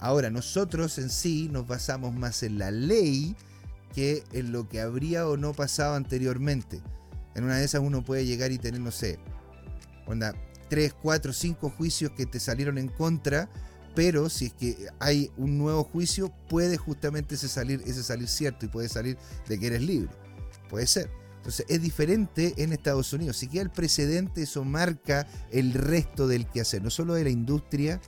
Ahora, 0.00 0.30
nosotros 0.30 0.98
en 0.98 1.10
sí 1.10 1.48
nos 1.50 1.66
basamos 1.66 2.12
más 2.12 2.42
en 2.42 2.58
la 2.58 2.70
ley 2.72 3.36
que 3.94 4.24
en 4.32 4.50
lo 4.50 4.68
que 4.68 4.80
habría 4.80 5.28
o 5.28 5.36
no 5.36 5.52
pasado 5.52 5.94
anteriormente. 5.94 6.82
En 7.36 7.44
una 7.44 7.58
de 7.58 7.64
esas 7.64 7.82
uno 7.82 8.04
puede 8.04 8.26
llegar 8.26 8.50
y 8.50 8.58
tener, 8.58 8.80
no 8.80 8.90
sé, 8.90 9.18
onda, 10.06 10.34
3, 10.68 10.94
4, 11.00 11.32
5 11.32 11.70
juicios 11.70 12.10
que 12.12 12.26
te 12.26 12.40
salieron 12.40 12.78
en 12.78 12.88
contra, 12.88 13.48
pero 13.94 14.28
si 14.28 14.46
es 14.46 14.52
que 14.52 14.88
hay 14.98 15.30
un 15.36 15.58
nuevo 15.58 15.84
juicio, 15.84 16.32
puede 16.48 16.76
justamente 16.76 17.34
ese 17.34 17.48
salir, 17.48 17.82
ese 17.86 18.02
salir 18.02 18.28
cierto 18.28 18.66
y 18.66 18.68
puede 18.68 18.88
salir 18.88 19.16
de 19.48 19.58
que 19.58 19.66
eres 19.68 19.82
libre. 19.82 20.10
Puede 20.68 20.86
ser. 20.86 21.10
Entonces 21.36 21.64
es 21.68 21.80
diferente 21.80 22.54
en 22.56 22.72
Estados 22.72 23.12
Unidos. 23.12 23.36
Si 23.36 23.46
queda 23.48 23.62
el 23.62 23.70
precedente, 23.70 24.42
eso 24.42 24.64
marca 24.64 25.26
el 25.50 25.72
resto 25.74 26.26
del 26.26 26.46
quehacer, 26.46 26.82
no 26.82 26.90
solo 26.90 27.14
de 27.14 27.24
la 27.24 27.30
industria, 27.30 28.00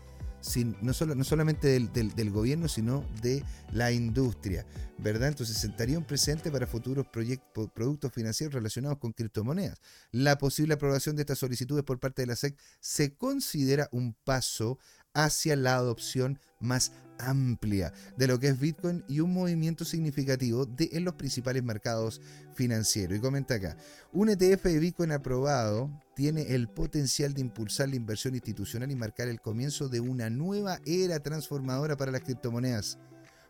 no, 0.81 0.93
solo, 0.93 1.15
no 1.15 1.25
solamente 1.25 1.69
del, 1.69 2.31
gobierno, 2.31 2.69
sino 2.69 3.05
de 3.23 3.45
la 3.73 3.93
industria, 3.93 4.67
¿verdad? 4.99 5.29
Entonces 5.29 5.57
sentaría 5.57 5.99
un 5.99 6.05
precedente 6.05 6.51
para 6.51 6.67
futuros 6.67 7.07
proyectos, 7.07 7.71
productos 7.73 8.13
financieros 8.13 8.55
relacionados 8.55 8.99
con 8.99 9.13
criptomonedas. 9.13 9.81
La 10.11 10.39
posible 10.39 10.75
aprobación 10.75 11.17
de 11.17 11.23
estas 11.23 11.39
solicitudes 11.39 11.85
por 11.85 11.99
parte 11.99 12.23
de 12.23 12.27
la 12.27 12.37
SEC 12.37 12.57
se 12.81 13.15
considera 13.15 13.89
un 13.93 14.15
paso 14.25 14.79
hacia 15.13 15.57
la 15.57 15.75
adopción 15.75 16.39
más 16.61 16.93
amplia 17.19 17.93
de 18.17 18.27
lo 18.27 18.39
que 18.39 18.49
es 18.49 18.59
Bitcoin 18.59 19.05
y 19.09 19.21
un 19.21 19.33
movimiento 19.33 19.85
significativo 19.85 20.67
de, 20.67 20.91
en 20.93 21.05
los 21.05 21.15
principales 21.15 21.63
mercados 21.63 22.21
financieros. 22.55 23.19
Y 23.19 23.21
comenta 23.21 23.55
acá, 23.55 23.77
un 24.13 24.29
ETF 24.29 24.65
de 24.65 24.79
Bitcoin 24.79 25.13
aprobado 25.13 25.91
tiene 26.15 26.55
el 26.55 26.69
potencial 26.69 27.35
de 27.35 27.41
impulsar 27.41 27.89
la 27.89 27.97
inversión 27.97 28.35
institucional 28.35 28.91
y 28.91 28.97
marcar 28.97 29.29
el 29.29 29.41
comienzo 29.41 29.89
de 29.89 30.01
una 30.01 30.31
nueva 30.31 30.81
era 30.85 31.21
transformadora 31.21 31.97
para 31.97 32.13
las 32.13 32.23
criptomonedas. 32.23 32.99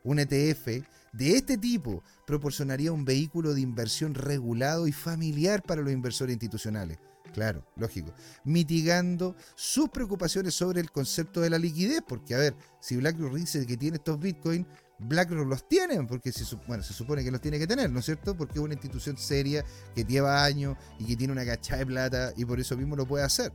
Un 0.04 0.18
ETF 0.18 0.84
de 1.12 1.36
este 1.36 1.58
tipo 1.58 2.02
proporcionaría 2.26 2.92
un 2.92 3.04
vehículo 3.04 3.54
de 3.54 3.60
inversión 3.60 4.14
regulado 4.14 4.86
y 4.86 4.92
familiar 4.92 5.62
para 5.62 5.82
los 5.82 5.92
inversores 5.92 6.34
institucionales 6.34 6.98
Claro, 7.32 7.64
lógico. 7.76 8.12
Mitigando 8.44 9.36
sus 9.54 9.88
preocupaciones 9.90 10.54
sobre 10.54 10.80
el 10.80 10.90
concepto 10.90 11.40
de 11.40 11.50
la 11.50 11.58
liquidez, 11.58 12.02
porque 12.06 12.34
a 12.34 12.38
ver, 12.38 12.54
si 12.80 12.96
BlackRock 12.96 13.34
dice 13.34 13.66
que 13.66 13.76
tiene 13.76 13.96
estos 13.96 14.18
bitcoins, 14.18 14.66
BlackRock 14.98 15.46
los 15.46 15.68
tiene, 15.68 16.02
porque 16.04 16.32
se, 16.32 16.44
bueno, 16.66 16.82
se 16.82 16.92
supone 16.92 17.22
que 17.22 17.30
los 17.30 17.40
tiene 17.40 17.58
que 17.58 17.66
tener, 17.66 17.90
¿no 17.90 18.00
es 18.00 18.06
cierto? 18.06 18.36
Porque 18.36 18.54
es 18.54 18.60
una 18.60 18.74
institución 18.74 19.16
seria 19.16 19.64
que 19.94 20.04
lleva 20.04 20.44
años 20.44 20.76
y 20.98 21.04
que 21.04 21.16
tiene 21.16 21.32
una 21.32 21.44
cachada 21.44 21.78
de 21.78 21.86
plata 21.86 22.32
y 22.36 22.44
por 22.44 22.58
eso 22.58 22.76
mismo 22.76 22.96
lo 22.96 23.06
puede 23.06 23.24
hacer. 23.24 23.52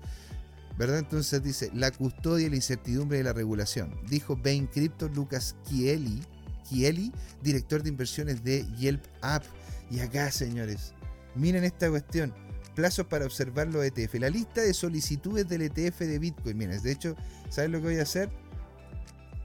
¿Verdad? 0.77 0.99
Entonces 0.99 1.43
dice, 1.43 1.69
la 1.73 1.91
custodia 1.91 2.47
y 2.47 2.49
la 2.49 2.55
incertidumbre 2.55 3.19
de 3.19 3.23
la 3.23 3.33
regulación. 3.33 3.93
Dijo 4.09 4.35
Bain 4.35 4.65
Crypto 4.65 5.07
Lucas 5.07 5.55
Kieli, 5.69 6.23
Kieli, 6.67 7.11
director 7.43 7.83
de 7.83 7.89
inversiones 7.89 8.43
de 8.43 8.65
Yelp 8.77 9.03
App. 9.21 9.43
Y 9.91 9.99
acá, 9.99 10.31
señores, 10.31 10.93
miren 11.35 11.63
esta 11.63 11.91
cuestión 11.91 12.33
plazos 12.73 13.07
para 13.07 13.25
observar 13.25 13.67
los 13.67 13.83
ETF. 13.85 14.15
La 14.15 14.29
lista 14.29 14.61
de 14.61 14.73
solicitudes 14.73 15.47
del 15.47 15.63
ETF 15.63 15.99
de 15.99 16.19
Bitcoin. 16.19 16.57
Miren, 16.57 16.81
de 16.81 16.91
hecho, 16.91 17.15
¿saben 17.49 17.71
lo 17.71 17.79
que 17.79 17.85
voy 17.85 17.99
a 17.99 18.03
hacer? 18.03 18.29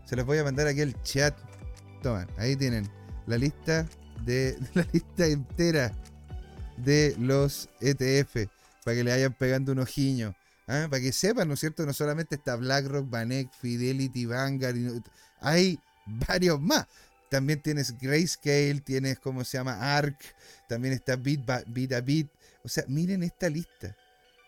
Se 0.04 0.16
los 0.16 0.26
voy 0.26 0.38
a 0.38 0.44
mandar 0.44 0.66
aquí 0.66 0.80
al 0.80 1.00
chat. 1.02 1.36
Toman, 2.02 2.28
ahí 2.38 2.56
tienen 2.56 2.88
la 3.26 3.36
lista 3.36 3.86
de 4.24 4.58
la 4.74 4.86
lista 4.92 5.26
entera 5.26 5.92
de 6.76 7.14
los 7.18 7.68
ETF 7.80 8.48
para 8.84 8.96
que 8.96 9.04
le 9.04 9.10
vayan 9.10 9.32
pegando 9.34 9.72
un 9.72 9.80
ojiño. 9.80 10.34
¿ah? 10.66 10.86
Para 10.88 11.02
que 11.02 11.12
sepan, 11.12 11.48
¿no 11.48 11.54
es 11.54 11.60
cierto? 11.60 11.84
No 11.84 11.92
solamente 11.92 12.36
está 12.36 12.56
BlackRock, 12.56 13.08
Banek, 13.08 13.52
Fidelity, 13.60 14.26
Vanguard, 14.26 14.76
hay 15.40 15.78
varios 16.06 16.60
más. 16.60 16.86
También 17.30 17.60
tienes 17.60 17.96
Grayscale, 17.98 18.80
tienes, 18.80 19.18
¿cómo 19.18 19.44
se 19.44 19.58
llama? 19.58 19.96
ARC, 19.96 20.18
también 20.68 20.94
está 20.94 21.16
Bit, 21.16 21.42
Bit 21.66 21.92
a 21.92 22.00
Bit, 22.00 22.28
o 22.68 22.70
sea, 22.70 22.84
miren 22.86 23.22
esta 23.22 23.48
lista. 23.48 23.96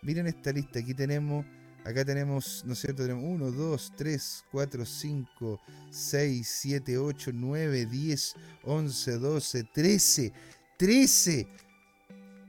Miren 0.03 0.27
esta 0.27 0.51
lista. 0.51 0.77
Aquí 0.77 0.93
tenemos, 0.93 1.43
acá 1.83 2.05
tenemos, 2.05 2.63
¿no 2.67 2.73
es 2.73 2.79
cierto? 2.79 3.01
Tenemos 3.01 3.23
1, 3.25 3.51
2, 3.51 3.93
3, 3.97 4.45
4, 4.51 4.85
5, 4.85 5.61
6, 5.89 6.47
7, 6.61 6.97
8, 6.99 7.31
9, 7.33 7.85
10, 7.87 8.35
11, 8.61 9.11
12, 9.17 9.63
13. 9.73 10.33
13. 10.77 11.47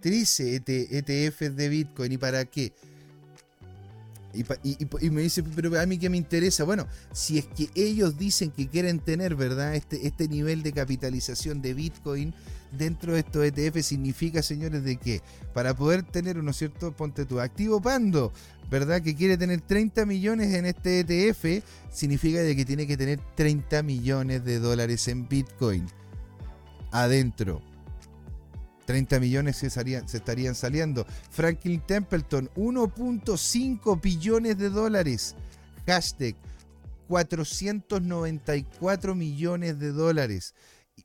13 0.02 0.62
ETFs 0.90 1.56
de 1.56 1.68
Bitcoin. 1.70 2.12
¿Y 2.12 2.18
para 2.18 2.44
qué? 2.44 2.74
Y, 4.34 5.10
me 5.10 5.22
dice, 5.22 5.42
pero 5.42 5.80
a 5.80 5.86
mí 5.86 5.96
qué 5.96 6.10
me 6.10 6.18
interesa. 6.18 6.64
Bueno, 6.64 6.86
si 7.14 7.38
es 7.38 7.46
que 7.46 7.70
ellos 7.74 8.18
dicen 8.18 8.50
que 8.50 8.68
quieren 8.68 8.98
tener, 8.98 9.36
¿verdad? 9.36 9.74
Este, 9.74 10.06
este 10.06 10.28
nivel 10.28 10.62
de 10.62 10.74
capitalización 10.74 11.62
de 11.62 11.72
Bitcoin 11.72 12.34
dentro 12.72 13.12
de 13.12 13.20
estos 13.20 13.44
ETF 13.44 13.82
significa, 13.82 14.42
señores, 14.42 14.82
de 14.84 14.96
que 14.96 15.22
para 15.54 15.74
poder 15.74 16.02
tener 16.02 16.38
uno 16.38 16.52
cierto, 16.52 16.92
ponte 16.92 17.24
tu 17.24 17.40
activo 17.40 17.80
Pando, 17.80 18.32
¿verdad? 18.70 19.02
Que 19.02 19.14
quiere 19.14 19.36
tener 19.36 19.60
30 19.60 20.06
millones 20.06 20.54
en 20.54 20.66
este 20.66 21.00
ETF, 21.00 21.64
significa 21.90 22.40
de 22.40 22.56
que 22.56 22.64
tiene 22.64 22.86
que 22.86 22.96
tener 22.96 23.20
30 23.34 23.82
millones 23.82 24.44
de 24.44 24.58
dólares 24.58 25.08
en 25.08 25.28
Bitcoin 25.28 25.86
adentro. 26.90 27.62
30 28.86 29.20
millones 29.20 29.56
se 29.56 29.68
estarían, 29.68 30.08
se 30.08 30.18
estarían 30.18 30.54
saliendo. 30.54 31.06
Franklin 31.30 31.80
Templeton, 31.80 32.50
1.5 32.56 34.00
billones 34.00 34.58
de 34.58 34.70
dólares. 34.70 35.36
Hashtag 35.86 36.34
494 37.08 39.14
millones 39.14 39.78
de 39.78 39.92
dólares. 39.92 40.54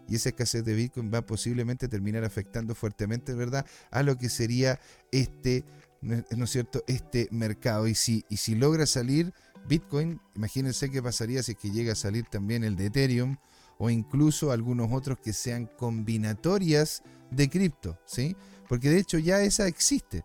y 0.09 0.17
esa 0.17 0.31
escasez 0.31 0.65
de 0.65 0.75
Bitcoin 0.75 1.13
va 1.13 1.23
posiblemente 1.23 1.89
terminar 1.89 2.25
afectando 2.25 2.75
fuertemente, 2.75 3.35
¿verdad?, 3.35 3.67
a 3.91 4.03
lo 4.03 4.17
que 4.17 4.29
sería 4.29 4.81
este, 5.11 5.65
¿no 6.01 6.45
es 6.45 6.51
cierto?, 6.51 6.83
este 6.87 7.29
mercado. 7.31 7.89
Y 7.89 7.95
si, 7.95 8.25
y 8.29 8.37
si 8.37 8.55
logra 8.55 8.87
salir 8.87 9.33
Bitcoin, 9.69 10.21
imagínense 10.35 10.91
qué 10.91 11.03
pasaría 11.03 11.43
si 11.43 11.53
es 11.53 11.59
que 11.59 11.71
llega 11.71 11.93
a 11.93 11.97
salir 11.97 12.27
también 12.31 12.65
el 12.65 12.77
de 12.77 12.87
Ethereum 12.87 13.37
o 13.79 13.91
incluso 13.91 14.53
algunos 14.53 14.93
otros 14.93 15.19
que 15.19 15.33
sean 15.33 15.67
combinatorias 15.67 17.03
de 17.31 17.49
cripto, 17.49 17.99
¿sí? 18.07 18.37
Porque 18.69 18.91
de 18.91 18.99
hecho 18.99 19.19
ya 19.19 19.41
esa 19.43 19.67
existe. 19.67 20.25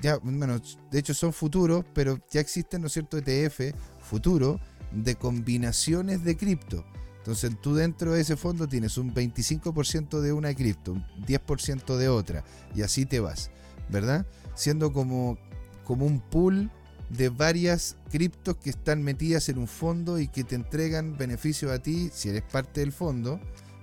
Ya, 0.00 0.16
bueno, 0.16 0.60
de 0.90 0.98
hecho 0.98 1.12
son 1.12 1.32
futuros, 1.32 1.84
pero 1.92 2.18
ya 2.30 2.40
existen, 2.40 2.80
¿no 2.80 2.86
es 2.86 2.92
cierto?, 2.94 3.18
ETF 3.18 3.74
futuro 3.98 4.60
de 4.92 5.16
combinaciones 5.16 6.24
de 6.24 6.36
cripto. 6.36 6.84
Entonces 7.18 7.52
tú 7.60 7.74
dentro 7.74 8.12
de 8.12 8.20
ese 8.20 8.36
fondo 8.36 8.68
tienes 8.68 8.98
un 8.98 9.14
25% 9.14 10.20
de 10.20 10.32
una 10.32 10.54
cripto, 10.54 10.92
un 10.92 11.04
10% 11.26 11.96
de 11.96 12.08
otra, 12.08 12.44
y 12.74 12.82
así 12.82 13.06
te 13.06 13.20
vas, 13.20 13.50
¿verdad? 13.88 14.26
Siendo 14.54 14.92
como, 14.92 15.38
como 15.84 16.06
un 16.06 16.20
pool 16.20 16.70
de 17.10 17.28
varias 17.28 17.96
criptos 18.10 18.56
que 18.56 18.70
están 18.70 19.02
metidas 19.02 19.48
en 19.48 19.58
un 19.58 19.68
fondo 19.68 20.18
y 20.18 20.28
que 20.28 20.44
te 20.44 20.54
entregan 20.54 21.16
beneficios 21.16 21.70
a 21.70 21.78
ti 21.80 22.10
si 22.12 22.28
eres 22.28 22.42
parte 22.42 22.80
del 22.80 22.92
fondo, 22.92 23.40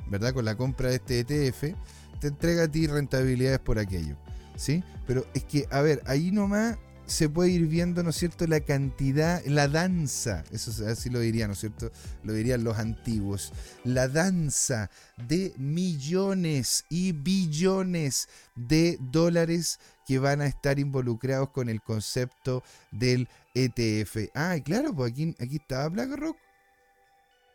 ¿verdad? 0.10 0.34
Con 0.34 0.46
la 0.46 0.56
compra 0.56 0.90
de 0.90 0.96
este 0.96 1.20
ETF, 1.20 1.76
te 2.20 2.28
entrega 2.28 2.64
a 2.64 2.68
ti 2.68 2.88
rentabilidades 2.88 3.60
por 3.60 3.80
aquello, 3.80 4.18
¿sí? 4.56 4.84
Pero 5.08 5.26
es 5.34 5.44
que, 5.44 5.68
a 5.72 5.82
ver, 5.82 6.02
ahí 6.06 6.32
nomás 6.32 6.78
se 7.12 7.28
puede 7.28 7.50
ir 7.50 7.68
viendo, 7.68 8.04
¿no 8.04 8.12
es 8.12 8.16
cierto?, 8.16 8.48
la 8.48 8.62
cantidad, 8.62 9.44
la 9.46 9.68
danza, 9.68 10.44
eso 10.52 10.72
así 10.88 11.10
lo 11.10 11.20
dirían, 11.20 11.50
¿no 11.50 11.54
es 11.54 11.60
cierto?, 11.60 11.92
lo 12.24 12.34
dirían 12.34 12.64
los 12.64 12.78
antiguos, 12.78 13.52
la 13.84 14.08
danza 14.08 14.90
de 15.28 15.54
millones 15.58 16.86
y 16.90 17.12
billones 17.12 18.30
de 18.56 18.98
dólares 19.02 19.80
que 20.12 20.20
van 20.20 20.42
a 20.42 20.46
estar 20.46 20.78
involucrados 20.78 21.50
con 21.52 21.70
el 21.70 21.82
concepto 21.82 22.62
del 22.92 23.30
ETF. 23.56 24.30
Ah, 24.36 24.58
claro, 24.62 24.94
pues 24.94 25.14
aquí, 25.14 25.34
aquí 25.40 25.56
está 25.56 25.88
BlackRock. 25.88 26.36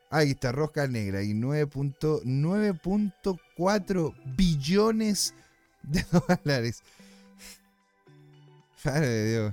Ah, 0.09 0.21
aquí 0.21 0.31
está 0.31 0.53
Rosca 0.53 0.89
Negra 0.89 1.23
y 1.23 1.35
9.4 1.35 4.15
billones 4.35 5.35
de 5.83 6.03
dólares. 6.45 6.83
Padre 8.83 9.07
de 9.07 9.31
Dios. 9.31 9.53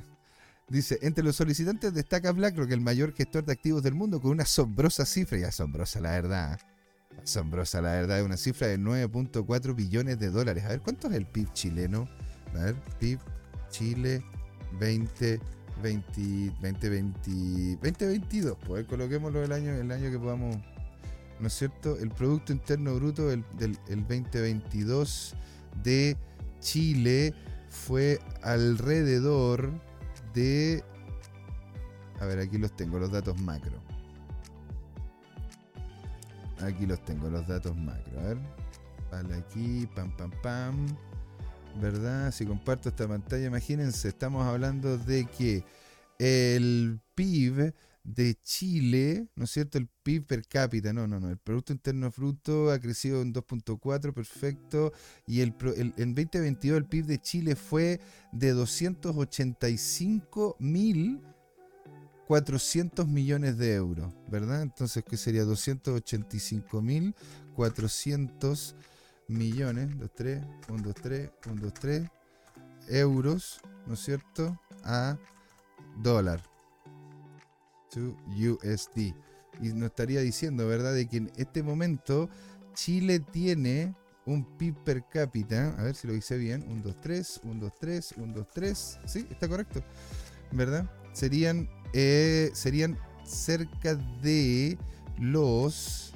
Dice, 0.70 0.97
entre 1.01 1.26
los 1.26 1.36
solicitantes 1.36 1.93
destaca 1.93 2.32
BlackRock, 2.32 2.72
el 2.72 2.80
mayor 2.80 3.14
gestor 3.14 3.43
de 3.43 3.51
activos 3.51 3.84
del 3.84 3.95
mundo, 3.95 4.22
con 4.22 4.32
una 4.32 4.43
asombrosa 4.43 5.06
cifra, 5.06 5.38
y 5.38 5.43
asombrosa 5.43 5.99
la 5.99 6.12
verdad, 6.12 6.58
asombrosa 7.22 7.82
la 7.82 7.91
verdad, 7.91 8.24
una 8.24 8.38
cifra 8.38 8.68
de 8.68 8.80
9.4 8.80 9.76
billones 9.76 10.20
de 10.20 10.30
dólares. 10.30 10.64
A 10.64 10.70
ver, 10.70 10.80
¿cuánto 10.80 11.10
es 11.10 11.16
el 11.16 11.26
PIB 11.26 11.51
chileno? 11.51 12.08
A 12.56 12.66
ver, 12.66 12.76
PIB 12.99 13.20
Chile 13.70 14.24
20 14.80 15.39
2020, 15.82 17.78
2022, 17.82 18.58
pues 18.68 18.86
coloquémoslo 18.86 19.43
el 19.43 19.51
año, 19.51 19.74
el 19.74 19.91
año 19.91 20.12
que 20.12 20.20
podamos, 20.20 20.56
¿no 21.39 21.47
es 21.47 21.54
cierto? 21.54 21.97
El 21.97 22.10
Producto 22.10 22.54
Interno 22.54 22.95
Bruto 22.95 23.28
del, 23.28 23.43
del 23.58 23.78
el 23.88 24.01
2022 24.01 25.36
de 25.84 26.16
Chile 26.60 27.34
fue 27.70 28.20
alrededor 28.43 29.72
de... 30.34 30.84
A 32.20 32.26
ver, 32.26 32.39
aquí 32.39 32.58
los 32.58 32.74
tengo, 32.76 32.99
los 32.99 33.12
datos 33.12 33.39
macro. 33.41 33.82
Aquí 36.62 36.86
los 36.86 37.04
tengo, 37.04 37.30
los 37.30 37.45
datos 37.47 37.76
macro. 37.76 38.20
A 38.20 38.24
ver. 38.24 38.38
Vale, 39.12 39.36
aquí, 39.36 39.88
pam, 39.95 40.16
pam, 40.16 40.32
pam. 40.41 40.86
¿Verdad? 41.82 42.32
Si 42.32 42.45
comparto 42.45 42.89
esta 42.89 43.07
pantalla, 43.07 43.47
imagínense, 43.47 44.07
estamos 44.07 44.45
hablando 44.45 44.97
de 44.97 45.26
que 45.26 45.65
el 46.19 46.99
PIB 47.15 47.74
de 48.03 48.36
Chile, 48.43 49.28
¿no 49.36 49.45
es 49.45 49.51
cierto? 49.51 49.78
El 49.78 49.88
PIB 49.88 50.26
per 50.26 50.47
cápita, 50.47 50.93
no, 50.93 51.07
no, 51.07 51.19
no. 51.19 51.30
El 51.30 51.38
Producto 51.38 51.74
Interno 51.74 52.11
Bruto 52.11 52.71
ha 52.71 52.80
crecido 52.80 53.21
en 53.21 53.34
2.4, 53.34 54.13
perfecto. 54.13 54.93
Y 55.26 55.41
el, 55.41 55.55
en 55.97 56.13
2022 56.13 56.78
el 56.78 56.86
PIB 56.86 57.05
de 57.05 57.19
Chile 57.19 57.55
fue 57.55 57.99
de 58.32 58.51
285 58.51 60.57
mil 60.59 61.21
400 62.28 63.07
millones 63.07 63.57
de 63.57 63.76
euros, 63.76 64.13
¿verdad? 64.30 64.61
Entonces, 64.61 65.03
¿qué 65.07 65.17
sería? 65.17 65.43
285 65.43 66.82
mil 66.82 67.15
400 67.55 68.76
millones, 69.28 69.97
2, 69.97 70.11
3, 70.15 70.41
1, 70.69 70.84
2, 70.84 70.95
3, 70.95 71.30
1, 71.47 71.61
2, 71.61 71.74
3, 71.74 72.09
euros, 72.89 73.61
¿no 73.88 73.93
es 73.93 73.99
cierto? 73.99 74.59
A 74.84 75.17
dólar. 76.01 76.41
USD. 77.95 79.13
Y 79.61 79.74
nos 79.74 79.89
estaría 79.89 80.21
diciendo, 80.21 80.67
¿verdad?, 80.67 80.93
de 80.93 81.07
que 81.07 81.17
en 81.17 81.32
este 81.38 81.61
momento 81.61 82.30
Chile 82.74 83.19
tiene 83.19 83.95
un 84.26 84.45
PIB 84.57 84.76
per 84.84 85.07
cápita, 85.07 85.76
a 85.78 85.84
ver 85.84 85.95
si 85.95 86.07
lo 86.07 86.15
hice 86.15 86.38
bien, 86.38 86.63
1, 86.67 86.82
2, 86.82 87.01
3, 87.01 87.41
1, 87.43 87.59
2, 87.59 87.74
3, 87.80 88.13
1, 88.17 88.34
2, 88.34 88.47
3, 88.53 88.99
sí, 89.05 89.28
está 89.30 89.47
correcto, 89.47 89.84
¿verdad? 90.51 90.89
Serían, 91.13 91.69
eh, 91.93 92.49
serían 92.53 92.97
cerca 93.24 93.95
de 94.21 94.78
los 95.19 96.13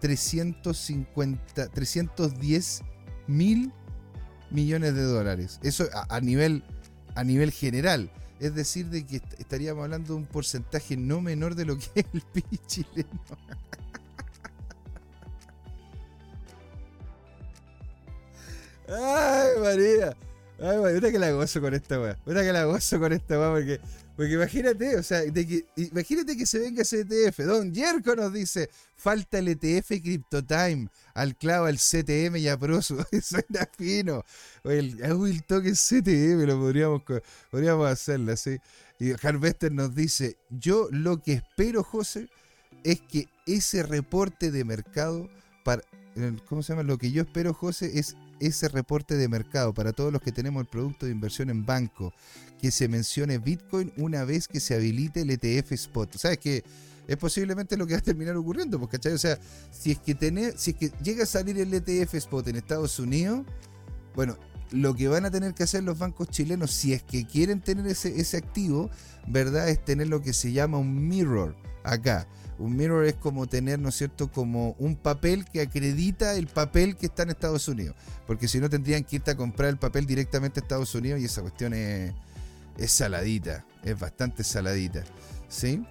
350, 0.00 1.68
310 1.68 2.82
mil 3.26 3.72
millones 4.50 4.94
de 4.94 5.02
dólares. 5.02 5.60
Eso 5.62 5.88
a, 5.92 6.16
a 6.16 6.20
nivel, 6.20 6.64
a 7.14 7.24
nivel 7.24 7.50
general. 7.52 8.10
Es 8.40 8.54
decir, 8.54 8.86
de 8.86 9.04
que 9.04 9.20
estaríamos 9.38 9.84
hablando 9.84 10.14
de 10.14 10.20
un 10.20 10.26
porcentaje 10.26 10.96
no 10.96 11.20
menor 11.20 11.54
de 11.56 11.64
lo 11.64 11.76
que 11.76 11.86
es 11.96 12.06
el 12.12 12.22
PIB 12.22 12.66
chileno. 12.66 13.08
Ay, 18.88 19.48
María. 19.60 20.16
Ay, 20.60 20.78
María, 20.78 21.12
que 21.12 21.18
la 21.18 21.30
gozo 21.32 21.60
con 21.60 21.74
esta 21.74 22.00
weá. 22.00 22.16
Una 22.26 22.42
que 22.42 22.52
la 22.52 22.64
gozo 22.64 22.98
con 22.98 23.12
esta 23.12 23.38
weá 23.38 23.50
porque 23.50 23.80
porque 24.18 24.32
imagínate, 24.32 24.96
o 24.96 25.02
sea, 25.04 25.22
imagínate 25.76 26.36
que 26.36 26.44
se 26.44 26.58
venga 26.58 26.82
ese 26.82 27.02
ETF. 27.02 27.38
Don 27.44 27.72
Yerko 27.72 28.16
nos 28.16 28.32
dice, 28.32 28.68
falta 28.96 29.38
el 29.38 29.46
ETF 29.46 29.90
CryptoTime, 30.02 30.88
al 31.14 31.36
clavo, 31.36 31.66
al 31.66 31.76
CTM 31.76 32.34
y 32.38 32.48
a 32.48 32.58
Prosu. 32.58 32.96
Suena 33.22 33.68
fino. 33.78 34.24
El, 34.64 35.00
el 35.04 35.44
toque 35.44 35.70
CTM 35.70 36.48
lo 36.48 36.58
podríamos, 36.58 37.02
podríamos 37.48 37.88
hacerlo 37.88 38.32
así. 38.32 38.58
Y 38.98 39.12
Harvester 39.24 39.70
nos 39.70 39.94
dice, 39.94 40.36
yo 40.50 40.88
lo 40.90 41.22
que 41.22 41.34
espero, 41.34 41.84
José, 41.84 42.28
es 42.82 43.00
que 43.00 43.28
ese 43.46 43.84
reporte 43.84 44.50
de 44.50 44.64
mercado, 44.64 45.30
para, 45.62 45.84
¿cómo 46.48 46.64
se 46.64 46.72
llama? 46.72 46.82
Lo 46.82 46.98
que 46.98 47.12
yo 47.12 47.22
espero, 47.22 47.54
José, 47.54 47.96
es 47.96 48.16
ese 48.40 48.68
reporte 48.68 49.16
de 49.16 49.28
mercado 49.28 49.74
para 49.74 49.92
todos 49.92 50.12
los 50.12 50.22
que 50.22 50.32
tenemos 50.32 50.60
el 50.60 50.68
producto 50.68 51.06
de 51.06 51.12
inversión 51.12 51.50
en 51.50 51.66
banco, 51.66 52.12
que 52.60 52.70
se 52.70 52.88
mencione 52.88 53.38
Bitcoin 53.38 53.92
una 53.96 54.24
vez 54.24 54.48
que 54.48 54.60
se 54.60 54.74
habilite 54.74 55.22
el 55.22 55.30
ETF 55.30 55.72
Spot. 55.72 56.16
¿Sabes 56.16 56.38
que 56.38 56.64
es 57.06 57.16
posiblemente 57.16 57.76
lo 57.76 57.86
que 57.86 57.94
va 57.94 58.00
a 58.00 58.02
terminar 58.02 58.36
ocurriendo, 58.36 58.78
pues, 58.78 58.90
¿cachai? 58.90 59.12
O 59.12 59.18
sea, 59.18 59.38
si 59.70 59.92
es 59.92 59.98
que 59.98 60.16
si 60.56 60.70
es 60.72 60.76
que 60.76 60.92
llega 61.02 61.22
a 61.22 61.26
salir 61.26 61.58
el 61.58 61.72
ETF 61.72 62.14
Spot 62.14 62.46
en 62.48 62.56
Estados 62.56 62.98
Unidos, 62.98 63.46
bueno, 64.14 64.36
lo 64.70 64.94
que 64.94 65.08
van 65.08 65.24
a 65.24 65.30
tener 65.30 65.54
que 65.54 65.62
hacer 65.62 65.82
los 65.82 65.98
bancos 65.98 66.28
chilenos, 66.28 66.70
si 66.72 66.92
es 66.92 67.02
que 67.02 67.26
quieren 67.26 67.60
tener 67.60 67.86
ese, 67.86 68.20
ese 68.20 68.36
activo, 68.36 68.90
¿verdad? 69.26 69.68
Es 69.70 69.82
tener 69.82 70.08
lo 70.08 70.20
que 70.20 70.32
se 70.32 70.52
llama 70.52 70.78
un 70.78 71.08
mirror 71.08 71.56
acá. 71.82 72.28
Un 72.58 72.76
mirror 72.76 73.04
es 73.04 73.14
como 73.14 73.46
tener, 73.46 73.78
¿no 73.78 73.90
es 73.90 73.94
cierto?, 73.94 74.30
como 74.30 74.74
un 74.78 74.96
papel 74.96 75.44
que 75.44 75.60
acredita 75.60 76.34
el 76.34 76.48
papel 76.48 76.96
que 76.96 77.06
está 77.06 77.22
en 77.22 77.30
Estados 77.30 77.68
Unidos. 77.68 77.94
Porque 78.26 78.48
si 78.48 78.58
no 78.58 78.68
tendrían 78.68 79.04
que 79.04 79.16
irte 79.16 79.30
a 79.30 79.36
comprar 79.36 79.70
el 79.70 79.78
papel 79.78 80.06
directamente 80.06 80.58
a 80.58 80.62
Estados 80.62 80.94
Unidos 80.94 81.20
y 81.20 81.26
esa 81.26 81.40
cuestión 81.42 81.72
es, 81.72 82.12
saladita, 82.86 83.64
es 83.84 83.98
bastante 83.98 84.42
saladita. 84.42 85.04
¿Sí? 85.48 85.84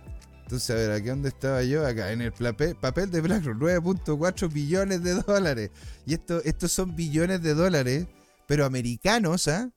Entonces, 0.43 0.70
a 0.70 0.76
ver, 0.76 0.91
¿aquí 0.91 1.07
dónde 1.07 1.30
estaba 1.30 1.63
yo? 1.63 1.86
Acá, 1.86 2.11
en 2.11 2.22
el 2.22 2.32
papel, 2.34 2.76
papel 2.76 3.11
de 3.11 3.22
BlackRock, 3.22 3.57
9.4 3.57 4.51
billones 4.51 5.03
de 5.03 5.13
dólares. 5.22 5.72
Y 6.05 6.13
esto, 6.13 6.41
estos 6.43 6.72
son 6.72 6.95
billones 6.95 7.41
de 7.41 7.53
dólares, 7.53 8.07
pero 8.45 8.65
americanos, 8.65 9.47
¿ah? 9.47 9.72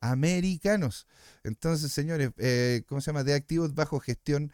Americanos. 0.00 1.06
Entonces, 1.44 1.92
señores, 1.92 2.30
eh, 2.38 2.82
¿cómo 2.88 3.00
se 3.00 3.06
llama? 3.06 3.24
De 3.24 3.34
activos 3.34 3.74
bajo 3.74 4.00
gestión 4.00 4.52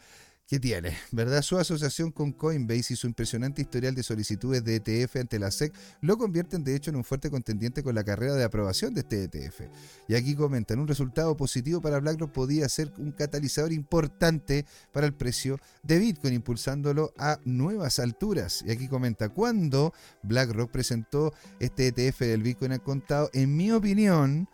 ¿Qué 0.49 0.61
tiene, 0.61 0.99
¿verdad? 1.13 1.41
Su 1.41 1.57
asociación 1.57 2.11
con 2.11 2.33
Coinbase 2.33 2.93
y 2.93 2.97
su 2.97 3.07
impresionante 3.07 3.63
historial 3.63 3.95
de 3.95 4.03
solicitudes 4.03 4.63
de 4.63 4.77
ETF 4.77 5.17
ante 5.17 5.39
la 5.39 5.51
SEC 5.51 5.73
lo 6.03 6.19
convierten 6.19 6.63
de 6.63 6.77
hecho 6.77 6.91
en 6.91 6.97
un 6.97 7.05
fuerte 7.05 7.31
contendiente 7.31 7.83
con 7.83 7.95
la 7.95 8.05
carrera 8.05 8.35
de 8.35 8.45
aprobación 8.45 8.93
de 8.93 9.01
este 9.01 9.25
ETF. 9.25 9.63
Y 10.09 10.15
aquí 10.15 10.35
comentan, 10.35 10.79
un 10.79 10.89
resultado 10.89 11.37
positivo 11.37 11.81
para 11.81 12.01
BlackRock 12.01 12.33
podía 12.33 12.69
ser 12.69 12.93
un 12.99 13.13
catalizador 13.13 13.73
importante 13.73 14.67
para 14.93 15.07
el 15.07 15.15
precio 15.15 15.59
de 15.85 15.99
Bitcoin, 15.99 16.35
impulsándolo 16.35 17.15
a 17.17 17.39
nuevas 17.45 17.99
alturas. 17.99 18.63
Y 18.67 18.73
aquí 18.73 18.89
comenta, 18.89 19.31
cuando 19.31 19.95
BlackRock 20.23 20.71
presentó 20.71 21.33
este 21.61 21.87
ETF 21.87 22.21
del 22.21 22.43
Bitcoin 22.43 22.73
al 22.73 22.83
contado, 22.83 23.31
en 23.33 23.57
mi 23.57 23.73
opinión, 23.73 24.49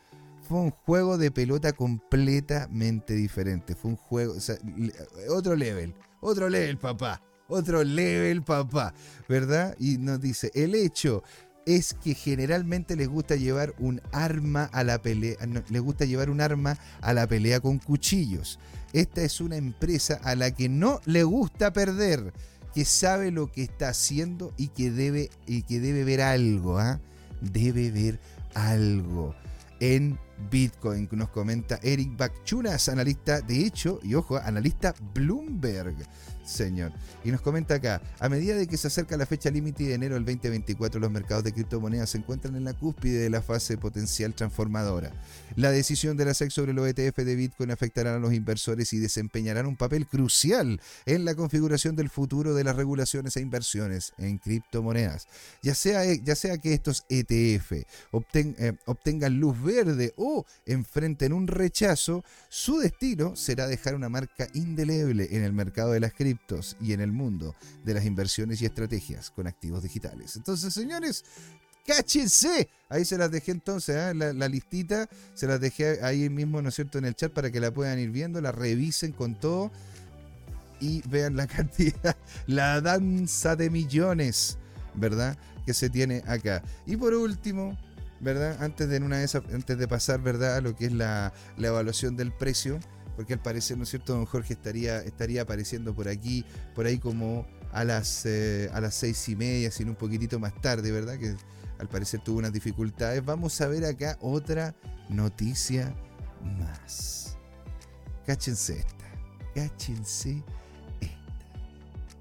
fue 0.48 0.60
un 0.60 0.70
juego 0.70 1.18
de 1.18 1.30
pelota 1.30 1.72
completamente 1.72 3.14
diferente. 3.14 3.74
Fue 3.74 3.90
un 3.90 3.96
juego, 3.96 4.34
otro 5.28 5.54
level, 5.54 5.94
otro 6.20 6.48
level, 6.48 6.78
papá. 6.78 7.22
Otro 7.48 7.84
level, 7.84 8.42
papá. 8.42 8.94
¿Verdad? 9.28 9.76
Y 9.78 9.98
nos 9.98 10.20
dice, 10.20 10.50
el 10.54 10.74
hecho 10.74 11.22
es 11.66 11.92
que 11.92 12.14
generalmente 12.14 12.96
les 12.96 13.08
gusta 13.08 13.36
llevar 13.36 13.74
un 13.78 14.00
arma 14.10 14.64
a 14.72 14.84
la 14.84 15.02
pelea, 15.02 15.36
les 15.68 15.82
gusta 15.82 16.06
llevar 16.06 16.30
un 16.30 16.40
arma 16.40 16.78
a 17.02 17.12
la 17.12 17.26
pelea 17.26 17.60
con 17.60 17.78
cuchillos. 17.78 18.58
Esta 18.94 19.20
es 19.22 19.42
una 19.42 19.56
empresa 19.56 20.18
a 20.24 20.34
la 20.34 20.50
que 20.50 20.70
no 20.70 21.00
le 21.04 21.24
gusta 21.24 21.74
perder, 21.74 22.32
que 22.74 22.86
sabe 22.86 23.30
lo 23.30 23.52
que 23.52 23.64
está 23.64 23.90
haciendo 23.90 24.54
y 24.56 24.68
que 24.68 24.90
debe, 24.90 25.28
y 25.46 25.62
que 25.62 25.78
debe 25.78 26.04
ver 26.04 26.22
algo, 26.22 26.78
¿ah? 26.78 27.00
Debe 27.42 27.90
ver 27.90 28.18
algo 28.54 29.34
en 29.80 30.18
Bitcoin, 30.50 31.08
nos 31.12 31.28
comenta 31.30 31.78
Eric 31.82 32.16
Bakchunas, 32.16 32.88
analista, 32.88 33.40
de 33.40 33.66
hecho, 33.66 33.98
y 34.02 34.14
ojo, 34.14 34.36
analista 34.36 34.94
Bloomberg 35.14 35.96
señor. 36.48 36.92
Y 37.24 37.30
nos 37.30 37.40
comenta 37.40 37.74
acá, 37.74 38.00
a 38.18 38.28
medida 38.28 38.56
de 38.56 38.66
que 38.66 38.76
se 38.76 38.88
acerca 38.88 39.16
la 39.16 39.26
fecha 39.26 39.50
límite 39.50 39.84
de 39.84 39.94
enero 39.94 40.14
del 40.14 40.24
2024, 40.24 41.00
los 41.00 41.10
mercados 41.10 41.44
de 41.44 41.52
criptomonedas 41.52 42.10
se 42.10 42.18
encuentran 42.18 42.56
en 42.56 42.64
la 42.64 42.72
cúspide 42.72 43.20
de 43.20 43.30
la 43.30 43.42
fase 43.42 43.76
potencial 43.76 44.34
transformadora. 44.34 45.12
La 45.56 45.70
decisión 45.70 46.16
de 46.16 46.24
la 46.24 46.34
SEC 46.34 46.50
sobre 46.50 46.72
los 46.72 46.88
ETF 46.88 47.18
de 47.18 47.36
Bitcoin 47.36 47.70
afectará 47.70 48.14
a 48.14 48.18
los 48.18 48.32
inversores 48.32 48.92
y 48.92 48.98
desempeñarán 48.98 49.66
un 49.66 49.76
papel 49.76 50.06
crucial 50.06 50.80
en 51.06 51.24
la 51.24 51.34
configuración 51.34 51.96
del 51.96 52.10
futuro 52.10 52.54
de 52.54 52.64
las 52.64 52.76
regulaciones 52.76 53.36
e 53.36 53.40
inversiones 53.40 54.12
en 54.18 54.38
criptomonedas. 54.38 55.26
Ya 55.62 55.74
sea, 55.74 56.04
ya 56.14 56.34
sea 56.34 56.58
que 56.58 56.74
estos 56.74 57.04
ETF 57.08 57.72
eh, 57.72 58.76
obtengan 58.86 59.38
luz 59.38 59.62
verde 59.62 60.14
o 60.16 60.46
enfrenten 60.66 61.32
un 61.32 61.46
rechazo, 61.46 62.24
su 62.48 62.78
destino 62.78 63.36
será 63.36 63.66
dejar 63.66 63.94
una 63.94 64.08
marca 64.08 64.48
indeleble 64.54 65.28
en 65.30 65.42
el 65.42 65.52
mercado 65.52 65.92
de 65.92 66.00
las 66.00 66.12
criptomonedas 66.12 66.37
y 66.80 66.92
en 66.92 67.00
el 67.00 67.12
mundo 67.12 67.54
de 67.84 67.94
las 67.94 68.04
inversiones 68.04 68.62
y 68.62 68.66
estrategias 68.66 69.30
con 69.30 69.46
activos 69.46 69.82
digitales. 69.82 70.36
Entonces, 70.36 70.72
señores, 70.72 71.24
cáchense. 71.86 72.68
Ahí 72.88 73.04
se 73.04 73.18
las 73.18 73.30
dejé 73.30 73.52
entonces, 73.52 73.96
¿eh? 73.96 74.14
la, 74.14 74.48
listita, 74.48 75.08
se 75.34 75.46
las 75.46 75.60
dejé 75.60 76.02
ahí 76.02 76.28
mismo, 76.30 76.62
¿no 76.62 76.68
es 76.68 76.74
cierto?, 76.74 76.98
en 76.98 77.04
el 77.04 77.14
chat 77.14 77.32
para 77.32 77.50
que 77.50 77.60
la 77.60 77.72
puedan 77.72 77.98
ir 77.98 78.10
viendo, 78.10 78.40
la 78.40 78.52
revisen 78.52 79.12
con 79.12 79.38
todo 79.38 79.70
y 80.80 81.02
vean 81.08 81.36
la 81.36 81.46
cantidad, 81.56 82.16
la 82.46 82.80
danza 82.80 83.56
de 83.56 83.70
millones, 83.70 84.58
¿verdad?, 84.94 85.36
que 85.66 85.74
se 85.74 85.90
tiene 85.90 86.22
acá. 86.26 86.62
Y 86.86 86.96
por 86.96 87.12
último, 87.14 87.76
¿verdad?, 88.20 88.62
antes 88.62 88.88
de, 88.88 88.98
una 88.98 89.18
de 89.18 89.24
esas, 89.24 89.42
antes 89.52 89.76
de 89.76 89.88
pasar, 89.88 90.22
¿verdad?, 90.22 90.56
a 90.56 90.60
lo 90.60 90.74
que 90.76 90.86
es 90.86 90.92
la, 90.92 91.32
la 91.58 91.68
evaluación 91.68 92.16
del 92.16 92.32
precio, 92.32 92.80
porque 93.18 93.32
al 93.32 93.42
parecer, 93.42 93.76
¿no 93.76 93.82
es 93.82 93.88
cierto?, 93.88 94.14
don 94.14 94.26
Jorge 94.26 94.52
estaría, 94.52 95.00
estaría 95.00 95.42
apareciendo 95.42 95.92
por 95.92 96.06
aquí, 96.06 96.44
por 96.76 96.86
ahí 96.86 97.00
como 97.00 97.48
a 97.72 97.82
las, 97.82 98.24
eh, 98.26 98.70
a 98.72 98.80
las 98.80 98.94
seis 98.94 99.28
y 99.28 99.34
media, 99.34 99.72
sino 99.72 99.90
un 99.90 99.96
poquitito 99.96 100.38
más 100.38 100.54
tarde, 100.60 100.92
¿verdad? 100.92 101.18
Que 101.18 101.34
al 101.80 101.88
parecer 101.88 102.20
tuvo 102.20 102.38
unas 102.38 102.52
dificultades. 102.52 103.24
Vamos 103.24 103.60
a 103.60 103.66
ver 103.66 103.84
acá 103.86 104.16
otra 104.20 104.76
noticia 105.08 105.92
más. 106.60 107.36
Cáchense 108.24 108.78
esta. 108.78 109.10
Cáchense 109.52 110.44
esta. 111.00 111.18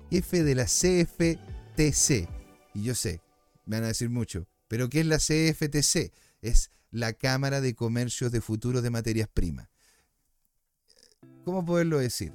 Jefe 0.10 0.43
de 0.43 0.56
la 0.56 0.66
CFTC. 0.66 2.28
Y 2.74 2.82
yo 2.82 2.95
sé, 2.95 3.22
me 3.68 3.76
van 3.76 3.84
a 3.84 3.89
decir 3.89 4.10
mucho, 4.10 4.48
pero 4.68 4.89
¿qué 4.89 5.02
es 5.02 5.06
la 5.06 5.20
CFTC? 5.20 6.12
Es 6.41 6.72
la 6.89 7.14
Cámara 7.14 7.62
de 7.62 7.76
Comercios 7.76 8.32
de 8.32 8.41
Futuros 8.41 8.82
de 8.82 8.89
Materias 8.89 9.30
Primas. 9.32 9.70
¿Cómo 11.48 11.64
poderlo 11.64 11.98
decir? 12.00 12.34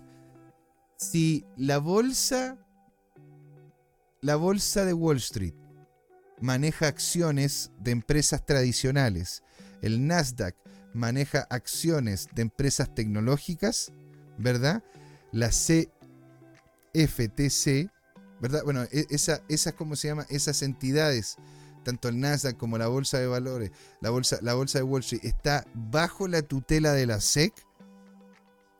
Si 0.97 1.45
la 1.59 1.77
bolsa, 1.77 2.57
la 4.23 4.37
bolsa 4.37 4.87
de 4.87 4.95
Wall 4.95 5.19
Street 5.19 5.53
maneja 6.41 6.87
acciones 6.87 7.71
de 7.79 7.91
empresas 7.91 8.47
tradicionales, 8.47 9.43
el 9.83 10.07
Nasdaq 10.07 10.57
maneja 10.95 11.47
acciones 11.51 12.31
de 12.35 12.41
empresas 12.41 12.95
tecnológicas, 12.95 13.93
¿verdad? 14.39 14.83
La 15.31 15.51
CFTC, 15.51 15.91
¿verdad? 18.41 18.63
Bueno, 18.65 18.85
e, 18.85 19.05
esa, 19.11 19.43
esas, 19.51 19.75
¿cómo 19.75 19.95
se 19.95 20.09
llama? 20.09 20.27
Esas 20.31 20.63
entidades, 20.63 21.37
tanto 21.85 22.09
el 22.09 22.19
Nasdaq 22.19 22.57
como 22.57 22.79
la 22.79 22.87
Bolsa 22.87 23.19
de 23.19 23.27
Valores, 23.27 23.73
la 24.01 24.09
Bolsa, 24.09 24.39
la 24.41 24.55
bolsa 24.55 24.79
de 24.79 24.85
Wall 24.85 25.03
Street, 25.03 25.27
está 25.27 25.67
bajo 25.75 26.29
la 26.29 26.41
tutela 26.41 26.95
de 26.95 27.05
la 27.05 27.21
SEC. 27.21 27.53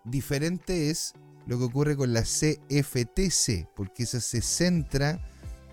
Diferente 0.05 0.91
es 0.91 1.15
lo 1.47 1.59
que 1.59 1.65
ocurre 1.65 1.97
con 1.97 2.13
la 2.13 2.23
CFTC, 2.23 3.69
porque 3.75 4.05
esa 4.05 4.21
se 4.21 4.41
centra 4.41 5.21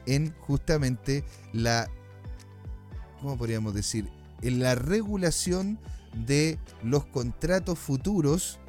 en 0.05 0.33
justamente 0.39 1.23
la, 1.53 1.89
¿cómo 3.21 3.37
podríamos 3.37 3.73
decir? 3.73 4.09
En 4.41 4.59
la 4.59 4.75
regulación 4.75 5.79
de 6.25 6.57
los 6.83 7.05
contratos 7.05 7.77
futuros 7.77 8.59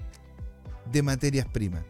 de 0.92 1.02
materias 1.02 1.46
primas. 1.46 1.82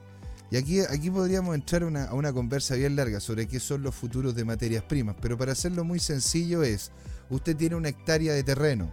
Y 0.51 0.57
aquí, 0.57 0.81
aquí 0.81 1.11
podríamos 1.11 1.55
entrar 1.55 1.83
a 1.85 2.15
una 2.15 2.33
conversa 2.33 2.75
bien 2.75 2.97
larga 2.97 3.21
sobre 3.21 3.47
qué 3.47 3.61
son 3.61 3.83
los 3.83 3.95
futuros 3.95 4.35
de 4.35 4.45
materias 4.45 4.83
primas, 4.83 5.17
pero 5.21 5.39
para 5.39 5.53
hacerlo 5.53 5.85
muy 5.85 6.01
sencillo 6.01 6.65
es, 6.65 6.91
usted 7.31 7.57
tiene 7.57 7.77
una 7.77 7.91
hectárea 7.91 8.33
de 8.35 8.43
terreno, 8.43 8.91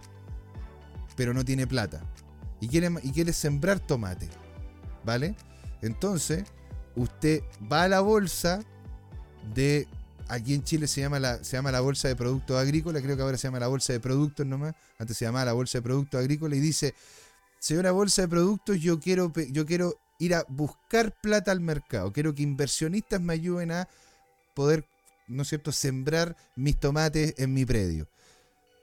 pero 1.16 1.34
no 1.34 1.44
tiene 1.44 1.66
plata, 1.66 2.00
y 2.60 2.68
quiere, 2.68 2.90
y 3.02 3.10
quiere 3.10 3.32
sembrar 3.32 3.80
tomate, 3.80 4.28
¿vale? 5.08 5.34
Entonces, 5.80 6.44
usted 6.94 7.42
va 7.72 7.84
a 7.84 7.88
la 7.88 8.00
bolsa 8.00 8.60
de 9.54 9.88
aquí 10.28 10.52
en 10.52 10.62
Chile 10.62 10.86
se 10.86 11.00
llama, 11.00 11.18
la, 11.18 11.42
se 11.42 11.56
llama 11.56 11.72
la 11.72 11.80
Bolsa 11.80 12.08
de 12.08 12.14
Productos 12.14 12.58
Agrícolas, 12.58 13.02
creo 13.02 13.16
que 13.16 13.22
ahora 13.22 13.38
se 13.38 13.48
llama 13.48 13.58
la 13.58 13.68
Bolsa 13.68 13.94
de 13.94 14.00
Productos 14.00 14.44
nomás, 14.44 14.74
antes 14.98 15.16
se 15.16 15.24
llamaba 15.24 15.46
la 15.46 15.54
Bolsa 15.54 15.78
de 15.78 15.82
Productos 15.82 16.20
Agrícolas, 16.20 16.58
y 16.58 16.60
dice, 16.60 16.94
señora 17.58 17.92
Bolsa 17.92 18.22
de 18.22 18.28
Productos, 18.28 18.78
yo 18.78 19.00
quiero, 19.00 19.32
yo 19.50 19.64
quiero 19.64 19.94
ir 20.18 20.34
a 20.34 20.44
buscar 20.48 21.14
plata 21.22 21.50
al 21.50 21.60
mercado, 21.60 22.12
quiero 22.12 22.34
que 22.34 22.42
inversionistas 22.42 23.22
me 23.22 23.32
ayuden 23.32 23.72
a 23.72 23.88
poder, 24.52 24.84
¿no 25.26 25.42
es 25.42 25.48
cierto?, 25.48 25.72
sembrar 25.72 26.36
mis 26.54 26.78
tomates 26.78 27.34
en 27.38 27.54
mi 27.54 27.64
predio. 27.64 28.06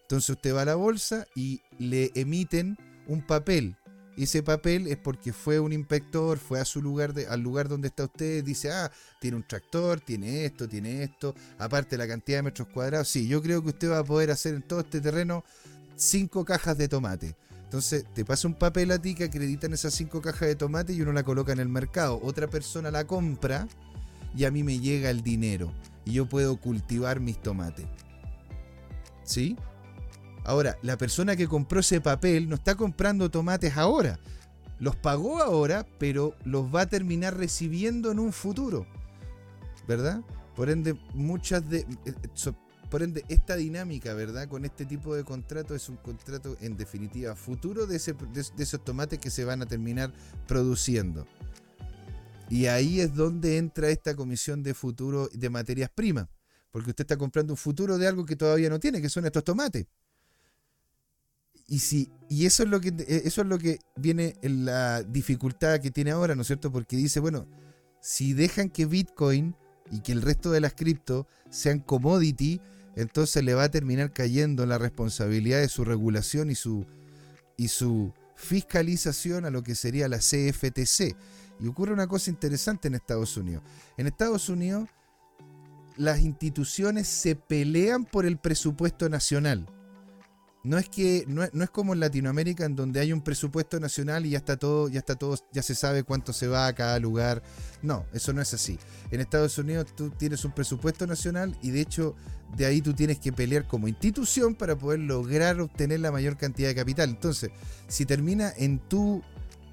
Entonces 0.02 0.32
usted 0.32 0.56
va 0.56 0.64
a 0.64 0.66
la 0.66 0.76
bolsa 0.76 1.28
y 1.36 1.62
le 1.78 2.12
emiten 2.16 2.78
un 3.08 3.22
papel 3.22 3.78
ese 4.24 4.44
papel 4.44 4.88
es 4.88 4.98
porque 4.98 5.34
fue 5.34 5.60
un 5.60 5.74
inspector, 5.74 6.38
fue 6.38 6.60
a 6.60 6.66
su 6.66 6.82
lugar, 6.82 7.14
de, 7.14 7.28
al 7.28 7.42
lugar 7.42 7.68
donde 7.68 7.90
está 7.90 8.06
usted, 8.06 8.44
dice, 8.44 8.72
ah, 8.72 8.92
tiene 9.20 9.38
un 9.38 9.44
tractor, 9.44 10.00
tiene 10.00 10.46
esto, 10.46 10.68
tiene 10.68 11.04
esto, 11.04 11.36
aparte 11.58 11.98
la 11.98 12.08
cantidad 12.08 12.38
de 12.40 12.44
metros 12.44 12.68
cuadrados. 12.70 13.10
Sí, 13.10 13.28
yo 13.28 13.42
creo 13.42 13.62
que 13.62 13.70
usted 13.70 13.92
va 13.92 14.00
a 14.00 14.04
poder 14.04 14.32
hacer 14.32 14.56
en 14.56 14.62
todo 14.62 14.80
este 14.80 15.02
terreno 15.02 15.44
cinco 15.96 16.46
cajas 16.46 16.78
de 16.78 16.88
tomate. 16.88 17.36
Entonces 17.64 18.06
te 18.14 18.24
pasa 18.24 18.48
un 18.48 18.54
papel 18.54 18.92
a 18.92 19.02
ti 19.02 19.16
que 19.16 19.26
acreditan 19.26 19.74
esas 19.74 19.94
cinco 19.94 20.22
cajas 20.22 20.48
de 20.48 20.56
tomate 20.56 20.94
y 20.94 21.02
uno 21.02 21.12
la 21.12 21.24
coloca 21.24 21.52
en 21.52 21.60
el 21.60 21.68
mercado. 21.68 22.20
Otra 22.24 22.48
persona 22.48 22.92
la 22.92 23.06
compra 23.06 23.68
y 24.36 24.46
a 24.46 24.52
mí 24.52 24.64
me 24.64 24.80
llega 24.80 25.10
el 25.10 25.24
dinero 25.24 25.74
y 26.06 26.14
yo 26.14 26.26
puedo 26.26 26.58
cultivar 26.58 27.20
mis 27.20 27.42
tomates. 27.42 27.86
¿Sí? 29.24 29.58
Ahora, 30.46 30.78
la 30.84 30.96
persona 30.96 31.36
que 31.36 31.48
compró 31.48 31.80
ese 31.80 32.00
papel 32.02 32.48
no 32.48 32.56
está 32.56 32.76
comprando 32.76 33.32
tomates 33.32 33.76
ahora. 33.78 34.20
Los 34.80 34.96
pagó 34.96 35.42
ahora, 35.42 35.88
pero 35.98 36.36
los 36.46 36.74
va 36.74 36.82
a 36.82 36.86
terminar 36.86 37.36
recibiendo 37.36 38.12
en 38.12 38.20
un 38.20 38.32
futuro. 38.32 38.86
¿Verdad? 39.88 40.22
Por 40.56 40.70
ende, 40.70 40.94
muchas 41.16 41.68
de. 41.68 41.80
Eh, 42.06 42.54
por 42.92 43.02
ende, 43.02 43.26
esta 43.28 43.56
dinámica, 43.56 44.14
¿verdad? 44.14 44.48
Con 44.48 44.66
este 44.66 44.86
tipo 44.86 45.16
de 45.16 45.24
contrato 45.24 45.74
es 45.74 45.90
un 45.90 45.98
contrato, 45.98 46.56
en 46.62 46.78
definitiva, 46.78 47.36
futuro 47.36 47.88
de, 47.88 47.98
de 47.98 48.64
esos 48.64 48.84
tomates 48.84 49.18
que 49.18 49.32
se 49.32 49.46
van 49.46 49.64
a 49.64 49.66
terminar 49.66 50.14
produciendo. 50.48 51.26
Y 52.50 52.68
ahí 52.68 53.02
es 53.02 53.16
donde 53.16 53.58
entra 53.58 53.90
esta 53.90 54.16
comisión 54.16 54.62
de 54.62 54.76
futuro 54.76 55.28
de 55.34 55.50
materias 55.50 55.90
primas. 55.90 56.28
Porque 56.70 56.92
usted 56.92 57.04
está 57.04 57.18
comprando 57.18 57.54
un 57.54 57.58
futuro 57.58 57.98
de 57.98 58.08
algo 58.08 58.26
que 58.26 58.36
todavía 58.36 58.70
no 58.70 58.80
tiene, 58.80 59.02
que 59.02 59.10
son 59.10 59.26
estos 59.26 59.44
tomates 59.44 59.88
y 61.68 61.80
si 61.80 62.12
y 62.30 62.46
eso 62.46 62.64
es 62.64 62.70
lo 62.70 62.80
que 62.80 62.90
eh, 62.90 63.22
eso 63.26 63.42
es 63.42 63.48
lo 63.48 63.58
que 63.58 63.80
viene 63.96 64.36
en 64.42 64.66
la 64.66 65.04
dificultad 65.04 65.80
que 65.80 65.92
tiene 65.92 66.12
ahora, 66.12 66.36
¿no 66.36 66.42
es 66.42 66.48
cierto? 66.48 66.72
Porque 66.72 66.96
dice, 66.96 67.20
bueno, 67.20 67.48
si 68.02 68.34
dejan 68.34 68.70
que 68.70 68.86
Bitcoin 68.86 69.56
y 69.92 70.02
que 70.02 70.12
el 70.12 70.22
resto 70.22 70.52
de 70.52 70.62
las 70.62 70.74
cripto 70.74 71.28
sean 71.50 71.80
commodity, 71.80 72.62
entonces 72.96 73.44
le 73.44 73.54
va 73.54 73.64
a 73.64 73.72
terminar 73.72 74.14
cayendo 74.14 74.66
la 74.66 74.78
responsabilidad 74.78 75.60
de 75.60 75.70
su 75.70 75.86
regulación 75.86 76.50
y 76.50 76.56
su 76.56 76.86
y 77.58 77.70
su 77.70 78.14
fiscalización 78.36 79.46
a 79.46 79.50
lo 79.50 79.64
que 79.64 79.76
sería 79.76 80.08
la 80.08 80.18
CFTC. 80.18 81.16
Y 81.60 81.68
ocurre 81.68 81.94
una 81.94 82.08
cosa 82.08 82.30
interesante 82.30 82.90
en 82.90 82.96
Estados 82.96 83.38
Unidos. 83.38 83.64
En 83.98 84.08
Estados 84.08 84.50
Unidos 84.50 84.90
las 85.96 86.20
instituciones 86.20 87.08
se 87.08 87.36
pelean 87.36 88.04
por 88.04 88.26
el 88.26 88.38
presupuesto 88.38 89.08
nacional 89.08 89.66
no 90.66 90.80
es 90.80 90.90
que 90.90 91.26
no 91.28 91.44
es, 91.44 91.70
como 91.70 91.94
en 91.94 92.00
Latinoamérica 92.00 92.66
en 92.66 92.76
donde 92.76 93.00
hay 93.00 93.14
un 93.14 93.22
presupuesto 93.22 93.80
nacional 93.80 94.26
y 94.26 94.32
ya 94.32 94.40
está 94.40 94.58
todo 94.58 94.90
ya 94.90 95.00
está 95.00 95.16
todo 95.16 95.38
ya 95.52 95.62
se 95.62 95.76
sabe 95.76 96.04
cuánto 96.04 96.34
se 96.34 96.48
va 96.48 96.66
a 96.68 96.74
cada 96.74 97.00
lugar. 97.00 97.44
No 97.84 98.06
eso 98.14 98.34
no 98.34 98.42
es 98.42 98.54
así. 98.54 98.80
En 99.12 99.22
Estados 99.22 99.58
Unidos 99.60 99.96
tú 99.96 100.10
tienes 100.10 100.44
un 100.44 100.52
presupuesto 100.52 101.06
nacional 101.06 101.56
y 101.62 101.70
de 101.70 101.82
hecho 101.82 102.16
de 102.58 102.66
ahí 102.66 102.82
tú 102.82 102.94
tienes 102.94 103.20
que 103.20 103.32
pelear 103.32 103.68
como 103.68 103.88
institución 103.88 104.56
para 104.56 104.76
poder 104.76 105.02
lograr 105.02 105.62
obtener 105.62 106.00
la 106.00 106.12
mayor 106.12 106.36
cantidad 106.36 106.70
de 106.70 106.76
capital. 106.76 107.10
Entonces 107.10 107.52
si 107.88 108.06
termina 108.06 108.52
en 108.58 108.80
tu 108.80 109.22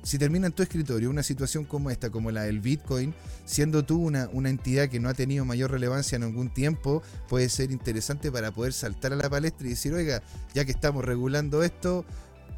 si 0.02 0.18
termina 0.18 0.46
en 0.46 0.52
tu 0.52 0.62
escritorio 0.62 1.10
una 1.10 1.22
situación 1.22 1.64
como 1.64 1.90
esta, 1.90 2.10
como 2.10 2.30
la 2.30 2.42
del 2.42 2.60
Bitcoin, 2.60 3.14
siendo 3.44 3.84
tú 3.84 4.02
una, 4.02 4.28
entidad 4.48 4.88
que 4.88 5.00
no 5.00 5.08
ha 5.08 5.14
tenido 5.14 5.44
mayor 5.44 5.70
relevancia 5.70 6.16
en 6.16 6.24
algún 6.24 6.52
tiempo, 6.52 7.02
puede 7.28 7.48
ser 7.48 7.70
interesante 7.70 8.30
para 8.32 8.50
poder 8.50 8.72
saltar 8.72 9.12
a 9.12 9.16
la 9.16 9.30
palestra 9.30 9.66
y 9.66 9.70
decir, 9.70 9.94
oiga, 9.94 10.22
ya 10.54 10.64
que 10.64 10.72
estamos 10.72 11.04
regulando 11.04 11.62
esto, 11.62 12.04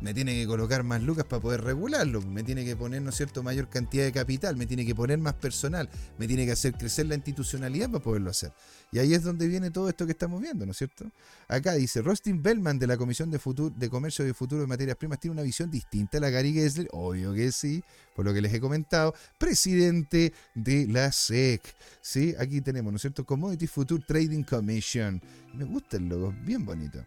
me 0.01 0.13
tiene 0.13 0.35
que 0.35 0.47
colocar 0.47 0.83
más 0.83 1.03
lucas 1.03 1.25
para 1.25 1.41
poder 1.41 1.63
regularlo, 1.63 2.21
me 2.23 2.43
tiene 2.43 2.65
que 2.65 2.77
poner, 2.77 3.03
¿no 3.03 3.13
cierto?, 3.13 3.43
mayor 3.43 3.69
cantidad 3.69 4.05
de 4.05 4.13
capital, 4.13 4.57
me 4.57 4.67
tiene 4.67 4.85
que 4.85 4.95
poner 4.95 5.19
más 5.19 5.35
personal, 5.35 5.89
me 6.19 6.27
tiene 6.27 6.45
que 6.47 6.53
hacer 6.53 6.75
crecer 6.75 7.07
la 7.07 7.15
institucionalidad 7.15 7.91
para 7.91 8.05
poderlo 8.05 8.31
hacer. 8.31 8.53
Y 8.95 9.01
ahí 9.01 9.13
es 9.13 9.25
donde 9.25 9.49
viene 9.49 9.73
todo 9.73 9.89
esto 9.89 10.07
que 10.07 10.13
estamos 10.13 10.41
viendo, 10.41 10.65
¿no 10.65 10.71
es 10.71 10.79
cierto? 10.79 11.11
Acá 11.49 11.73
dice, 11.73 12.01
Rostin 12.01 12.41
Bellman 12.45 12.79
de 12.79 12.87
la 12.87 12.97
Comisión 12.97 13.29
de, 13.29 13.41
Futuro, 13.41 13.75
de 13.77 13.91
Comercio 13.91 14.25
de 14.25 14.33
Futuro 14.33 14.61
de 14.61 14.69
Materias 14.69 14.97
Primas 14.97 15.19
tiene 15.19 15.33
una 15.33 15.43
visión 15.43 15.69
distinta 15.69 16.19
a 16.19 16.21
la 16.21 16.31
Gary 16.31 16.53
Gessler, 16.53 16.87
obvio 16.93 17.35
que 17.35 17.51
sí, 17.51 17.83
por 18.15 18.25
lo 18.25 18.33
que 18.33 18.41
les 18.41 18.55
he 18.55 18.61
comentado, 18.61 19.13
presidente 19.37 20.33
de 20.55 20.87
la 20.87 21.11
SEC. 21.11 21.61
¿sí? 22.01 22.37
Aquí 22.39 22.61
tenemos, 22.61 22.93
¿no 22.93 22.97
es 22.99 23.03
cierto?, 23.03 23.25
Commodity 23.25 23.67
Future 23.67 24.01
Trading 24.07 24.45
Commission. 24.45 25.21
Me 25.55 25.65
gusta 25.65 25.97
el 25.97 26.09
logo, 26.09 26.33
bien 26.45 26.65
bonito. 26.65 27.05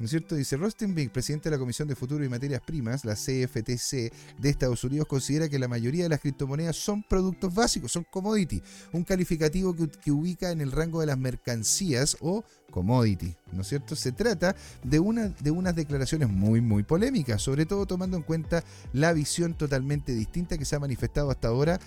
¿No 0.00 0.06
es 0.06 0.12
cierto? 0.12 0.34
Dice 0.34 0.56
Rostenbeek, 0.56 1.12
presidente 1.12 1.50
de 1.50 1.56
la 1.56 1.60
Comisión 1.60 1.86
de 1.86 1.94
Futuro 1.94 2.24
y 2.24 2.28
Materias 2.30 2.62
Primas, 2.64 3.04
la 3.04 3.14
CFTC 3.14 4.10
de 4.38 4.48
Estados 4.48 4.82
Unidos, 4.82 5.06
considera 5.06 5.46
que 5.46 5.58
la 5.58 5.68
mayoría 5.68 6.04
de 6.04 6.08
las 6.08 6.20
criptomonedas 6.20 6.76
son 6.76 7.02
productos 7.02 7.54
básicos, 7.54 7.92
son 7.92 8.06
commodity, 8.10 8.62
un 8.94 9.04
calificativo 9.04 9.76
que, 9.76 10.10
ubica 10.10 10.52
en 10.52 10.62
el 10.62 10.72
rango 10.72 11.00
de 11.00 11.06
las 11.06 11.18
mercancías 11.18 12.16
o 12.20 12.42
commodity, 12.70 13.34
¿no 13.52 13.60
es 13.60 13.68
cierto? 13.68 13.94
Se 13.94 14.12
trata 14.12 14.56
de, 14.82 14.98
una, 14.98 15.28
de 15.28 15.50
unas 15.50 15.76
declaraciones 15.76 16.30
muy, 16.30 16.62
muy 16.62 16.82
polémicas, 16.82 17.42
sobre 17.42 17.66
todo 17.66 17.84
tomando 17.84 18.16
en 18.16 18.22
cuenta 18.22 18.64
la 18.94 19.12
visión 19.12 19.52
totalmente 19.52 20.14
distinta 20.14 20.56
que 20.56 20.64
se 20.64 20.76
ha 20.76 20.80
manifestado 20.80 21.30
hasta 21.30 21.48
ahora, 21.48 21.78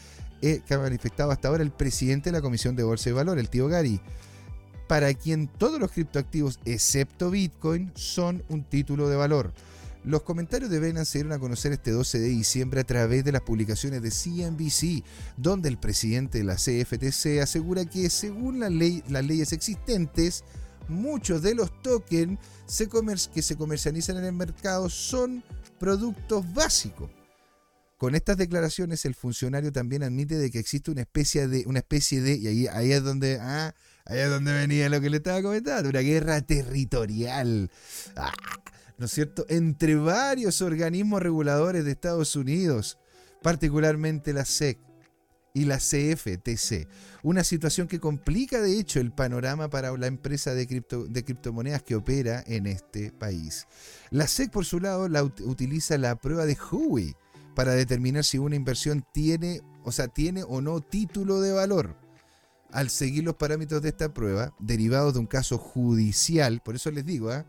eh, 0.43 0.61
que 0.68 0.74
ha 0.76 0.78
manifestado 0.78 1.32
hasta 1.32 1.47
ahora 1.47 1.64
el 1.64 1.72
presidente 1.72 2.30
de 2.30 2.38
la 2.38 2.41
Comisión 2.43 2.76
de 2.76 2.84
Bolsa 2.84 3.09
y 3.09 3.14
Valor, 3.14 3.39
el 3.39 3.49
tío 3.49 3.68
Gary 3.68 3.99
para 4.88 5.14
quien 5.14 5.48
todos 5.48 5.80
los 5.80 5.92
criptoactivos, 5.92 6.60
excepto 6.66 7.32
Bitcoin, 7.32 7.92
son 7.96 8.44
un 8.50 8.64
título 8.64 9.10
de 9.10 9.16
valor. 9.16 9.54
Los 10.06 10.24
comentarios 10.24 10.70
de 10.70 10.82
Binance 10.82 11.12
se 11.12 11.18
dieron 11.20 11.32
a 11.32 11.40
conocer 11.40 11.72
este 11.72 11.92
12 11.92 12.20
de 12.20 12.28
diciembre 12.28 12.82
a 12.82 12.84
través 12.84 13.24
de 13.24 13.32
las 13.32 13.42
publicaciones 13.42 14.02
de 14.02 14.12
CNBC, 14.12 15.06
donde 15.38 15.70
el 15.70 15.78
presidente 15.78 16.40
de 16.40 16.44
la 16.44 16.56
CFTC 16.56 17.42
asegura 17.42 17.86
que 17.86 18.10
según 18.10 18.60
las 18.60 18.72
leyes 19.26 19.54
existentes, 19.54 20.44
muchos 20.90 21.42
de 21.42 21.56
los 21.56 21.82
tokens 21.82 22.38
que 23.34 23.42
se 23.42 23.56
comercializan 23.56 24.18
en 24.18 24.26
el 24.26 24.34
mercado 24.34 24.90
son 24.90 25.42
productos 25.80 26.54
básicos. 26.54 27.10
Con 27.98 28.16
estas 28.16 28.36
declaraciones, 28.36 29.06
el 29.06 29.16
funcionario 29.16 29.72
también 29.72 30.04
admite 30.04 30.36
de 30.36 30.52
que 30.52 30.60
existe 30.60 30.92
una 30.92 31.02
especie 31.02 31.48
de, 31.48 31.64
una 31.66 31.80
especie 31.80 32.22
de, 32.22 32.36
y 32.36 32.48
ahí, 32.48 32.68
ahí 32.68 32.92
es 32.92 33.02
donde, 33.02 33.40
ah, 33.40 33.74
ahí 34.06 34.20
es 34.20 34.30
donde 34.30 34.54
venía 34.54 34.89
lo 34.89 35.01
que 35.01 35.10
le 35.10 35.18
estaba 35.18 35.41
comentando, 35.41 35.89
una 35.89 35.99
guerra 35.99 36.41
territorial. 36.41 37.70
Ah, 38.16 38.34
¿no 38.97 39.06
es 39.06 39.12
cierto?, 39.12 39.45
entre 39.49 39.95
varios 39.95 40.62
organismos 40.62 41.22
reguladores 41.22 41.86
de 41.86 41.91
Estados 41.91 42.36
Unidos, 42.36 42.99
particularmente 43.41 44.34
la 44.34 44.45
SEC 44.45 44.80
y 45.54 45.66
la 45.66 45.78
CFTC. 45.78 46.88
Una 47.22 47.43
situación 47.43 47.88
que 47.88 47.99
complica 47.99 48.62
de 48.62 48.80
hecho 48.80 48.99
el 48.99 49.12
panorama 49.12 49.70
para 49.70 49.95
la 49.97 50.08
empresa 50.08 50.54
de, 50.54 50.68
cripto, 50.68 51.06
de 51.06 51.24
criptomonedas 51.24 51.84
que 51.84 51.95
opera 51.95 52.43
en 52.47 52.66
este 52.66 53.12
país. 53.12 53.68
La 54.10 54.28
SEC 54.28 54.51
por 54.51 54.66
su 54.66 54.80
lado 54.80 55.08
la 55.08 55.24
utiliza 55.24 55.97
la 55.97 56.16
prueba 56.16 56.45
de 56.45 56.58
Huey 56.72 57.16
para 57.56 57.74
determinar 57.74 58.24
si 58.24 58.39
una 58.39 58.56
inversión 58.56 59.06
tiene, 59.14 59.62
o 59.84 59.91
sea, 59.91 60.08
tiene 60.08 60.43
o 60.43 60.62
no 60.62 60.82
título 60.82 61.39
de 61.39 61.51
valor. 61.51 62.03
Al 62.74 62.89
seguir 62.89 63.24
los 63.24 63.36
parámetros 63.36 63.82
de 63.82 63.89
esta 63.89 64.13
prueba, 64.13 64.53
derivados 64.59 65.13
de 65.13 65.19
un 65.19 65.28
caso 65.28 65.57
judicial, 65.57 66.61
por 66.65 66.76
eso 66.76 66.91
les 66.91 67.05
digo, 67.05 67.32
¿ah? 67.32 67.45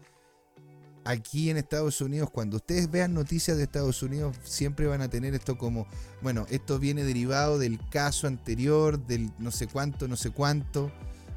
aquí 1.04 1.50
en 1.50 1.56
Estados 1.56 2.00
Unidos, 2.00 2.30
cuando 2.30 2.56
ustedes 2.56 2.90
vean 2.90 3.14
noticias 3.14 3.56
de 3.56 3.64
Estados 3.64 4.02
Unidos, 4.02 4.36
siempre 4.44 4.86
van 4.86 5.02
a 5.02 5.08
tener 5.08 5.34
esto 5.34 5.56
como, 5.56 5.86
bueno, 6.22 6.46
esto 6.50 6.78
viene 6.78 7.04
derivado 7.04 7.58
del 7.58 7.78
caso 7.90 8.26
anterior, 8.26 8.98
del 9.06 9.30
no 9.38 9.50
sé 9.50 9.66
cuánto, 9.66 10.08
no 10.08 10.16
sé 10.16 10.30
cuánto, 10.30 10.90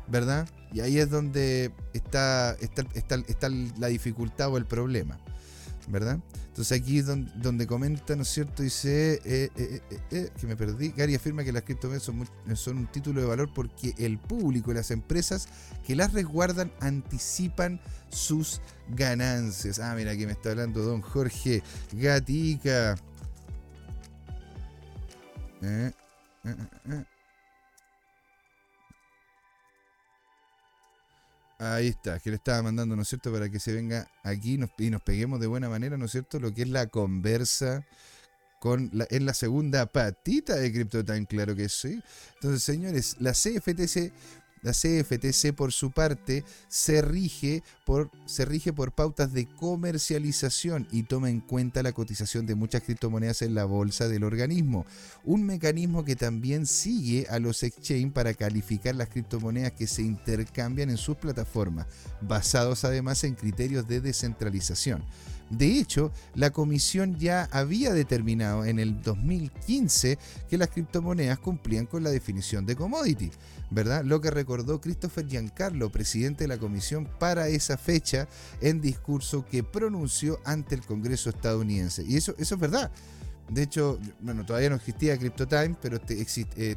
¿verdad? 0.07 0.47
Y 0.73 0.79
ahí 0.79 0.97
es 0.99 1.09
donde 1.09 1.71
está, 1.93 2.53
está, 2.59 2.83
está, 2.93 3.15
está 3.27 3.49
la 3.49 3.87
dificultad 3.87 4.51
o 4.51 4.57
el 4.57 4.65
problema, 4.65 5.17
¿verdad? 5.87 6.19
Entonces 6.47 6.79
aquí 6.79 6.99
es 6.99 7.05
donde, 7.05 7.67
comenta, 7.67 8.15
¿no 8.15 8.23
es 8.23 8.29
cierto? 8.29 8.63
Dice 8.63 9.21
eh, 9.23 9.49
eh, 9.55 9.81
eh, 10.11 10.29
que 10.39 10.47
me 10.47 10.55
perdí. 10.55 10.89
Gary 10.89 11.15
afirma 11.15 11.43
que 11.43 11.51
las 11.51 11.63
criptomonedas 11.63 12.03
son, 12.03 12.77
un 12.77 12.87
título 12.87 13.21
de 13.21 13.27
valor 13.27 13.53
porque 13.53 13.93
el 13.97 14.17
público 14.17 14.71
y 14.71 14.75
las 14.75 14.91
empresas 14.91 15.47
que 15.85 15.95
las 15.95 16.13
resguardan 16.13 16.71
anticipan 16.81 17.79
sus 18.09 18.61
ganancias. 18.89 19.79
Ah, 19.79 19.93
mira, 19.95 20.11
aquí 20.11 20.25
me 20.25 20.33
está 20.33 20.51
hablando 20.51 20.81
don 20.81 21.01
Jorge 21.01 21.63
Gatica. 21.93 22.95
eh, 25.61 25.91
Ahí 31.59 31.87
está, 31.87 32.19
que 32.19 32.29
le 32.29 32.35
estaba 32.35 32.61
mandando, 32.61 32.95
¿no 32.95 33.01
es 33.01 33.07
cierto?, 33.07 33.31
para 33.31 33.49
que 33.49 33.59
se 33.59 33.73
venga 33.73 34.07
aquí 34.23 34.59
y 34.77 34.89
nos 34.89 35.01
peguemos 35.01 35.39
de 35.39 35.47
buena 35.47 35.69
manera, 35.69 35.97
¿no 35.97 36.05
es 36.05 36.11
cierto?, 36.11 36.39
lo 36.39 36.53
que 36.53 36.61
es 36.61 36.69
la 36.69 36.87
conversa 36.87 37.83
con 38.59 38.89
la, 38.93 39.07
en 39.09 39.25
la 39.25 39.33
segunda 39.33 39.87
patita 39.87 40.55
de 40.55 40.71
CryptoTime, 40.71 41.25
claro 41.25 41.55
que 41.55 41.67
sí. 41.69 42.01
Entonces, 42.35 42.63
señores, 42.63 43.15
la 43.19 43.31
CFTC 43.31 44.11
la 44.61 44.71
CFTC, 44.71 45.53
por 45.53 45.71
su 45.71 45.91
parte, 45.91 46.43
se 46.67 47.01
rige 47.01 47.63
por, 47.85 48.11
se 48.25 48.45
rige 48.45 48.73
por 48.73 48.91
pautas 48.91 49.33
de 49.33 49.47
comercialización 49.47 50.87
y 50.91 51.03
toma 51.03 51.29
en 51.29 51.39
cuenta 51.39 51.83
la 51.83 51.93
cotización 51.93 52.45
de 52.45 52.55
muchas 52.55 52.83
criptomonedas 52.83 53.41
en 53.41 53.55
la 53.55 53.65
bolsa 53.65 54.07
del 54.07 54.23
organismo. 54.23 54.85
Un 55.23 55.45
mecanismo 55.45 56.03
que 56.03 56.15
también 56.15 56.65
sigue 56.65 57.27
a 57.29 57.39
los 57.39 57.63
exchange 57.63 58.11
para 58.11 58.33
calificar 58.33 58.95
las 58.95 59.09
criptomonedas 59.09 59.71
que 59.73 59.87
se 59.87 60.01
intercambian 60.01 60.89
en 60.89 60.97
sus 60.97 61.17
plataformas, 61.17 61.87
basados 62.21 62.83
además 62.83 63.23
en 63.23 63.35
criterios 63.35 63.87
de 63.87 64.01
descentralización. 64.01 65.03
De 65.49 65.79
hecho, 65.79 66.11
la 66.35 66.51
comisión 66.51 67.17
ya 67.17 67.47
había 67.51 67.93
determinado 67.93 68.65
en 68.65 68.79
el 68.79 69.01
2015 69.01 70.17
que 70.49 70.57
las 70.57 70.69
criptomonedas 70.69 71.39
cumplían 71.39 71.85
con 71.85 72.03
la 72.03 72.09
definición 72.09 72.65
de 72.65 72.75
commodity. 72.75 73.31
¿verdad? 73.69 74.03
Lo 74.05 74.21
que 74.21 74.31
recordó 74.31 74.79
Christopher 74.79 75.27
Giancarlo, 75.27 75.91
presidente 75.91 76.45
de 76.45 76.47
la 76.47 76.57
comisión 76.57 77.07
para 77.19 77.49
esa 77.49 77.77
fecha, 77.77 78.27
en 78.61 78.81
discurso 78.81 79.45
que 79.45 79.63
pronunció 79.63 80.39
ante 80.45 80.75
el 80.75 80.85
Congreso 80.85 81.29
estadounidense. 81.29 82.03
Y 82.03 82.15
eso, 82.17 82.33
eso 82.37 82.55
es 82.55 82.61
verdad. 82.61 82.91
De 83.49 83.63
hecho, 83.63 83.97
bueno, 84.19 84.45
todavía 84.45 84.69
no 84.69 84.75
existía 84.75 85.17
CryptoTime, 85.17 85.77
pero 85.81 85.99
eh, 86.09 86.75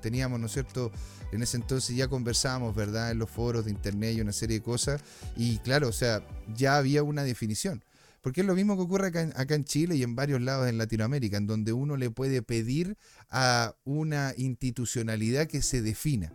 teníamos, 0.00 0.40
¿no 0.40 0.46
es 0.46 0.52
cierto? 0.52 0.90
En 1.30 1.42
ese 1.42 1.58
entonces 1.58 1.94
ya 1.94 2.08
conversábamos, 2.08 2.74
¿verdad? 2.74 3.10
En 3.10 3.18
los 3.18 3.28
foros 3.28 3.66
de 3.66 3.70
internet 3.70 4.16
y 4.16 4.20
una 4.20 4.32
serie 4.32 4.58
de 4.58 4.62
cosas. 4.62 5.02
Y 5.36 5.58
claro, 5.58 5.88
o 5.88 5.92
sea, 5.92 6.26
ya 6.54 6.76
había 6.76 7.02
una 7.02 7.22
definición. 7.22 7.84
Porque 8.24 8.40
es 8.40 8.46
lo 8.46 8.54
mismo 8.54 8.74
que 8.76 8.82
ocurre 8.82 9.08
acá 9.08 9.54
en, 9.54 9.64
Chile 9.64 9.96
y 9.96 10.02
en 10.02 10.16
varios 10.16 10.40
lados 10.40 10.66
en 10.66 10.78
Latinoamérica, 10.78 11.36
en 11.36 11.46
donde 11.46 11.74
uno 11.74 11.98
le 11.98 12.10
puede 12.10 12.40
pedir 12.40 12.96
a 13.28 13.74
una 13.84 14.32
institucionalidad 14.38 15.46
que 15.46 15.60
se 15.60 15.82
defina. 15.82 16.32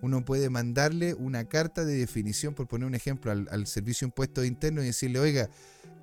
Uno 0.00 0.24
puede 0.24 0.48
mandarle 0.48 1.12
una 1.12 1.44
carta 1.44 1.84
de 1.84 1.98
definición, 1.98 2.54
por 2.54 2.66
poner 2.66 2.86
un 2.86 2.94
ejemplo, 2.94 3.30
al, 3.30 3.66
Servicio 3.66 4.06
Impuesto 4.06 4.42
Interno 4.42 4.82
y 4.82 4.86
decirle, 4.86 5.18
oiga, 5.18 5.50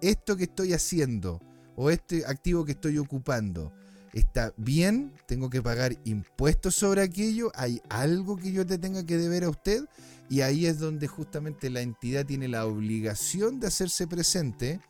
esto 0.01 0.37
que 0.37 0.43
estoy 0.43 0.73
haciendo 0.73 1.41
o 1.77 1.91
este 1.91 2.25
activo 2.25 2.65
que 2.65 2.71
estoy 2.71 2.97
ocupando, 2.97 3.71
¿está 4.11 4.51
bien? 4.57 5.13
¿Tengo 5.27 5.49
que 5.49 5.61
pagar 5.61 5.95
impuestos 6.05 6.73
sobre 6.73 7.03
aquello? 7.03 7.51
¿Hay 7.53 7.81
algo 7.87 8.35
que 8.35 8.51
yo 8.51 8.65
te 8.65 8.79
tenga 8.79 9.05
que 9.05 9.17
deber 9.17 9.43
a 9.43 9.49
usted? 9.49 9.85
Y 10.27 10.41
ahí 10.41 10.65
es 10.65 10.79
donde 10.79 11.07
justamente 11.07 11.69
la 11.69 11.81
entidad 11.81 12.25
tiene 12.25 12.47
la 12.47 12.65
obligación 12.65 13.59
de 13.59 13.67
hacerse 13.67 14.07
presente 14.07 14.81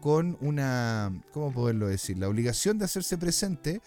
con 0.00 0.38
una, 0.40 1.12
¿cómo 1.32 1.52
poderlo 1.52 1.86
decir? 1.86 2.16
La 2.16 2.28
obligación 2.28 2.78
de 2.78 2.86
hacerse 2.86 3.18
presente 3.18 3.82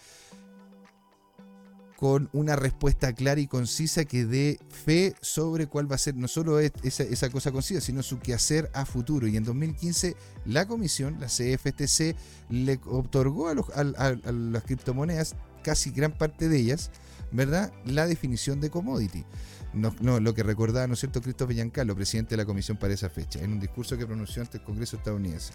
con 1.96 2.28
una 2.32 2.56
respuesta 2.56 3.12
clara 3.14 3.40
y 3.40 3.46
concisa 3.46 4.04
que 4.04 4.26
dé 4.26 4.58
fe 4.68 5.14
sobre 5.22 5.66
cuál 5.66 5.90
va 5.90 5.94
a 5.94 5.98
ser 5.98 6.14
no 6.14 6.28
solo 6.28 6.60
esa, 6.60 7.02
esa 7.02 7.30
cosa 7.30 7.52
concisa, 7.52 7.80
sino 7.80 8.02
su 8.02 8.18
quehacer 8.18 8.70
a 8.74 8.84
futuro. 8.84 9.26
Y 9.26 9.36
en 9.36 9.44
2015 9.44 10.14
la 10.44 10.66
comisión, 10.66 11.18
la 11.18 11.26
CFTC, 11.26 12.14
le 12.50 12.78
otorgó 12.84 13.48
a, 13.48 13.52
a 13.52 14.32
las 14.32 14.62
criptomonedas, 14.64 15.34
casi 15.62 15.90
gran 15.90 16.12
parte 16.12 16.48
de 16.48 16.58
ellas, 16.58 16.90
¿verdad? 17.32 17.72
La 17.84 18.06
definición 18.06 18.60
de 18.60 18.70
commodity. 18.70 19.24
No, 19.72 20.20
lo 20.20 20.34
que 20.34 20.42
recordaba, 20.42 20.86
¿no 20.86 20.94
es 20.94 21.00
cierto?, 21.00 21.20
Christopher 21.20 21.54
Giancarlo, 21.54 21.94
presidente 21.94 22.30
de 22.30 22.38
la 22.38 22.46
comisión 22.46 22.78
para 22.78 22.94
esa 22.94 23.10
fecha, 23.10 23.40
en 23.40 23.52
un 23.52 23.60
discurso 23.60 23.98
que 23.98 24.06
pronunció 24.06 24.40
ante 24.40 24.56
el 24.58 24.64
Congreso 24.64 24.96
estadounidense. 24.96 25.52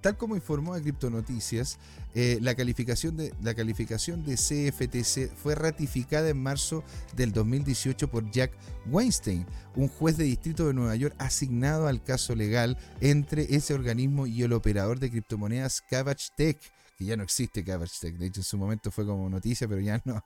Tal 0.00 0.16
como 0.16 0.36
informó 0.36 0.74
a 0.74 0.80
Criptonoticias, 0.80 1.78
eh, 2.14 2.38
la, 2.40 2.54
calificación 2.54 3.16
de, 3.16 3.34
la 3.42 3.54
calificación 3.54 4.24
de 4.24 4.36
CFTC 4.36 5.34
fue 5.36 5.54
ratificada 5.54 6.28
en 6.28 6.42
marzo 6.42 6.84
del 7.16 7.32
2018 7.32 8.08
por 8.08 8.30
Jack 8.30 8.52
Weinstein, 8.86 9.46
un 9.74 9.88
juez 9.88 10.16
de 10.16 10.24
distrito 10.24 10.66
de 10.66 10.74
Nueva 10.74 10.96
York 10.96 11.14
asignado 11.18 11.88
al 11.88 12.02
caso 12.02 12.34
legal 12.34 12.78
entre 13.00 13.54
ese 13.54 13.74
organismo 13.74 14.26
y 14.26 14.42
el 14.42 14.52
operador 14.52 14.98
de 14.98 15.10
criptomonedas 15.10 15.82
Cabbage 15.82 16.28
Tech, 16.36 16.58
que 16.96 17.04
ya 17.04 17.16
no 17.16 17.22
existe 17.22 17.62
Tech, 17.62 18.16
de 18.16 18.26
hecho 18.26 18.40
en 18.40 18.44
su 18.44 18.56
momento 18.56 18.90
fue 18.90 19.04
como 19.04 19.28
noticia, 19.28 19.68
pero 19.68 19.80
ya 19.80 20.00
no. 20.04 20.22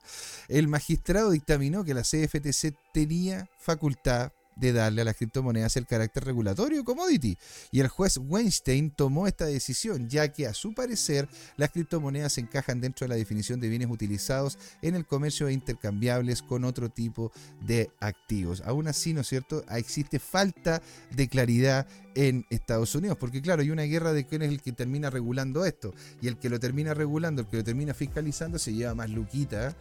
El 0.47 0.67
magistrado 0.67 1.31
dictaminó 1.31 1.83
que 1.83 1.93
la 1.93 2.03
CFTC 2.03 2.75
tenía 2.93 3.49
facultad 3.59 4.31
de 4.55 4.73
darle 4.73 5.01
a 5.01 5.05
las 5.05 5.15
criptomonedas 5.15 5.77
el 5.77 5.85
carácter 5.85 6.25
regulatorio 6.25 6.83
commodity. 6.83 7.37
Y 7.71 7.79
el 7.79 7.87
juez 7.87 8.17
Weinstein 8.17 8.91
tomó 8.91 9.27
esta 9.27 9.45
decisión, 9.45 10.09
ya 10.09 10.31
que 10.31 10.47
a 10.47 10.53
su 10.53 10.73
parecer 10.73 11.27
las 11.57 11.71
criptomonedas 11.71 12.37
encajan 12.37 12.81
dentro 12.81 13.05
de 13.05 13.09
la 13.09 13.15
definición 13.15 13.59
de 13.59 13.69
bienes 13.69 13.89
utilizados 13.89 14.57
en 14.81 14.95
el 14.95 15.05
comercio 15.05 15.47
e 15.47 15.53
intercambiables 15.53 16.41
con 16.41 16.63
otro 16.63 16.89
tipo 16.89 17.31
de 17.61 17.89
activos. 17.99 18.61
Aún 18.65 18.87
así, 18.87 19.13
¿no 19.13 19.21
es 19.21 19.27
cierto? 19.27 19.63
Existe 19.69 20.19
falta 20.19 20.81
de 21.15 21.27
claridad 21.27 21.87
en 22.15 22.45
Estados 22.49 22.93
Unidos, 22.95 23.17
porque 23.17 23.41
claro, 23.41 23.61
hay 23.61 23.71
una 23.71 23.83
guerra 23.83 24.13
de 24.13 24.25
quién 24.25 24.41
es 24.41 24.49
el 24.49 24.61
que 24.61 24.73
termina 24.73 25.09
regulando 25.09 25.65
esto, 25.65 25.93
y 26.21 26.27
el 26.27 26.37
que 26.37 26.49
lo 26.49 26.59
termina 26.59 26.93
regulando, 26.93 27.41
el 27.41 27.47
que 27.47 27.57
lo 27.57 27.63
termina 27.63 27.93
fiscalizando, 27.93 28.59
se 28.59 28.73
lleva 28.73 28.93
más 28.95 29.09
luquita, 29.09 29.75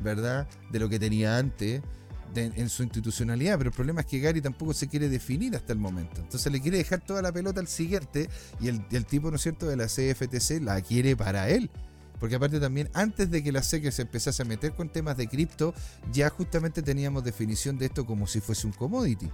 ¿verdad? 0.00 0.48
De 0.70 0.78
lo 0.78 0.88
que 0.88 0.98
tenía 0.98 1.38
antes 1.38 1.80
en 2.34 2.68
su 2.68 2.82
institucionalidad, 2.82 3.56
pero 3.58 3.70
el 3.70 3.74
problema 3.74 4.00
es 4.00 4.06
que 4.06 4.18
Gary 4.18 4.40
tampoco 4.40 4.74
se 4.74 4.88
quiere 4.88 5.08
definir 5.08 5.56
hasta 5.56 5.72
el 5.72 5.78
momento. 5.78 6.20
Entonces 6.20 6.50
le 6.52 6.60
quiere 6.60 6.78
dejar 6.78 7.00
toda 7.00 7.22
la 7.22 7.32
pelota 7.32 7.60
al 7.60 7.68
siguiente 7.68 8.28
y 8.60 8.68
el, 8.68 9.06
tipo, 9.06 9.30
¿no 9.30 9.36
es 9.36 9.42
cierto?, 9.42 9.66
de 9.66 9.76
la 9.76 9.86
CFTC 9.86 10.62
la 10.62 10.80
quiere 10.82 11.16
para 11.16 11.48
él. 11.48 11.70
Porque 12.18 12.34
aparte 12.34 12.60
también, 12.60 12.88
antes 12.94 13.30
de 13.30 13.42
que 13.42 13.52
la 13.52 13.62
SEC 13.62 13.90
se 13.90 14.02
empezase 14.02 14.42
a 14.42 14.46
meter 14.46 14.72
con 14.72 14.88
temas 14.90 15.16
de 15.16 15.28
cripto, 15.28 15.74
ya 16.12 16.30
justamente 16.30 16.82
teníamos 16.82 17.24
definición 17.24 17.78
de 17.78 17.86
esto 17.86 18.06
como 18.06 18.26
si 18.26 18.40
fuese 18.40 18.66
un 18.66 18.72
commodity. 18.72 19.30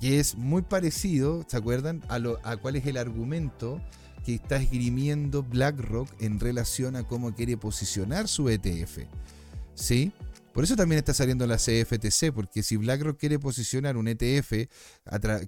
que 0.00 0.18
es 0.18 0.34
muy 0.34 0.62
parecido, 0.62 1.44
¿se 1.46 1.58
acuerdan? 1.58 2.02
A, 2.08 2.18
lo, 2.18 2.40
a 2.42 2.56
cuál 2.56 2.76
es 2.76 2.86
el 2.86 2.96
argumento 2.96 3.80
que 4.24 4.34
está 4.34 4.56
esgrimiendo 4.56 5.42
BlackRock 5.42 6.08
en 6.20 6.40
relación 6.40 6.96
a 6.96 7.02
cómo 7.04 7.34
quiere 7.34 7.56
posicionar 7.56 8.28
su 8.28 8.48
ETF. 8.48 9.00
¿Sí? 9.74 10.12
Por 10.52 10.64
eso 10.64 10.74
también 10.74 10.98
está 10.98 11.14
saliendo 11.14 11.46
la 11.46 11.56
CFTC, 11.56 12.32
porque 12.34 12.62
si 12.62 12.76
BlackRock 12.76 13.18
quiere 13.18 13.38
posicionar 13.38 13.96
un 13.96 14.08
ETF 14.08 14.68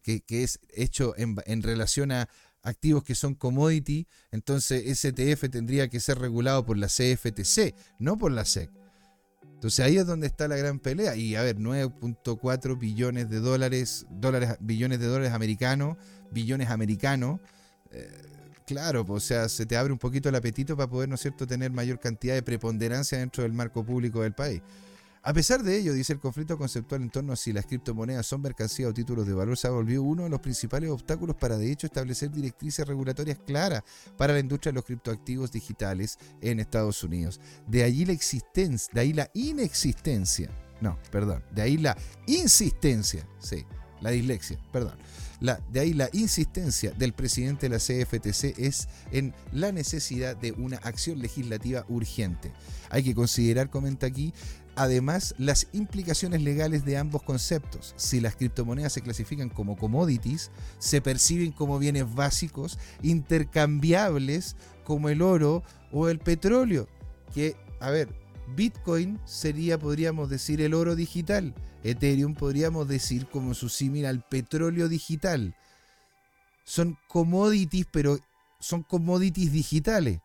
que, 0.03 0.23
es 0.29 0.61
hecho 0.75 1.15
en, 1.17 1.63
relación 1.63 2.13
a 2.13 2.29
activos 2.63 3.03
que 3.03 3.17
son 3.17 3.35
commodity, 3.35 4.07
entonces 4.31 4.85
ese 4.87 5.09
ETF 5.09 5.51
tendría 5.51 5.89
que 5.89 5.99
ser 5.99 6.19
regulado 6.19 6.65
por 6.65 6.79
la 6.79 6.87
CFTC, 6.87 7.75
no 7.99 8.17
por 8.17 8.31
la 8.31 8.45
SEC. 8.45 8.71
Entonces 9.63 9.85
ahí 9.85 9.97
es 9.97 10.07
donde 10.07 10.27
está 10.27 10.49
la 10.49 10.57
gran 10.57 10.81
pelea. 10.81 11.15
Y 11.15 11.37
a 11.37 11.43
ver, 11.43 11.57
9.4 11.57 12.77
billones 12.77 13.31
de 13.31 13.39
dólares, 13.39 14.07
dólares, 14.11 14.57
billones 14.59 14.99
de 14.99 15.07
dólares 15.07 15.33
americanos, 15.33 15.97
billones 16.33 16.69
americanos. 16.69 17.39
Eh, 17.93 18.11
claro, 18.67 19.05
o 19.07 19.21
sea, 19.21 19.49
se 19.49 19.65
te 19.65 19.77
abre 19.77 19.93
un 19.93 20.01
poquito 20.01 20.29
el 20.29 20.35
apetito 20.35 20.77
para 20.77 20.91
poder, 20.91 21.09
¿no 21.09 21.15
es 21.15 21.21
cierto?, 21.21 21.47
tener 21.47 21.71
mayor 21.71 22.01
cantidad 22.01 22.35
de 22.35 22.43
preponderancia 22.43 23.19
dentro 23.19 23.45
del 23.45 23.53
marco 23.53 23.85
público 23.85 24.23
del 24.23 24.33
país. 24.33 24.63
A 25.25 25.33
pesar 25.33 25.63
de 25.63 25.79
ello, 25.79 25.93
dice 25.93 26.13
el 26.13 26.19
conflicto 26.19 26.59
conceptual 26.59 27.01
en 27.01 27.09
torno 27.09 27.33
a 27.33 27.37
si 27.37 27.53
las 27.53 27.67
criptomonedas 27.67 28.27
son 28.27 28.43
mercancía 28.43 28.89
o 28.89 28.93
títulos 28.93 29.25
de 29.25 29.33
valor, 29.33 29.57
se 29.57 29.69
ha 29.69 29.71
uno 29.71 30.25
de 30.25 30.29
los 30.29 30.41
principales 30.41 30.91
obstáculos 30.91 31.37
para 31.37 31.57
de 31.57 31.71
hecho 31.71 31.87
establecer 31.87 32.33
directrices 32.33 32.89
regulatorias 32.89 33.39
claras 33.39 33.85
para 34.17 34.33
la 34.33 34.41
industria 34.41 34.73
de 34.73 34.77
los 34.77 34.85
criptoactivos 34.85 35.53
digitales 35.53 36.19
en 36.41 36.59
Estados 36.59 37.05
Unidos. 37.05 37.41
De 37.69 37.85
allí 37.85 38.05
la 38.05 38.13
existencia, 38.13 38.93
de 38.93 39.01
ahí 39.01 39.13
la 39.13 39.31
inexistencia, 39.33 40.51
no, 40.81 40.99
perdón, 41.13 41.45
de 41.55 41.63
ahí 41.63 41.77
la 41.77 41.97
insistencia, 42.27 43.25
sí, 43.39 43.65
la 44.01 44.11
dislexia, 44.11 44.59
perdón. 44.73 44.99
De 45.73 45.81
ahí 45.81 45.93
la 45.93 46.09
insistencia 46.13 46.93
del 46.93 47.15
presidente 47.15 47.69
de 47.69 47.71
la 47.71 47.79
CFTC 47.79 48.61
es 48.61 48.87
en 49.11 49.35
la 49.51 49.73
necesidad 49.73 50.37
de 50.37 50.53
una 50.53 50.77
acción 50.77 51.19
legislativa 51.19 51.85
urgente. 51.89 52.53
Hay 52.91 53.03
que 53.03 53.13
considerar, 53.13 53.69
comenta 53.69 54.07
aquí, 54.07 54.33
además 54.77 55.35
las 55.39 55.69
implicaciones 55.73 56.43
legales 56.43 56.85
de 56.85 56.97
ambos 56.97 57.23
conceptos. 57.23 57.95
Si 57.97 58.21
las 58.21 58.37
criptomonedas 58.37 58.93
se 58.93 59.03
clasifican 59.03 59.49
como 59.49 59.77
commodities, 59.77 60.51
se 60.79 61.01
perciben 61.01 61.53
como 61.53 61.79
bienes 61.79 62.13
básicos, 62.15 62.79
intercambiables 63.03 64.57
como 64.85 65.09
el 65.09 65.23
oro 65.23 65.63
o 65.93 66.09
el 66.09 66.19
petróleo. 66.19 66.89
Que, 67.35 67.57
a 67.81 67.91
ver, 67.91 68.09
Bitcoin 68.55 69.21
sería, 69.25 69.79
podríamos 69.79 70.29
decir, 70.29 70.61
el 70.61 70.75
oro 70.75 70.95
digital. 70.97 71.55
Ethereum 71.85 72.35
podríamos 72.35 72.89
decir 72.89 73.27
como 73.27 73.55
su 73.55 73.69
símil 73.69 74.07
al 74.07 74.25
petróleo 74.27 74.89
digital. 74.89 75.55
Son 76.65 76.97
commodities, 77.09 77.87
pero 77.91 78.19
son 78.61 78.83
commodities 78.83 79.53
digitales, 79.53 80.21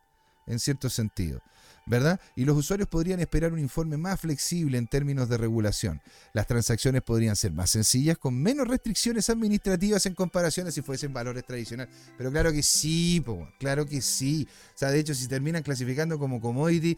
en 0.45 0.59
cierto 0.59 0.89
sentido. 0.89 1.41
¿Verdad? 1.87 2.19
Y 2.35 2.45
los 2.45 2.57
usuarios 2.57 2.87
podrían 2.89 3.19
esperar 3.19 3.53
un 3.53 3.59
informe 3.59 3.97
más 3.97 4.19
flexible 4.19 4.77
en 4.77 4.87
términos 4.87 5.29
de 5.29 5.37
regulación. 5.37 6.01
Las 6.33 6.45
transacciones 6.45 7.01
podrían 7.01 7.35
ser 7.35 7.53
más 7.53 7.71
sencillas, 7.71 8.17
con 8.17 8.39
menos 8.39 8.67
restricciones 8.67 9.29
administrativas 9.29 10.05
en 10.05 10.13
comparación 10.13 10.67
a 10.67 10.71
si 10.71 10.81
fuesen 10.81 11.13
valores 11.13 11.45
tradicionales. 11.45 11.93
Pero 12.17 12.29
claro 12.29 12.51
que 12.51 12.61
sí, 12.61 13.23
claro 13.57 13.85
que 13.85 14.01
sí. 14.01 14.47
O 14.75 14.77
sea, 14.77 14.91
de 14.91 14.99
hecho, 14.99 15.15
si 15.15 15.27
terminan 15.27 15.63
clasificando 15.63 16.19
como 16.19 16.41
commodity, 16.41 16.97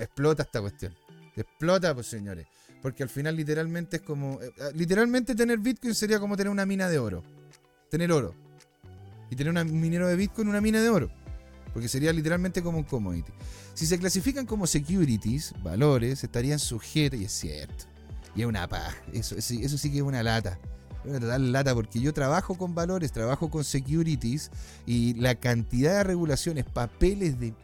explota 0.00 0.42
esta 0.42 0.60
cuestión. 0.60 0.94
Explota, 1.36 1.94
pues 1.94 2.06
señores. 2.06 2.46
Porque 2.80 3.02
al 3.02 3.10
final 3.10 3.36
literalmente 3.36 3.98
es 3.98 4.02
como... 4.02 4.40
Eh, 4.40 4.50
eh, 4.56 4.70
literalmente 4.74 5.34
tener 5.34 5.58
Bitcoin 5.58 5.94
sería 5.94 6.18
como 6.18 6.36
tener 6.36 6.50
una 6.50 6.66
mina 6.66 6.88
de 6.88 6.98
oro. 6.98 7.22
Tener 7.90 8.10
oro. 8.10 8.34
Y 9.30 9.36
tener 9.36 9.54
un 9.54 9.80
minero 9.80 10.08
de 10.08 10.16
Bitcoin 10.16 10.48
una 10.48 10.60
mina 10.60 10.80
de 10.80 10.88
oro 10.88 11.21
porque 11.72 11.88
sería 11.88 12.12
literalmente 12.12 12.62
como 12.62 12.78
un 12.78 12.84
commodity. 12.84 13.32
Si 13.74 13.86
se 13.86 13.98
clasifican 13.98 14.46
como 14.46 14.66
securities, 14.66 15.54
valores, 15.62 16.22
estarían 16.24 16.58
sujetos, 16.58 17.20
y 17.20 17.24
es 17.24 17.32
cierto, 17.32 17.84
y 18.34 18.42
es 18.42 18.46
una 18.46 18.68
paja, 18.68 18.96
eso, 19.12 19.36
eso 19.36 19.78
sí 19.78 19.90
que 19.90 19.98
es 19.98 20.02
una 20.02 20.22
lata. 20.22 20.58
Una 21.04 21.18
total 21.18 21.50
lata 21.50 21.74
porque 21.74 22.00
yo 22.00 22.14
trabajo 22.14 22.56
con 22.56 22.76
valores, 22.76 23.10
trabajo 23.10 23.50
con 23.50 23.64
securities 23.64 24.52
y 24.86 25.14
la 25.14 25.34
cantidad 25.34 25.96
de 25.96 26.04
regulaciones, 26.04 26.64
papeles 26.64 27.40
de, 27.40 27.54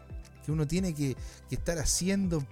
que 0.45 0.51
uno 0.51 0.67
tiene 0.67 0.93
que 0.93 1.17
estar 1.51 1.79
haciendo 1.79 2.45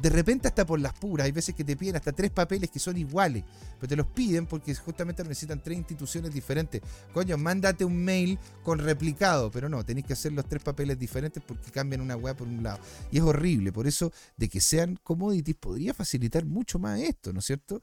de 0.00 0.10
repente 0.10 0.48
hasta 0.48 0.66
por 0.66 0.80
las 0.80 0.92
puras, 0.94 1.26
hay 1.26 1.32
veces 1.32 1.54
que 1.54 1.64
te 1.64 1.76
piden 1.76 1.96
hasta 1.96 2.12
tres 2.12 2.30
papeles 2.30 2.70
que 2.70 2.78
son 2.78 2.96
iguales, 2.96 3.44
pero 3.78 3.88
te 3.88 3.96
los 3.96 4.06
piden 4.06 4.46
porque 4.46 4.74
justamente 4.74 5.22
necesitan 5.22 5.62
tres 5.62 5.78
instituciones 5.78 6.32
diferentes. 6.32 6.80
Coño, 7.12 7.36
mándate 7.36 7.84
un 7.84 7.96
mail 8.04 8.38
con 8.62 8.78
replicado, 8.78 9.50
pero 9.50 9.68
no, 9.68 9.84
tenéis 9.84 10.06
que 10.06 10.12
hacer 10.12 10.32
los 10.32 10.46
tres 10.46 10.62
papeles 10.62 10.98
diferentes 10.98 11.42
porque 11.46 11.70
cambian 11.70 12.00
una 12.00 12.16
web 12.16 12.36
por 12.36 12.48
un 12.48 12.62
lado. 12.62 12.80
Y 13.10 13.18
es 13.18 13.22
horrible, 13.22 13.72
por 13.72 13.86
eso 13.86 14.12
de 14.36 14.48
que 14.48 14.60
sean 14.60 14.98
commodities 15.02 15.56
podría 15.56 15.94
facilitar 15.94 16.44
mucho 16.44 16.78
más 16.78 17.00
esto, 17.00 17.32
¿no 17.32 17.40
es 17.40 17.46
cierto? 17.46 17.80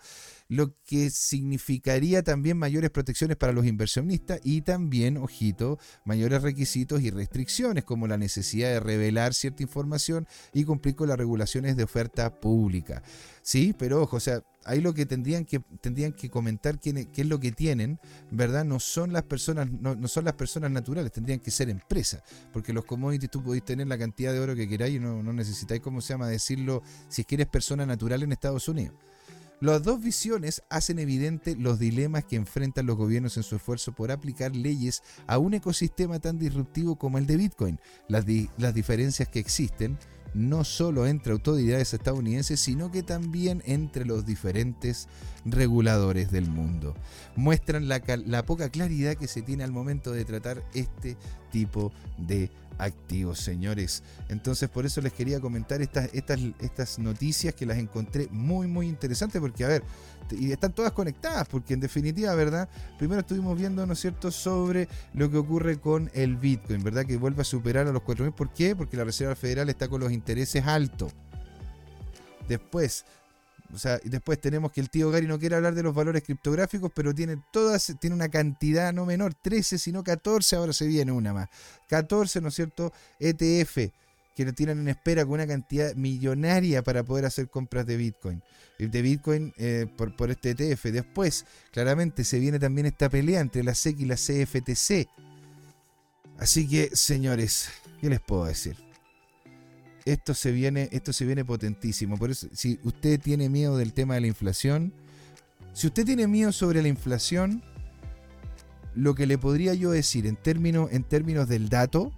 Lo 0.49 0.73
que 0.85 1.09
significaría 1.09 2.23
también 2.23 2.57
mayores 2.57 2.89
protecciones 2.89 3.37
para 3.37 3.53
los 3.53 3.65
inversionistas 3.65 4.39
y 4.43 4.61
también, 4.61 5.17
ojito, 5.17 5.77
mayores 6.05 6.41
requisitos 6.41 7.01
y 7.01 7.09
restricciones 7.09 7.83
como 7.83 8.07
la 8.07 8.17
necesidad 8.17 8.69
de 8.69 8.79
revelar 8.79 9.33
cierta 9.33 9.63
información 9.63 10.27
y 10.53 10.63
cumplir 10.63 10.95
con 10.95 11.09
las 11.09 11.17
regulaciones 11.17 11.75
de 11.75 11.83
oferta 11.83 12.39
pública. 12.39 13.03
Sí, 13.41 13.73
pero 13.77 14.01
ojo, 14.01 14.17
o 14.17 14.19
sea, 14.19 14.43
ahí 14.65 14.81
lo 14.81 14.93
que 14.93 15.05
tendrían 15.05 15.45
que, 15.45 15.61
tendrían 15.81 16.11
que 16.11 16.29
comentar 16.29 16.79
qué, 16.79 17.07
es 17.15 17.25
lo 17.25 17.39
que 17.39 17.51
tienen, 17.51 17.99
¿verdad? 18.31 18.65
No 18.65 18.79
son 18.79 19.13
las 19.13 19.23
personas, 19.23 19.69
no, 19.71 20.07
son 20.07 20.25
las 20.25 20.33
personas 20.33 20.71
naturales, 20.71 21.11
tendrían 21.11 21.39
que 21.39 21.51
ser 21.51 21.69
empresas, 21.69 22.21
porque 22.51 22.73
los 22.73 22.85
commodities 22.85 23.31
tú 23.31 23.43
podéis 23.43 23.65
tener 23.65 23.87
la 23.87 23.97
cantidad 23.97 24.33
de 24.33 24.39
oro 24.39 24.55
que 24.55 24.67
queráis 24.67 24.95
y 24.95 24.99
no, 24.99 25.23
no 25.23 25.33
necesitáis, 25.33 25.81
¿cómo 25.81 26.01
se 26.01 26.13
llama?, 26.13 26.27
decirlo 26.27 26.83
si 27.09 27.21
es 27.21 27.27
que 27.27 27.35
eres 27.35 27.47
persona 27.47 27.85
natural 27.85 28.23
en 28.23 28.31
Estados 28.31 28.67
Unidos. 28.67 28.95
Las 29.59 29.81
dos 29.81 29.99
visiones 30.01 30.61
hacen 30.69 30.99
evidente 30.99 31.55
los 31.55 31.79
dilemas 31.79 32.23
que 32.25 32.35
enfrentan 32.35 32.85
los 32.85 32.95
gobiernos 32.95 33.37
en 33.37 33.43
su 33.43 33.55
esfuerzo 33.55 33.91
por 33.91 34.11
aplicar 34.11 34.55
leyes 34.55 35.01
a 35.25 35.39
un 35.39 35.55
ecosistema 35.55 36.19
tan 36.19 36.37
disruptivo 36.37 36.95
como 36.95 37.17
el 37.17 37.25
de 37.25 37.37
Bitcoin, 37.37 37.79
las, 38.07 38.25
diferencias 38.75 39.27
que 39.29 39.39
existen, 39.39 39.97
no 40.35 40.63
solo 40.63 41.07
entre 41.07 41.33
autoridades 41.33 41.91
estadounidenses, 41.91 42.59
sino 42.59 42.91
que 42.91 43.01
también 43.01 43.63
entre 43.65 44.05
los 44.05 44.27
diferentes 44.27 45.07
reguladores 45.43 46.29
del 46.29 46.47
mundo. 46.47 46.93
Muestran 47.35 47.87
la, 47.87 48.45
poca 48.45 48.69
claridad 48.69 49.15
que 49.15 49.27
se 49.27 49.41
tiene 49.41 49.63
al 49.63 49.71
momento 49.71 50.11
de 50.11 50.23
tratar 50.23 50.63
este 50.75 51.17
tipo 51.51 51.91
de 52.19 52.51
activos, 52.77 53.39
señores. 53.39 54.03
Entonces, 54.29 54.69
por 54.69 54.85
eso 54.85 55.01
les 55.01 55.13
quería 55.13 55.39
comentar 55.39 55.81
estas, 55.81 56.09
estas, 56.13 56.39
estas 56.59 56.99
noticias 56.99 57.53
que 57.53 57.65
las 57.65 57.77
encontré 57.77 58.27
muy, 58.31 58.67
muy 58.67 58.87
interesantes, 58.87 59.41
porque, 59.41 59.65
a 59.65 59.67
ver, 59.67 59.83
y 60.31 60.51
están 60.51 60.73
todas 60.73 60.91
conectadas, 60.91 61.47
porque 61.47 61.73
en 61.73 61.79
definitiva, 61.79 62.33
¿verdad? 62.35 62.69
Primero 62.97 63.21
estuvimos 63.21 63.57
viendo, 63.57 63.85
¿no 63.85 63.93
es 63.93 63.99
cierto?, 63.99 64.31
sobre 64.31 64.87
lo 65.13 65.31
que 65.31 65.37
ocurre 65.37 65.79
con 65.79 66.11
el 66.13 66.35
Bitcoin, 66.35 66.83
¿verdad? 66.83 67.05
Que 67.05 67.17
vuelve 67.17 67.41
a 67.41 67.45
superar 67.45 67.87
a 67.87 67.91
los 67.91 68.01
4.000. 68.03 68.33
¿Por 68.33 68.53
qué? 68.53 68.75
Porque 68.75 68.97
la 68.97 69.03
Reserva 69.03 69.35
Federal 69.35 69.69
está 69.69 69.87
con 69.87 70.01
los 70.01 70.11
intereses 70.11 70.65
altos. 70.65 71.13
Después, 72.47 73.05
o 73.73 73.77
sea, 73.77 73.99
después 74.03 74.39
tenemos 74.39 74.71
que 74.71 74.81
el 74.81 74.89
tío 74.89 75.11
Gary 75.11 75.27
no 75.27 75.39
quiere 75.39 75.55
hablar 75.55 75.75
de 75.75 75.83
los 75.83 75.93
valores 75.93 76.23
criptográficos, 76.23 76.91
pero 76.95 77.13
tiene 77.13 77.41
todas, 77.51 77.93
tiene 77.99 78.15
una 78.15 78.29
cantidad 78.29 78.93
no 78.93 79.05
menor, 79.05 79.33
13, 79.33 79.77
sino 79.77 80.03
14, 80.03 80.55
ahora 80.55 80.73
se 80.73 80.87
viene 80.87 81.11
una 81.11 81.33
más. 81.33 81.49
14, 81.89 82.41
¿no 82.41 82.47
es 82.47 82.55
cierto? 82.55 82.93
ETF 83.19 83.91
que 84.37 84.45
lo 84.45 84.53
tienen 84.53 84.79
en 84.79 84.87
espera 84.87 85.25
con 85.25 85.33
una 85.33 85.47
cantidad 85.47 85.95
millonaria 85.95 86.83
para 86.83 87.03
poder 87.03 87.25
hacer 87.25 87.49
compras 87.49 87.87
de 87.87 87.97
Bitcoin. 87.97 88.43
De 88.77 89.01
Bitcoin 89.01 89.51
eh, 89.57 89.87
por, 89.97 90.15
por, 90.15 90.29
este 90.29 90.51
ETF. 90.51 90.85
Después, 90.91 91.43
claramente, 91.71 92.23
se 92.23 92.37
viene 92.37 92.59
también 92.59 92.85
esta 92.85 93.09
pelea 93.09 93.39
entre 93.39 93.63
la 93.63 93.73
SEC 93.73 93.99
y 93.99 94.05
la 94.05 94.13
CFTC. 94.13 95.09
Así 96.37 96.67
que, 96.67 96.91
señores, 96.95 97.69
¿qué 97.99 98.11
les 98.11 98.21
puedo 98.21 98.45
decir? 98.45 98.86
Esto 100.07 100.33
se 100.33 100.53
viene, 100.53 100.87
esto 100.93 101.11
se 101.11 101.25
viene 101.25 101.43
potentísimo. 101.43 102.17
Por 102.17 102.31
eso, 102.31 102.47
si 102.53 102.79
usted 102.83 103.19
tiene 103.19 103.49
miedo 103.49 103.75
del 103.77 103.91
tema 103.91 104.13
de 104.13 104.21
la 104.21 104.27
inflación, 104.27 104.93
si 105.73 105.87
usted 105.87 106.05
tiene 106.05 106.27
miedo 106.27 106.53
sobre 106.53 106.81
la 106.81 106.87
inflación, 106.87 107.61
lo 108.95 109.15
que 109.15 109.27
le 109.27 109.37
podría 109.37 109.73
yo 109.73 109.91
decir 109.91 110.25
en 110.25 110.37
términos, 110.37 110.89
en 110.93 111.03
términos 111.03 111.49
del 111.49 111.67
dato, 111.67 112.13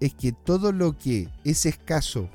es 0.00 0.12
que 0.12 0.32
todo 0.32 0.72
lo 0.72 0.98
que 0.98 1.28
es 1.44 1.66
escaso 1.66 2.28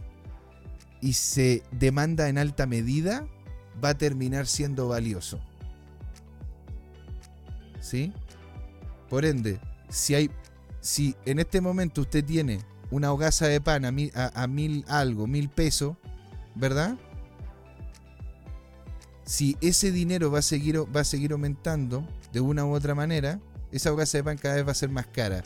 y 1.01 1.11
se 1.11 1.61
demanda 1.71 2.29
en 2.29 2.37
alta 2.37 2.65
medida 2.65 3.27
va 3.83 3.89
a 3.89 3.97
terminar 3.97 4.47
siendo 4.47 4.87
valioso. 4.87 5.41
¿Sí? 7.81 8.13
Por 9.09 9.25
ende, 9.25 9.59
si 9.89 10.15
hay 10.15 10.31
si 10.79 11.15
en 11.25 11.39
este 11.39 11.59
momento 11.59 11.99
usted 11.99 12.23
tiene 12.23 12.59
una 12.91 13.11
hogaza 13.11 13.47
de 13.47 13.61
pan 13.61 13.85
a 13.85 13.91
mil, 13.91 14.11
a, 14.15 14.47
mil 14.47 14.85
algo, 14.87 15.27
mil 15.27 15.49
pesos, 15.49 15.95
¿verdad? 16.55 16.97
si 19.29 19.55
ese 19.61 19.91
dinero 19.91 20.31
va 20.31 20.39
a 20.39 20.41
seguir, 20.41 20.75
va 20.75 21.01
a 21.01 21.03
seguir 21.03 21.33
aumentando 21.33 22.03
de 22.33 22.39
una 22.39 22.65
u 22.65 22.73
otra 22.73 22.95
manera, 22.95 23.39
esa 23.71 23.95
casa 23.95 24.17
de 24.17 24.23
pan 24.23 24.39
cada 24.39 24.55
vez 24.55 24.67
va 24.67 24.71
a 24.71 24.75
ser 24.75 24.89
más 24.89 25.05
cara. 25.05 25.43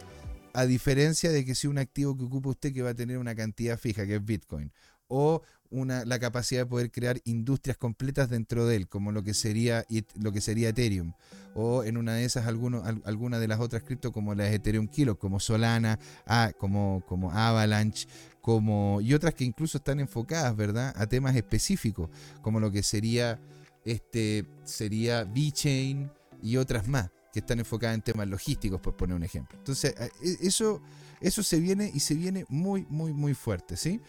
A 0.53 0.65
diferencia 0.65 1.31
de 1.31 1.43
que 1.43 1.53
si 1.53 1.67
un 1.67 1.77
activo 1.77 2.15
que 2.15 2.23
ocupa 2.23 2.51
usted 2.51 2.73
que 2.73 2.81
va 2.81 2.91
a 2.91 2.93
tener 2.93 3.17
una 3.17 3.35
cantidad 3.35 3.77
fija, 3.77 4.07
que 4.07 4.15
es 4.15 4.23
Bitcoin, 4.23 4.71
o 5.09 5.41
una, 5.73 6.05
la 6.05 6.19
capacidad 6.19 6.61
de 6.61 6.65
poder 6.67 6.91
crear 6.91 7.19
industrias 7.25 7.77
completas 7.77 8.29
dentro 8.29 8.65
de 8.65 8.77
él, 8.77 8.87
como 8.87 9.11
lo 9.11 9.23
que 9.23 9.33
sería, 9.33 9.85
lo 10.15 10.31
que 10.31 10.39
sería 10.39 10.69
Ethereum, 10.69 11.13
o 11.55 11.83
en 11.83 11.97
una 11.97 12.13
de 12.13 12.25
esas 12.25 12.45
alguno, 12.45 12.83
alguna 13.03 13.39
de 13.39 13.47
las 13.47 13.59
otras 13.59 13.83
cripto 13.83 14.11
como 14.11 14.35
las 14.35 14.53
Ethereum 14.53 14.87
Kilo, 14.87 15.17
como 15.17 15.39
Solana, 15.39 15.99
como, 16.57 17.03
como 17.07 17.31
Avalanche, 17.31 18.07
como, 18.39 19.01
y 19.01 19.13
otras 19.13 19.33
que 19.33 19.43
incluso 19.43 19.79
están 19.79 19.99
enfocadas, 19.99 20.55
¿verdad?, 20.55 20.93
a 20.95 21.07
temas 21.07 21.35
específicos, 21.35 22.09
como 22.41 22.59
lo 22.59 22.71
que 22.71 22.83
sería, 22.83 23.41
este, 23.83 24.45
sería 24.63 25.23
VeChain 25.23 26.11
y 26.41 26.57
otras 26.57 26.87
más 26.87 27.09
que 27.33 27.39
están 27.39 27.57
enfocadas 27.57 27.95
en 27.95 28.01
temas 28.03 28.27
logísticos, 28.27 28.79
por 28.79 28.95
poner 28.95 29.15
un 29.15 29.23
ejemplo. 29.23 29.57
Entonces, 29.57 29.95
e, 30.21 30.37
eso, 30.41 30.81
eso 31.23 31.41
se 31.41 31.59
viene 31.59 31.89
y 31.93 32.01
se 32.01 32.13
viene 32.15 32.45
muy, 32.49 32.85
muy, 32.89 33.13
muy 33.13 33.33
fuerte, 33.33 33.77
¿sí? 33.77 34.01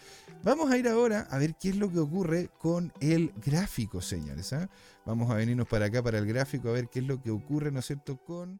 Vamos 0.43 0.69
a 0.69 0.77
ir 0.77 0.87
ahora 0.87 1.27
a 1.31 1.37
ver 1.37 1.55
qué 1.55 1.69
es 1.69 1.77
lo 1.77 1.91
que 1.91 1.99
ocurre 1.99 2.49
con 2.59 2.93
el 2.99 3.33
gráfico, 3.43 4.01
señores. 4.01 4.53
¿ah? 4.53 4.69
Vamos 5.05 5.31
a 5.31 5.35
venirnos 5.35 5.67
para 5.67 5.85
acá, 5.85 6.03
para 6.03 6.19
el 6.19 6.27
gráfico, 6.27 6.69
a 6.69 6.73
ver 6.73 6.89
qué 6.89 6.99
es 6.99 7.05
lo 7.05 7.21
que 7.21 7.31
ocurre, 7.31 7.71
¿no 7.71 7.79
es 7.79 7.85
cierto?, 7.85 8.17
con 8.17 8.59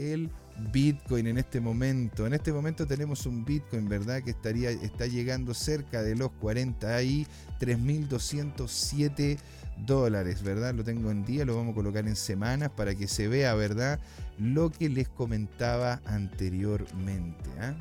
el 0.00 0.30
Bitcoin 0.72 1.26
en 1.26 1.38
este 1.38 1.60
momento. 1.60 2.26
En 2.26 2.34
este 2.34 2.52
momento 2.52 2.86
tenemos 2.86 3.26
un 3.26 3.44
Bitcoin, 3.44 3.88
¿verdad? 3.88 4.22
Que 4.22 4.30
estaría, 4.30 4.70
está 4.70 5.06
llegando 5.06 5.54
cerca 5.54 6.02
de 6.02 6.16
los 6.16 6.30
40 6.32 7.02
y 7.02 7.26
3.207 7.60 9.38
dólares, 9.86 10.42
¿verdad? 10.42 10.74
Lo 10.74 10.84
tengo 10.84 11.10
en 11.10 11.24
día, 11.24 11.44
lo 11.44 11.56
vamos 11.56 11.72
a 11.72 11.74
colocar 11.74 12.06
en 12.06 12.16
semanas 12.16 12.70
para 12.70 12.94
que 12.94 13.08
se 13.08 13.28
vea, 13.28 13.54
¿verdad? 13.54 14.00
Lo 14.38 14.70
que 14.70 14.88
les 14.88 15.08
comentaba 15.08 16.00
anteriormente. 16.04 17.50
¿ah? 17.60 17.74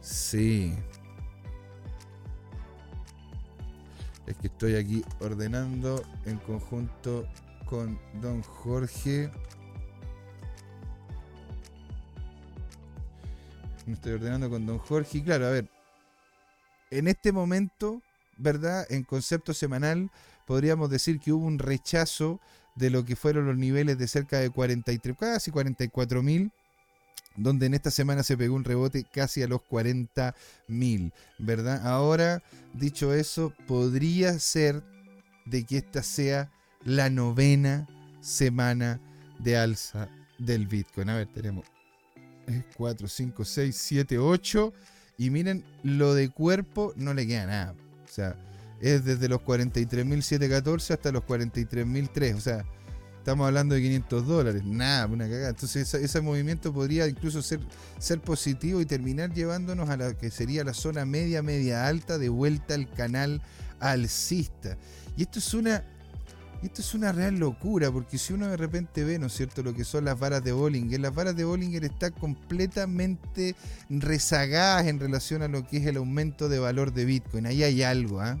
Sí, 0.00 0.74
es 4.26 4.36
que 4.36 4.46
estoy 4.46 4.76
aquí 4.76 5.04
ordenando 5.20 6.02
en 6.24 6.38
conjunto 6.38 7.26
con 7.66 7.98
don 8.20 8.42
Jorge. 8.42 9.30
Me 13.86 13.94
estoy 13.94 14.12
ordenando 14.12 14.50
con 14.50 14.66
don 14.66 14.78
Jorge. 14.78 15.18
Y 15.18 15.22
claro, 15.22 15.46
a 15.46 15.50
ver, 15.50 15.68
en 16.90 17.08
este 17.08 17.32
momento, 17.32 18.02
¿verdad? 18.36 18.86
En 18.90 19.04
concepto 19.04 19.54
semanal, 19.54 20.10
podríamos 20.46 20.90
decir 20.90 21.20
que 21.20 21.32
hubo 21.32 21.46
un 21.46 21.58
rechazo 21.58 22.40
de 22.76 22.90
lo 22.90 23.04
que 23.04 23.16
fueron 23.16 23.46
los 23.46 23.56
niveles 23.56 23.98
de 23.98 24.08
cerca 24.08 24.38
de 24.38 24.50
43, 24.50 25.16
casi 25.16 25.50
44 25.50 26.22
mil 26.22 26.50
donde 27.36 27.66
en 27.66 27.74
esta 27.74 27.90
semana 27.90 28.22
se 28.22 28.36
pegó 28.36 28.54
un 28.54 28.64
rebote 28.64 29.04
casi 29.04 29.42
a 29.42 29.48
los 29.48 29.62
40 29.62 30.34
mil, 30.68 31.12
¿verdad? 31.38 31.86
Ahora, 31.86 32.42
dicho 32.72 33.12
eso, 33.12 33.52
podría 33.66 34.38
ser 34.38 34.82
de 35.44 35.64
que 35.64 35.78
esta 35.78 36.02
sea 36.02 36.50
la 36.84 37.10
novena 37.10 37.88
semana 38.20 39.00
de 39.38 39.56
alza 39.56 40.08
del 40.38 40.66
Bitcoin. 40.66 41.10
A 41.10 41.16
ver, 41.16 41.26
tenemos 41.26 41.66
4, 42.76 43.08
5, 43.08 43.44
6, 43.44 43.76
7, 43.76 44.18
8. 44.18 44.72
Y 45.18 45.30
miren, 45.30 45.64
lo 45.82 46.14
de 46.14 46.28
cuerpo 46.30 46.92
no 46.96 47.14
le 47.14 47.26
queda 47.26 47.46
nada. 47.46 47.74
O 48.04 48.08
sea, 48.08 48.36
es 48.80 49.04
desde 49.04 49.28
los 49.28 49.40
43.714 49.40 50.94
hasta 50.94 51.12
los 51.12 51.22
43.003. 51.22 52.36
O 52.36 52.40
sea, 52.40 52.64
Estamos 53.24 53.46
hablando 53.46 53.74
de 53.74 53.80
500 53.80 54.26
dólares, 54.26 54.64
nada, 54.66 55.06
una 55.06 55.24
cagada. 55.24 55.48
Entonces 55.48 55.94
ese, 55.94 56.20
movimiento 56.20 56.74
podría 56.74 57.08
incluso 57.08 57.40
ser, 57.40 57.58
ser 57.98 58.20
positivo 58.20 58.82
y 58.82 58.84
terminar 58.84 59.32
llevándonos 59.32 59.88
a 59.88 59.96
la 59.96 60.12
que 60.12 60.30
sería 60.30 60.62
la 60.62 60.74
zona 60.74 61.06
media, 61.06 61.42
media 61.42 61.86
alta, 61.86 62.18
de 62.18 62.28
vuelta 62.28 62.74
al 62.74 62.86
canal 62.90 63.40
alcista. 63.80 64.76
Y 65.16 65.22
esto 65.22 65.38
es 65.38 65.54
una, 65.54 65.82
esto 66.66 66.80
es 66.80 66.94
una 66.94 67.12
real 67.12 67.38
locura, 67.38 67.90
porque 67.90 68.18
si 68.18 68.32
uno 68.32 68.48
de 68.48 68.56
repente 68.56 69.04
ve, 69.04 69.18
¿no 69.18 69.26
es 69.26 69.34
cierto?, 69.34 69.62
lo 69.62 69.74
que 69.74 69.84
son 69.84 70.04
las 70.04 70.18
varas 70.18 70.42
de 70.42 70.52
Bollinger, 70.52 71.00
las 71.00 71.14
varas 71.14 71.36
de 71.36 71.44
Bollinger 71.44 71.84
están 71.84 72.12
completamente 72.12 73.54
rezagadas 73.90 74.86
en 74.86 74.98
relación 74.98 75.42
a 75.42 75.48
lo 75.48 75.66
que 75.66 75.78
es 75.78 75.86
el 75.86 75.96
aumento 75.96 76.48
de 76.48 76.58
valor 76.58 76.92
de 76.92 77.04
Bitcoin. 77.04 77.46
Ahí 77.46 77.62
hay 77.62 77.82
algo, 77.82 78.20
¿ah? 78.20 78.40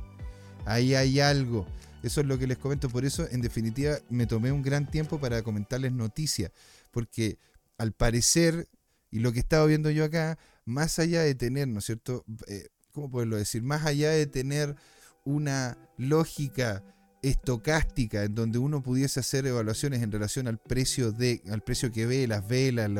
Ahí 0.64 0.94
hay 0.94 1.20
algo. 1.20 1.66
Eso 2.02 2.20
es 2.20 2.26
lo 2.26 2.38
que 2.38 2.46
les 2.46 2.58
comento. 2.58 2.88
Por 2.88 3.04
eso, 3.04 3.26
en 3.30 3.40
definitiva, 3.40 3.96
me 4.10 4.26
tomé 4.26 4.52
un 4.52 4.62
gran 4.62 4.90
tiempo 4.90 5.18
para 5.18 5.42
comentarles 5.42 5.92
noticias. 5.92 6.50
Porque 6.90 7.38
al 7.78 7.92
parecer, 7.92 8.68
y 9.10 9.20
lo 9.20 9.32
que 9.32 9.40
estaba 9.40 9.66
viendo 9.66 9.90
yo 9.90 10.04
acá, 10.04 10.38
más 10.64 10.98
allá 10.98 11.22
de 11.22 11.34
tener, 11.34 11.68
¿no 11.68 11.78
es 11.78 11.86
cierto? 11.86 12.24
Eh, 12.46 12.68
¿Cómo 12.92 13.10
poderlo 13.10 13.36
decir? 13.36 13.62
Más 13.62 13.84
allá 13.84 14.10
de 14.10 14.26
tener 14.26 14.76
una 15.24 15.78
lógica 15.96 16.82
estocástica 17.28 18.24
en 18.24 18.34
donde 18.34 18.58
uno 18.58 18.82
pudiese 18.82 19.20
hacer 19.20 19.46
evaluaciones 19.46 20.02
en 20.02 20.12
relación 20.12 20.46
al 20.46 20.58
precio 20.58 21.12
de 21.12 21.42
al 21.50 21.62
precio 21.62 21.90
que 21.90 22.06
ve 22.06 22.26
las 22.26 22.46
velas 22.46 22.90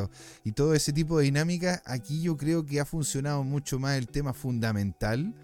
y 0.45 0.53
todo 0.53 0.75
ese 0.75 0.93
tipo 0.93 1.19
de 1.19 1.25
dinámica 1.25 1.83
aquí 1.85 2.23
yo 2.23 2.37
creo 2.37 2.65
que 2.65 2.81
ha 2.81 2.85
funcionado 2.85 3.45
mucho 3.45 3.79
más 3.79 3.99
el 3.99 4.09
tema 4.09 4.33
fundamental 4.33 5.35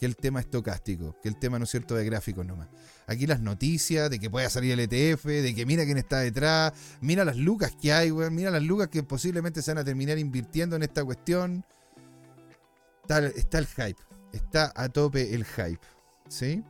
que 0.00 0.06
el 0.06 0.16
tema 0.16 0.40
estocástico, 0.40 1.14
que 1.22 1.28
el 1.28 1.36
tema, 1.36 1.58
¿no 1.58 1.64
es 1.64 1.70
cierto?, 1.70 1.94
de 1.94 2.06
gráficos 2.06 2.46
nomás. 2.46 2.68
Aquí 3.06 3.26
las 3.26 3.40
noticias 3.40 4.08
de 4.08 4.18
que 4.18 4.30
pueda 4.30 4.48
salir 4.48 4.72
el 4.72 4.80
ETF, 4.80 5.26
de 5.26 5.54
que 5.54 5.66
mira 5.66 5.84
quién 5.84 5.98
está 5.98 6.20
detrás, 6.20 6.72
mira 7.02 7.22
las 7.22 7.36
lucas 7.36 7.76
que 7.78 7.92
hay, 7.92 8.10
weón, 8.10 8.34
mira 8.34 8.50
las 8.50 8.62
lucas 8.62 8.88
que 8.88 9.02
posiblemente 9.02 9.60
se 9.60 9.72
van 9.72 9.78
a 9.78 9.84
terminar 9.84 10.18
invirtiendo 10.18 10.74
en 10.74 10.84
esta 10.84 11.04
cuestión. 11.04 11.66
Está, 13.02 13.18
el 13.58 13.66
hype, 13.66 14.00
está 14.32 14.72
a 14.74 14.88
tope 14.88 15.34
el 15.34 15.44
hype, 15.44 15.80
¿sí? 16.28 16.64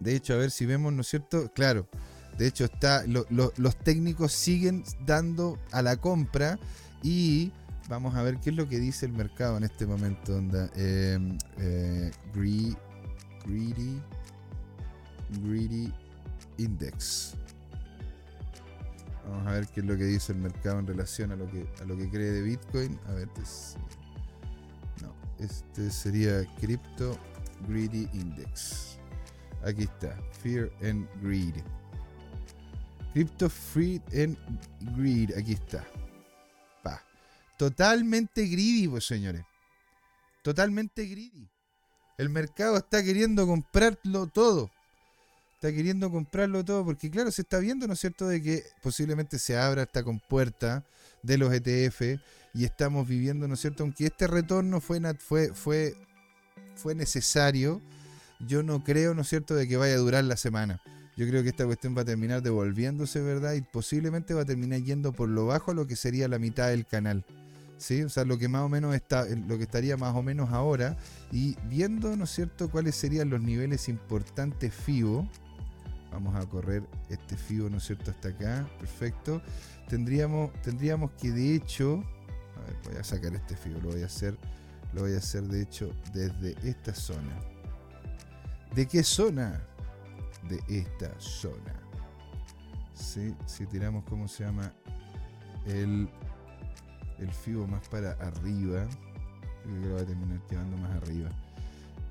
De 0.00 0.14
hecho, 0.14 0.34
a 0.34 0.36
ver 0.36 0.50
si 0.50 0.66
vemos, 0.66 0.92
¿no 0.92 1.00
es 1.00 1.08
cierto? 1.08 1.50
Claro, 1.52 1.88
de 2.38 2.46
hecho, 2.46 2.64
está, 2.66 3.04
los 3.06 3.76
técnicos 3.76 4.32
siguen 4.32 4.84
dando 5.06 5.58
a 5.72 5.80
la 5.82 5.96
compra 5.96 6.58
y 7.02 7.50
vamos 7.88 8.14
a 8.14 8.22
ver 8.22 8.38
qué 8.38 8.50
es 8.50 8.56
lo 8.56 8.68
que 8.68 8.78
dice 8.78 9.06
el 9.06 9.12
mercado 9.12 9.56
en 9.56 9.64
este 9.64 9.86
momento. 9.86 10.36
Onda. 10.36 10.70
Em, 10.74 11.38
eh, 11.58 12.10
greedy, 12.34 12.76
greedy 15.42 15.92
Index. 16.58 17.34
Vamos 19.28 19.46
a 19.46 19.52
ver 19.52 19.66
qué 19.68 19.80
es 19.80 19.86
lo 19.86 19.96
que 19.96 20.04
dice 20.04 20.32
el 20.32 20.38
mercado 20.38 20.78
en 20.78 20.86
relación 20.86 21.32
a 21.32 21.36
lo 21.36 21.50
que, 21.50 21.66
a 21.80 21.84
lo 21.84 21.96
que 21.96 22.08
cree 22.08 22.30
de 22.30 22.42
Bitcoin. 22.42 22.98
A 23.08 23.12
ver, 23.12 23.28
pues, 23.34 23.76
no, 25.02 25.12
este 25.38 25.90
sería 25.90 26.44
Crypto 26.60 27.18
Greedy 27.66 28.08
Index. 28.12 28.95
Aquí 29.66 29.82
está, 29.82 30.16
Fear 30.42 30.70
and 30.82 31.06
Greed. 31.20 31.56
Crypto 33.12 33.50
Free 33.50 34.00
and 34.12 34.36
Greed, 34.96 35.32
aquí 35.36 35.54
está. 35.54 35.84
Totalmente 37.56 38.46
greedy, 38.46 38.86
pues 38.86 39.06
señores. 39.06 39.42
Totalmente 40.42 41.06
greedy. 41.06 41.48
El 42.18 42.28
mercado 42.28 42.76
está 42.76 43.02
queriendo 43.02 43.46
comprarlo 43.46 44.26
todo. 44.26 44.70
Está 45.54 45.72
queriendo 45.72 46.10
comprarlo 46.10 46.64
todo 46.64 46.84
porque 46.84 47.10
claro, 47.10 47.30
se 47.32 47.42
está 47.42 47.58
viendo, 47.58 47.86
¿no 47.86 47.94
es 47.94 48.00
cierto?, 48.00 48.28
de 48.28 48.42
que 48.42 48.62
posiblemente 48.82 49.38
se 49.38 49.56
abra 49.56 49.84
esta 49.84 50.04
compuerta 50.04 50.84
de 51.22 51.38
los 51.38 51.52
ETF 51.52 52.20
y 52.52 52.64
estamos 52.64 53.08
viviendo, 53.08 53.48
¿no 53.48 53.54
es 53.54 53.60
cierto?, 53.60 53.82
aunque 53.82 54.06
este 54.06 54.26
retorno 54.26 54.80
fue, 54.82 55.00
fue, 55.14 55.54
fue, 55.54 55.94
fue 56.74 56.94
necesario, 56.94 57.80
yo 58.40 58.62
no 58.62 58.84
creo, 58.84 59.14
¿no 59.14 59.22
es 59.22 59.28
cierto?, 59.28 59.54
de 59.54 59.66
que 59.68 59.76
vaya 59.76 59.94
a 59.94 59.98
durar 59.98 60.24
la 60.24 60.36
semana. 60.36 60.80
Yo 61.16 61.26
creo 61.26 61.42
que 61.42 61.48
esta 61.48 61.64
cuestión 61.64 61.96
va 61.96 62.02
a 62.02 62.04
terminar 62.04 62.42
devolviéndose, 62.42 63.20
¿verdad? 63.20 63.54
Y 63.54 63.62
posiblemente 63.62 64.34
va 64.34 64.42
a 64.42 64.44
terminar 64.44 64.80
yendo 64.80 65.12
por 65.12 65.28
lo 65.28 65.46
bajo 65.46 65.72
lo 65.72 65.86
que 65.86 65.96
sería 65.96 66.28
la 66.28 66.38
mitad 66.38 66.68
del 66.68 66.84
canal. 66.84 67.24
¿sí? 67.78 68.02
O 68.02 68.08
sea, 68.08 68.24
lo 68.24 68.38
que 68.38 68.48
más 68.48 68.62
o 68.62 68.68
menos 68.68 68.94
está, 68.94 69.24
lo 69.24 69.56
que 69.56 69.64
estaría 69.64 69.96
más 69.96 70.14
o 70.14 70.22
menos 70.22 70.50
ahora, 70.50 70.96
y 71.32 71.56
viendo, 71.68 72.16
¿no 72.16 72.24
es 72.24 72.30
cierto?, 72.30 72.70
cuáles 72.70 72.94
serían 72.96 73.30
los 73.30 73.40
niveles 73.40 73.88
importantes 73.88 74.72
FIBO. 74.72 75.28
Vamos 76.12 76.34
a 76.36 76.46
correr 76.48 76.82
este 77.10 77.36
FIBO, 77.36 77.68
¿no 77.68 77.78
es 77.78 77.84
cierto?, 77.84 78.10
hasta 78.10 78.28
acá. 78.28 78.68
Perfecto. 78.78 79.42
Tendríamos, 79.88 80.52
tendríamos 80.62 81.10
que 81.12 81.30
de 81.30 81.54
hecho. 81.54 82.02
A 82.56 82.60
ver, 82.66 82.76
voy 82.84 82.96
a 82.96 83.04
sacar 83.04 83.34
este 83.34 83.56
FIBO, 83.56 83.80
lo 83.80 83.90
voy 83.90 84.02
a 84.02 84.06
hacer. 84.06 84.36
Lo 84.94 85.02
voy 85.02 85.14
a 85.14 85.18
hacer 85.18 85.42
de 85.42 85.62
hecho 85.62 85.92
desde 86.14 86.56
esta 86.68 86.94
zona. 86.94 87.55
¿De 88.76 88.86
qué 88.86 89.02
zona? 89.02 89.58
De 90.50 90.62
esta 90.68 91.18
zona. 91.18 91.82
Si 92.94 93.66
tiramos, 93.70 94.04
¿cómo 94.04 94.28
se 94.28 94.44
llama? 94.44 94.70
El, 95.64 96.10
el 97.18 97.32
FIBO 97.32 97.66
más 97.66 97.88
para 97.88 98.12
arriba. 98.12 98.86
Creo 99.62 99.80
que 99.80 99.88
lo 99.88 99.94
va 99.94 100.02
a 100.02 100.04
terminar 100.04 100.42
llevando 100.50 100.76
más 100.76 100.90
arriba. 101.02 101.30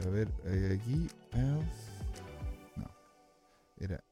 A 0.04 0.10
ver, 0.10 0.28
eh, 0.46 0.80
aquí. 0.82 1.08
Eh, 1.34 1.62
no. 2.78 2.90
Era. 3.78 4.04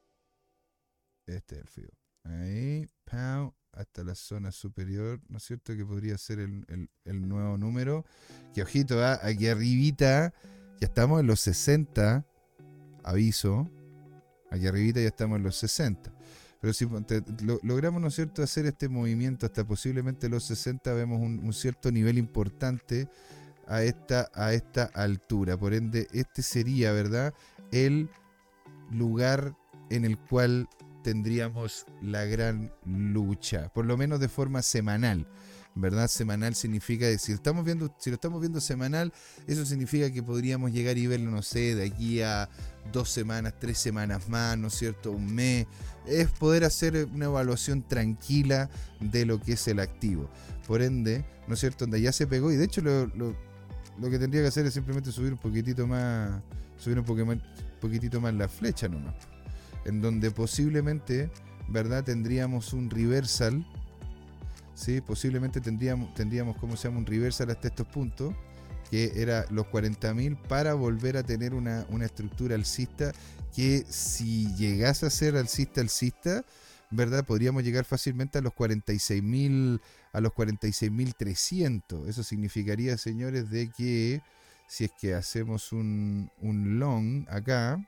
Este 1.25 1.55
es 1.55 1.61
el 1.61 1.67
FIBO. 1.67 1.91
Ahí, 2.25 2.87
pow, 3.03 3.55
hasta 3.71 4.03
la 4.03 4.13
zona 4.13 4.51
superior, 4.51 5.19
¿no 5.27 5.37
es 5.37 5.43
cierto? 5.43 5.75
Que 5.75 5.83
podría 5.83 6.19
ser 6.19 6.37
el, 6.37 6.87
el, 7.03 7.27
nuevo 7.27 7.57
número. 7.57 8.05
Que 8.53 8.61
ojito, 8.61 9.03
¿eh? 9.03 9.17
aquí 9.23 9.47
arribita, 9.47 10.35
ya 10.79 10.85
estamos 10.85 11.19
en 11.19 11.25
los 11.25 11.39
60 11.39 12.27
aviso. 13.03 13.69
Aquí 14.49 14.67
arribita 14.67 15.01
ya 15.01 15.07
estamos 15.07 15.37
en 15.37 15.43
los 15.43 15.55
60. 15.57 16.13
Pero 16.61 16.73
si 16.73 16.87
logramos, 17.63 18.01
¿no 18.01 18.07
es 18.07 18.15
cierto?, 18.15 18.41
hacer 18.41 18.65
este 18.65 18.87
movimiento 18.87 19.45
hasta 19.45 19.65
posiblemente 19.65 20.29
los 20.29 20.45
60, 20.45 20.93
vemos 20.93 21.19
un, 21.19 21.51
cierto 21.51 21.91
nivel 21.91 22.17
importante 22.17 23.09
a 23.67 23.83
esta, 23.83 24.29
a 24.33 24.53
esta 24.53 24.85
altura. 24.93 25.57
Por 25.57 25.73
ende, 25.73 26.07
este 26.13 26.41
sería, 26.41 26.93
¿verdad?, 26.93 27.33
el 27.71 28.09
lugar 28.91 29.57
en 29.89 30.05
el 30.05 30.17
cual 30.17 30.69
tendríamos 31.03 31.85
la 32.01 32.23
gran 32.25 32.71
lucha, 32.85 33.69
por 33.73 33.85
lo 33.85 33.97
menos 33.97 34.19
de 34.19 34.29
forma 34.29 34.61
semanal. 34.61 35.27
¿Verdad? 35.75 36.07
Semanal 36.07 36.53
significa, 36.53 37.05
si 37.17 37.31
lo 37.31 37.37
estamos 37.37 37.65
viendo, 37.65 37.95
si 37.97 38.11
lo 38.11 38.15
estamos 38.15 38.39
viendo 38.39 38.61
semanal, 38.61 39.11
eso 39.47 39.65
significa 39.65 40.11
que 40.11 40.21
podríamos 40.21 40.71
llegar 40.71 40.97
y 40.97 41.07
verlo, 41.07 41.31
no 41.31 41.41
sé, 41.41 41.75
de 41.75 41.85
aquí 41.85 42.21
a 42.21 42.47
dos 42.91 43.09
semanas, 43.09 43.55
tres 43.59 43.79
semanas 43.79 44.29
más, 44.29 44.57
¿no 44.57 44.67
es 44.67 44.75
cierto? 44.75 45.11
Un 45.11 45.33
mes. 45.33 45.65
Es 46.05 46.29
poder 46.29 46.63
hacer 46.63 47.07
una 47.13 47.25
evaluación 47.25 47.81
tranquila 47.81 48.69
de 48.99 49.25
lo 49.25 49.41
que 49.41 49.53
es 49.53 49.67
el 49.67 49.79
activo. 49.79 50.29
Por 50.67 50.81
ende, 50.81 51.25
¿no 51.47 51.55
es 51.55 51.59
cierto? 51.59 51.85
Donde 51.85 52.01
ya 52.01 52.11
se 52.11 52.27
pegó 52.27 52.51
y 52.51 52.55
de 52.55 52.65
hecho 52.65 52.81
lo, 52.81 53.09
que 54.09 54.19
tendría 54.19 54.43
que 54.43 54.49
hacer 54.49 54.65
es 54.65 54.73
simplemente 54.73 55.11
subir 55.11 55.33
un 55.33 55.39
poquitito 55.39 55.87
más, 55.87 56.41
subir 56.77 56.99
un 56.99 57.41
poquitito 57.81 58.21
más 58.21 58.33
la 58.33 58.47
flecha 58.47 58.87
nomás 58.87 59.15
en 59.85 60.01
donde 60.01 60.31
posiblemente, 60.31 61.29
¿verdad? 61.67 62.03
Tendríamos 62.03 62.73
un 62.73 62.89
reversal, 62.89 63.65
¿sí? 64.75 65.01
Posiblemente 65.01 65.61
tendríamos, 65.61 66.13
tendríamos, 66.13 66.57
¿cómo 66.57 66.75
se 66.77 66.87
llama? 66.87 66.99
Un 66.99 67.05
reversal 67.05 67.49
hasta 67.49 67.67
estos 67.67 67.87
puntos, 67.87 68.33
que 68.89 69.11
era 69.15 69.45
los 69.49 69.65
40.000 69.67 70.37
para 70.47 70.73
volver 70.73 71.17
a 71.17 71.23
tener 71.23 71.53
una, 71.53 71.85
estructura 72.03 72.55
alcista 72.55 73.11
que 73.55 73.85
si 73.87 74.53
llegase 74.55 75.05
a 75.05 75.09
ser 75.09 75.35
alcista 75.35 75.81
alcista, 75.81 76.43
¿verdad? 76.89 77.25
Podríamos 77.25 77.63
llegar 77.63 77.85
fácilmente 77.85 78.39
a 78.39 78.41
los 78.41 78.53
46.000 78.53 79.79
a 80.11 80.21
los 80.21 80.31
46.300. 80.33 82.07
Eso 82.07 82.23
significaría, 82.23 82.97
señores, 82.97 83.49
de 83.49 83.69
que 83.71 84.21
si 84.67 84.85
es 84.85 84.91
que 84.99 85.13
hacemos 85.15 85.71
un, 85.71 86.29
un 86.39 86.79
long 86.79 87.25
acá, 87.29 87.83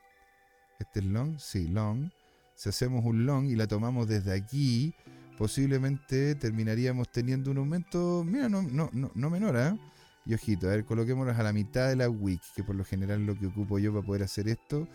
este 0.79 0.99
es 0.99 1.05
long, 1.05 1.39
sí, 1.39 1.67
long. 1.67 2.09
Si 2.55 2.69
hacemos 2.69 3.05
un 3.05 3.25
long 3.25 3.45
y 3.45 3.55
la 3.55 3.67
tomamos 3.67 4.07
desde 4.07 4.33
aquí, 4.33 4.95
posiblemente 5.37 6.35
terminaríamos 6.35 7.11
teniendo 7.11 7.51
un 7.51 7.57
aumento, 7.57 8.23
mira, 8.25 8.49
no, 8.49 8.61
no, 8.61 8.89
no, 8.91 9.29
menor, 9.29 9.57
¿eh? 9.57 9.77
Y 10.25 10.33
ojito, 10.33 10.67
a 10.67 10.71
ver, 10.71 10.85
coloquémonos 10.85 11.37
a 11.37 11.43
la 11.43 11.53
mitad 11.53 11.87
de 11.87 11.95
la 11.95 12.09
wick, 12.09 12.41
que 12.55 12.63
por 12.63 12.75
lo 12.75 12.83
general 12.83 13.21
es 13.21 13.27
lo 13.27 13.37
que 13.37 13.45
ocupo 13.45 13.77
yo 13.77 13.93
para 13.93 14.05
poder 14.05 14.23
hacer 14.23 14.47
esto. 14.47 14.87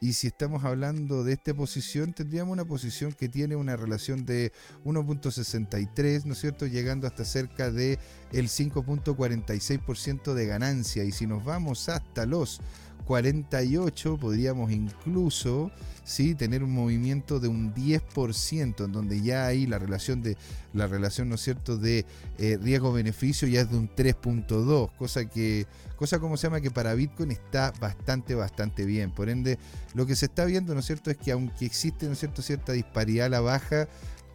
Y 0.00 0.12
si 0.12 0.28
estamos 0.28 0.64
hablando 0.64 1.24
de 1.24 1.32
esta 1.32 1.52
posición, 1.52 2.12
tendríamos 2.12 2.52
una 2.52 2.64
posición 2.64 3.12
que 3.12 3.28
tiene 3.28 3.56
una 3.56 3.76
relación 3.76 4.24
de 4.24 4.52
1.63, 4.84 6.24
¿no 6.24 6.34
es 6.34 6.38
cierto? 6.38 6.66
Llegando 6.66 7.06
hasta 7.06 7.24
cerca 7.24 7.70
de 7.70 7.98
el 8.32 8.48
5.46% 8.48 10.34
de 10.34 10.46
ganancia. 10.46 11.04
Y 11.04 11.10
si 11.10 11.26
nos 11.26 11.44
vamos 11.44 11.88
hasta 11.88 12.26
los 12.26 12.60
48 13.08 14.18
podríamos 14.18 14.70
incluso 14.70 15.70
¿sí? 16.04 16.34
tener 16.34 16.62
un 16.62 16.74
movimiento 16.74 17.40
de 17.40 17.48
un 17.48 17.74
10%, 17.74 18.84
en 18.84 18.92
donde 18.92 19.22
ya 19.22 19.46
ahí 19.46 19.66
la 19.66 19.78
relación 19.78 20.20
de 20.20 20.36
la 20.74 20.86
relación, 20.86 21.30
¿no 21.30 21.38
cierto?, 21.38 21.78
de 21.78 22.04
eh, 22.36 22.58
riesgo-beneficio 22.60 23.48
ya 23.48 23.62
es 23.62 23.70
de 23.70 23.78
un 23.78 23.88
3.2, 23.88 24.90
cosa 24.98 25.24
que, 25.24 25.66
cosa 25.96 26.18
como 26.18 26.36
se 26.36 26.48
llama 26.48 26.60
que 26.60 26.70
para 26.70 26.92
Bitcoin 26.92 27.30
está 27.30 27.72
bastante, 27.80 28.34
bastante 28.34 28.84
bien. 28.84 29.10
Por 29.10 29.30
ende, 29.30 29.58
lo 29.94 30.04
que 30.04 30.14
se 30.14 30.26
está 30.26 30.44
viendo, 30.44 30.74
¿no 30.74 30.80
es 30.80 30.86
cierto?, 30.86 31.10
es 31.10 31.16
que 31.16 31.32
aunque 31.32 31.64
existe, 31.64 32.06
¿no 32.06 32.14
cierto?, 32.14 32.42
cierta 32.42 32.72
disparidad 32.72 33.24
a 33.24 33.30
la 33.30 33.40
baja, 33.40 33.88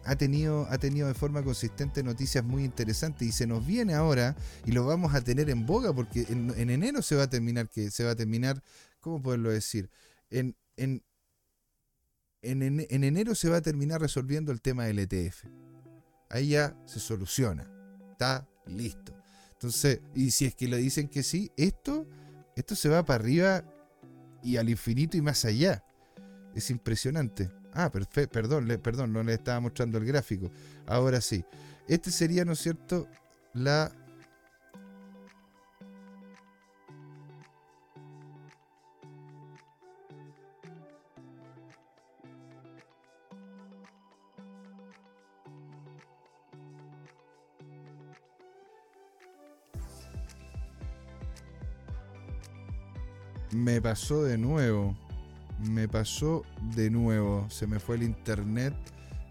ha 0.04 0.16
tenido, 0.16 0.66
ha 0.70 0.78
tenido 0.78 1.08
de 1.08 1.14
forma 1.14 1.42
consistente 1.42 2.02
noticias 2.02 2.44
muy 2.44 2.64
interesantes 2.64 3.26
y 3.26 3.32
se 3.32 3.46
nos 3.46 3.66
viene 3.66 3.94
ahora 3.94 4.36
y 4.64 4.72
lo 4.72 4.86
vamos 4.86 5.14
a 5.14 5.22
tener 5.22 5.48
en 5.50 5.66
boga 5.66 5.92
porque 5.92 6.26
en, 6.28 6.70
enero 6.70 7.02
se 7.02 7.16
va 7.16 7.24
a 7.24 7.30
terminar, 7.30 7.68
que 7.68 7.90
se 7.90 8.04
va 8.04 8.10
a 8.12 8.16
terminar, 8.16 8.62
¿cómo 9.00 9.22
poderlo 9.22 9.50
decir? 9.50 9.90
En, 10.30 10.56
en, 10.76 11.02
en, 12.42 13.04
enero 13.04 13.34
se 13.34 13.48
va 13.48 13.58
a 13.58 13.62
terminar 13.62 14.00
resolviendo 14.00 14.52
el 14.52 14.60
tema 14.60 14.84
del 14.84 14.98
ETF. 14.98 15.44
Ahí 16.28 16.48
ya 16.50 16.76
se 16.86 17.00
soluciona. 17.00 17.70
Está 18.12 18.46
listo. 18.66 19.14
Entonces, 19.52 20.00
y 20.14 20.30
si 20.30 20.46
es 20.46 20.54
que 20.54 20.68
le 20.68 20.76
dicen 20.76 21.08
que 21.08 21.22
sí, 21.22 21.50
esto, 21.56 22.06
esto 22.56 22.74
se 22.74 22.88
va 22.88 23.04
para 23.04 23.22
arriba 23.22 23.64
y 24.42 24.58
al 24.58 24.68
infinito 24.68 25.16
y 25.16 25.22
más 25.22 25.44
allá. 25.44 25.82
Es 26.54 26.70
impresionante. 26.70 27.50
Ah, 27.74 27.90
perfecto, 27.90 28.32
perdón, 28.32 28.68
perdón, 28.82 29.12
no 29.12 29.22
le 29.22 29.34
estaba 29.34 29.60
mostrando 29.60 29.98
el 29.98 30.04
gráfico. 30.04 30.50
Ahora 30.86 31.20
sí. 31.20 31.44
Este 31.88 32.10
sería, 32.10 32.44
¿no 32.44 32.52
es 32.52 32.60
cierto? 32.60 33.08
La 33.52 33.92
Me 53.54 53.80
pasó 53.80 54.24
de 54.24 54.36
nuevo 54.36 54.96
me 55.58 55.88
pasó 55.88 56.42
de 56.74 56.90
nuevo. 56.90 57.46
Se 57.50 57.66
me 57.66 57.78
fue 57.78 57.96
el 57.96 58.02
internet 58.02 58.74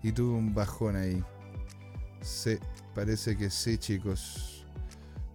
y 0.01 0.11
tuve 0.11 0.36
un 0.36 0.53
bajón 0.53 0.95
ahí. 0.95 1.24
Sí, 2.21 2.57
parece 2.93 3.38
que 3.38 3.49
sí, 3.49 3.78
chicos. 3.78 4.65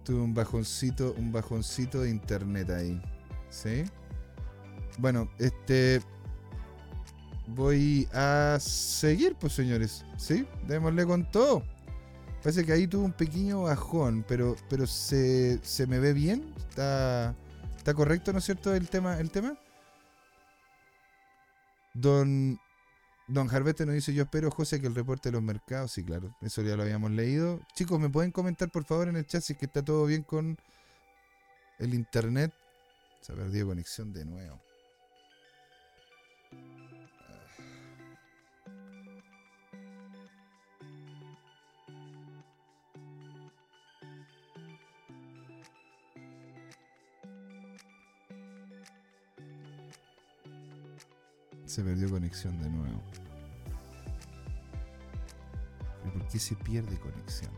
Tuve 0.03 0.21
un 0.21 0.33
bajoncito, 0.33 1.13
un 1.17 1.31
bajoncito 1.31 2.01
de 2.01 2.09
internet 2.09 2.69
ahí. 2.69 3.01
¿Sí? 3.49 3.83
Bueno, 4.97 5.29
este. 5.37 6.01
Voy 7.47 8.07
a 8.13 8.57
seguir, 8.59 9.35
pues 9.39 9.53
señores. 9.53 10.05
¿Sí? 10.17 10.47
Démosle 10.67 11.05
con 11.05 11.29
todo. 11.31 11.63
Parece 12.43 12.65
que 12.65 12.71
ahí 12.71 12.87
tuve 12.87 13.05
un 13.05 13.11
pequeño 13.11 13.63
bajón, 13.63 14.23
pero, 14.27 14.55
pero 14.69 14.87
se, 14.87 15.59
se 15.63 15.87
me 15.87 15.99
ve 15.99 16.13
bien. 16.13 16.53
Está, 16.57 17.35
está 17.75 17.93
correcto, 17.93 18.31
¿no 18.31 18.39
es 18.39 18.45
cierto? 18.45 18.73
El 18.73 18.87
tema, 18.87 19.19
el 19.19 19.29
tema. 19.29 19.57
Don, 21.99 22.59
don 23.27 23.47
Jarbete 23.47 23.85
nos 23.85 23.95
dice, 23.95 24.13
yo 24.13 24.23
espero, 24.23 24.49
José, 24.51 24.79
que 24.79 24.87
el 24.87 24.95
reporte 24.95 25.29
de 25.29 25.33
los 25.33 25.41
mercados, 25.41 25.91
sí, 25.91 26.03
claro, 26.03 26.33
eso 26.41 26.61
ya 26.61 26.75
lo 26.77 26.83
habíamos 26.83 27.11
leído. 27.11 27.59
Chicos, 27.75 27.99
¿me 27.99 28.09
pueden 28.09 28.31
comentar 28.31 28.71
por 28.71 28.85
favor 28.85 29.09
en 29.09 29.17
el 29.17 29.25
chat 29.25 29.41
si 29.41 29.53
es 29.53 29.59
que 29.59 29.65
está 29.65 29.83
todo 29.83 30.05
bien 30.05 30.23
con 30.23 30.57
el 31.77 31.93
internet? 31.93 32.53
Se 33.21 33.33
ha 33.33 33.35
perdido 33.35 33.67
conexión 33.67 34.13
de 34.13 34.23
nuevo. 34.23 34.68
Se 51.69 51.83
perdió 51.83 52.09
conexión 52.09 52.59
de 52.63 52.67
nuevo. 52.67 52.99
por 56.11 56.27
qué 56.27 56.39
se 56.39 56.55
pierde 56.55 56.97
conexión? 56.97 57.51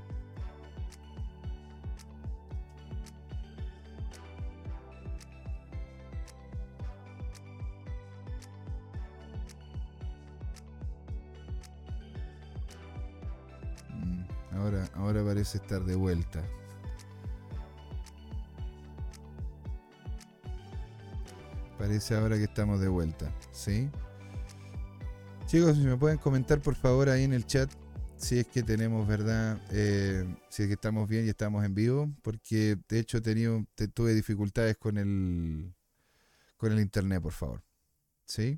Mm, 13.92 14.24
ahora, 14.58 14.90
ahora 14.96 15.24
parece 15.24 15.60
estar 15.60 15.86
de 15.86 15.96
vuelta. 15.96 16.44
Parece 21.92 22.16
ahora 22.16 22.38
que 22.38 22.46
estamos 22.46 22.80
de 22.80 22.88
vuelta, 22.88 23.30
¿sí? 23.52 23.90
Chicos, 25.46 25.76
si 25.76 25.84
me 25.84 25.98
pueden 25.98 26.18
comentar 26.20 26.62
por 26.62 26.74
favor 26.74 27.10
ahí 27.10 27.26
en 27.26 27.34
el 27.34 27.46
chat 27.46 27.70
si 28.16 28.40
es 28.40 28.48
que 28.48 28.64
tenemos, 28.64 29.06
¿verdad? 29.06 29.60
Eh, 29.72 30.24
si 30.48 30.64
es 30.64 30.68
que 30.70 30.76
estamos 30.76 31.10
bien 31.10 31.26
y 31.26 31.28
estamos 31.28 31.66
en 31.66 31.76
vivo, 31.76 32.10
porque 32.22 32.78
de 32.88 33.00
hecho 33.00 33.18
he 33.18 33.22
tenido, 33.22 33.66
tuve 33.94 34.14
dificultades 34.14 34.78
con 34.78 34.98
el, 34.98 35.76
con 36.56 36.72
el 36.72 36.80
internet, 36.80 37.22
por 37.22 37.34
favor. 37.34 37.62
¿Sí? 38.26 38.58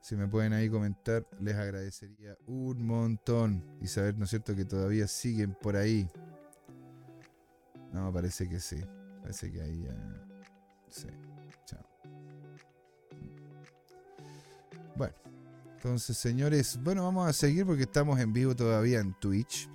Si 0.00 0.16
me 0.16 0.26
pueden 0.26 0.52
ahí 0.52 0.68
comentar, 0.68 1.24
les 1.38 1.54
agradecería 1.54 2.36
un 2.44 2.84
montón. 2.84 3.64
Y 3.80 3.86
saber, 3.86 4.18
¿no 4.18 4.24
es 4.24 4.30
cierto?, 4.30 4.56
que 4.56 4.64
todavía 4.64 5.06
siguen 5.06 5.54
por 5.62 5.76
ahí. 5.76 6.10
No, 7.92 8.12
parece 8.12 8.48
que 8.48 8.58
sí. 8.58 8.82
Parece 9.22 9.52
que 9.52 9.60
ahí 9.60 9.84
ya. 9.84 10.27
Bueno. 14.96 15.14
Entonces, 15.74 16.16
señores, 16.16 16.78
bueno, 16.82 17.04
vamos 17.04 17.28
a 17.28 17.32
seguir 17.32 17.64
porque 17.64 17.84
estamos 17.84 18.18
en 18.18 18.32
vivo 18.32 18.56
todavía 18.56 18.98
en 18.98 19.14
Twitch. 19.14 19.68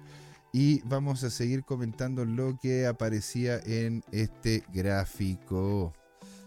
Y 0.51 0.81
vamos 0.81 1.23
a 1.23 1.29
seguir 1.29 1.63
comentando 1.63 2.25
lo 2.25 2.59
que 2.61 2.85
aparecía 2.85 3.59
en 3.65 4.03
este 4.11 4.63
gráfico. 4.71 5.93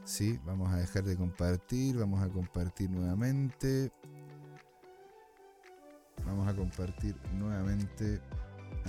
Sí, 0.05 0.39
vamos 0.45 0.73
a 0.73 0.77
dejar 0.77 1.03
de 1.03 1.17
compartir, 1.17 1.97
vamos 1.97 2.23
a 2.23 2.29
compartir 2.29 2.89
nuevamente. 2.91 3.91
Vamos 6.25 6.47
a 6.47 6.55
compartir 6.55 7.17
nuevamente. 7.33 8.21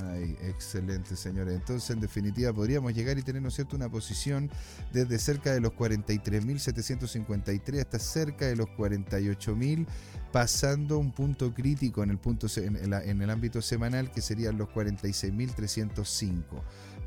Ay, 0.05 0.37
excelente, 0.43 1.15
señores. 1.15 1.55
Entonces, 1.55 1.89
en 1.89 1.99
definitiva, 1.99 2.53
podríamos 2.53 2.93
llegar 2.93 3.17
y 3.17 3.23
tener, 3.23 3.41
¿no 3.41 3.47
es 3.47 3.55
cierto?, 3.55 3.75
una 3.75 3.89
posición 3.89 4.51
desde 4.93 5.17
cerca 5.17 5.51
de 5.53 5.59
los 5.59 5.73
43.753 5.73 7.79
hasta 7.79 7.97
cerca 7.97 8.45
de 8.45 8.55
los 8.55 8.67
48.000, 8.67 9.87
pasando 10.31 10.99
un 10.99 11.11
punto 11.11 11.51
crítico 11.53 12.03
en 12.03 12.11
el, 12.11 12.19
punto, 12.19 12.47
en, 12.57 13.21
el 13.21 13.29
ámbito 13.29 13.61
semanal, 13.61 14.11
que 14.11 14.21
serían 14.21 14.57
los 14.57 14.69
46.305. 14.69 16.43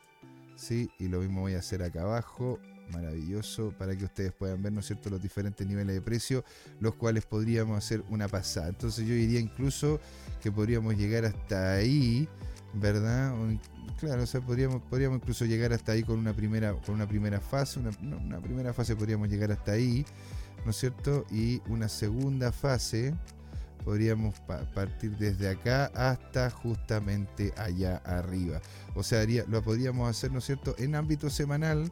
¿Sí? 0.62 0.92
Y 1.00 1.08
lo 1.08 1.20
mismo 1.20 1.42
voy 1.42 1.56
a 1.56 1.60
hacer 1.60 1.84
acá 1.84 2.04
abajo. 2.04 2.60
Maravilloso, 2.94 3.74
para 3.78 3.96
que 3.96 4.04
ustedes 4.04 4.34
puedan 4.34 4.62
ver, 4.62 4.74
¿no 4.74 4.82
es 4.82 4.88
cierto?, 4.88 5.10
los 5.10 5.22
diferentes 5.22 5.66
niveles 5.66 5.96
de 5.96 6.02
precio, 6.02 6.44
los 6.82 6.96
cuales 6.96 7.26
podríamos 7.26 7.78
hacer 7.78 8.04
una 8.10 8.28
pasada. 8.28 8.68
Entonces 8.68 9.08
yo 9.08 9.14
diría 9.14 9.40
incluso 9.40 10.00
que 10.42 10.52
podríamos 10.52 10.98
llegar 10.98 11.24
hasta 11.24 11.74
ahí, 11.74 12.28
¿verdad? 12.74 13.34
Claro, 13.98 14.24
o 14.24 14.26
sea, 14.26 14.42
podríamos, 14.42 14.82
podríamos 14.90 15.20
incluso 15.20 15.46
llegar 15.46 15.72
hasta 15.72 15.94
ahí 15.94 16.04
con 16.04 16.20
una 16.20 16.34
primera, 16.34 16.74
con 16.74 16.96
una 16.96 17.08
primera 17.08 17.40
fase, 17.40 17.80
una, 17.80 18.42
primera 18.42 18.74
fase 18.74 18.96
podríamos 18.96 19.30
llegar 19.30 19.54
hasta 19.54 19.72
ahí, 19.72 20.06
¿no 20.66 20.72
es 20.72 20.78
cierto? 20.78 21.26
Y 21.32 21.62
una 21.70 21.88
segunda 21.88 22.52
fase 22.52 23.14
podríamos 23.84 24.36
partir 24.74 25.18
desde 25.18 25.50
acá 25.50 25.92
hasta 25.96 26.50
justamente 26.50 27.54
allá 27.58 27.98
arriba. 28.06 28.62
O 28.96 29.04
sea, 29.04 29.26
lo 29.48 29.62
podríamos 29.62 30.10
hacer, 30.10 30.32
¿no 30.32 30.40
es 30.40 30.46
cierto?, 30.46 30.76
en 30.78 30.96
ámbito 30.96 31.30
semanal, 31.30 31.92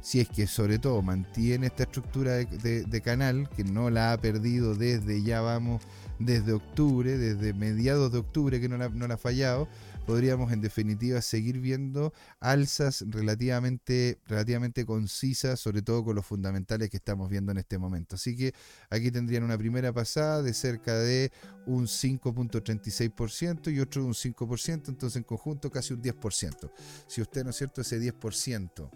si 0.00 0.20
es 0.20 0.28
que 0.28 0.46
sobre 0.46 0.78
todo 0.78 1.00
mantiene 1.00 1.68
esta 1.68 1.84
estructura 1.84 2.32
de, 2.34 3.00
canal, 3.02 3.48
que 3.56 3.64
no 3.64 3.88
la 3.88 4.12
ha 4.12 4.18
perdido 4.18 4.74
desde 4.74 5.22
ya 5.22 5.40
vamos, 5.40 5.82
desde 6.18 6.52
octubre, 6.52 7.16
desde 7.16 7.54
mediados 7.54 8.12
de 8.12 8.18
octubre 8.18 8.60
que 8.60 8.68
no 8.68 8.76
no 8.76 9.08
la 9.08 9.14
ha 9.14 9.18
fallado, 9.18 9.66
podríamos 10.04 10.52
en 10.52 10.60
definitiva 10.60 11.20
seguir 11.22 11.60
viendo 11.60 12.12
alzas 12.40 13.04
relativamente, 13.08 14.18
relativamente 14.26 14.84
concisas, 14.84 15.60
sobre 15.60 15.82
todo 15.82 16.04
con 16.04 16.14
los 16.16 16.26
fundamentales 16.26 16.90
que 16.90 16.96
estamos 16.96 17.30
viendo 17.30 17.52
en 17.52 17.58
este 17.58 17.78
momento. 17.78 18.16
Así 18.16 18.36
que 18.36 18.54
aquí 18.90 19.10
tendrían 19.10 19.42
una 19.42 19.58
primera 19.58 19.92
pasada 19.92 20.42
de 20.42 20.52
cerca 20.54 20.94
de 20.98 21.32
un 21.66 21.86
5.36% 21.86 23.72
y 23.72 23.80
otro 23.80 24.02
de 24.02 24.08
un 24.08 24.14
5%, 24.14 24.88
entonces 24.88 25.16
en 25.16 25.24
conjunto 25.24 25.70
casi 25.70 25.94
un 25.94 26.02
10%. 26.02 26.70
Si 27.06 27.22
usted, 27.22 27.44
¿no 27.44 27.50
es 27.50 27.56
cierto?, 27.56 27.80
ese 27.80 28.00
10% 28.00 28.90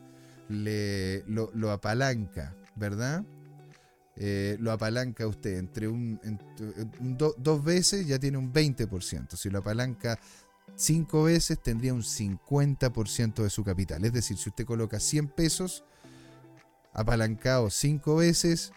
le, 0.48 1.24
lo, 1.26 1.70
apalanca, 1.70 2.54
¿verdad? 2.76 3.24
Eh, 4.16 4.56
lo 4.59 4.72
apalanca 4.72 5.26
usted 5.28 5.59
entre 5.59 5.86
un, 5.86 6.18
dos 7.38 7.64
veces 7.64 8.06
ya 8.06 8.18
tiene 8.18 8.36
un 8.36 8.52
20%. 8.52 9.36
Si 9.36 9.48
lo 9.48 9.59
apalanca 9.61 10.18
cinco 10.76 11.24
veces 11.24 11.60
tendría 11.60 11.94
un 11.94 12.02
50% 12.02 13.42
de 13.42 13.50
su 13.50 13.64
capital. 13.64 14.04
Es 14.04 14.12
decir, 14.12 14.36
si 14.36 14.48
usted 14.48 14.64
coloca 14.64 15.00
100 15.00 15.28
pesos 15.28 15.84
apalancado 16.92 17.70
cinco 17.70 18.16
veces, 18.16 18.72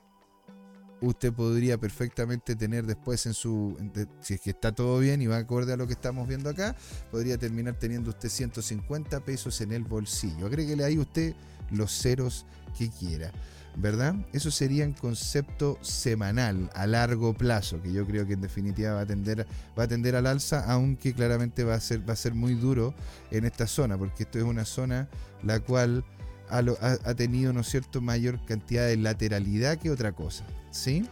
usted 1.02 1.34
podría 1.34 1.80
perfectamente 1.80 2.56
tener 2.56 2.86
después 2.86 3.26
en 3.26 3.34
su, 3.34 3.78
si 4.22 4.36
es 4.36 4.42
que 4.42 4.52
está 4.52 4.72
todo 4.72 5.00
bien 5.00 5.22
y 5.22 5.28
va 5.28 5.38
acorde 5.38 5.74
a 5.74 5.78
lo 5.78 5.88
que 5.88 5.94
estamos 5.94 6.28
viendo 6.28 6.50
acá, 6.50 6.76
podría 7.10 7.38
terminar 7.38 7.80
teniendo 7.80 8.12
usted 8.12 8.30
150 8.30 9.20
pesos 9.22 9.60
en 9.62 9.72
el 9.72 9.84
bolsillo. 9.84 10.46
Agréguele 10.46 10.84
ahí 10.84 11.00
usted 11.00 11.34
los 11.72 11.92
ceros 11.92 12.46
que 12.78 12.90
quiera. 12.90 13.32
¿Verdad? 13.76 14.16
Eso 14.34 14.52
sería 14.52 14.84
en 14.84 14.94
concepto 14.94 15.78
semanal, 15.82 16.70
a 16.74 16.88
largo 16.88 17.34
plazo, 17.34 17.82
que 17.82 17.92
yo 17.94 18.06
creo 18.06 18.28
que 18.28 18.34
en 18.34 18.42
definitiva 18.42 18.94
va 18.94 19.02
a 19.02 19.06
tender, 19.06 19.48
va 19.78 19.84
a 19.84 19.88
tender 19.88 20.16
al 20.16 20.28
alza, 20.28 20.66
aunque 20.68 21.14
claramente 21.14 21.64
va 21.64 21.76
a, 21.76 21.80
ser, 21.80 22.08
va 22.08 22.14
a 22.14 22.18
ser 22.18 22.34
muy 22.34 22.56
duro 22.56 22.94
en 23.32 23.46
esta 23.46 23.68
zona, 23.68 23.98
porque 23.98 24.24
esto 24.24 24.40
es 24.40 24.44
una 24.44 24.66
zona 24.66 25.08
la 25.44 25.60
cual 25.60 26.04
ha, 26.50 27.14
tenido, 27.16 27.54
¿no 27.54 27.64
cierto?, 27.64 28.02
mayor 28.02 28.44
cantidad 28.46 28.86
de 28.86 28.98
lateralidad 28.98 29.78
que 29.78 29.90
otra 29.90 30.12
cosa, 30.12 30.46
¿sí? 30.70 31.08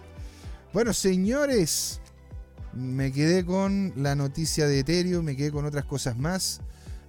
Bueno, 0.73 0.91
señores, 0.93 2.01
me 2.73 3.13
quedé 3.13 3.45
con 3.45 3.93
la 3.95 4.15
noticia 4.15 4.67
de 4.67 4.79
Ethereum, 4.79 5.23
me 5.23 5.37
quedé 5.37 5.51
con 5.51 5.65
otras 5.65 5.85
cosas 5.85 6.17
más, 6.17 6.59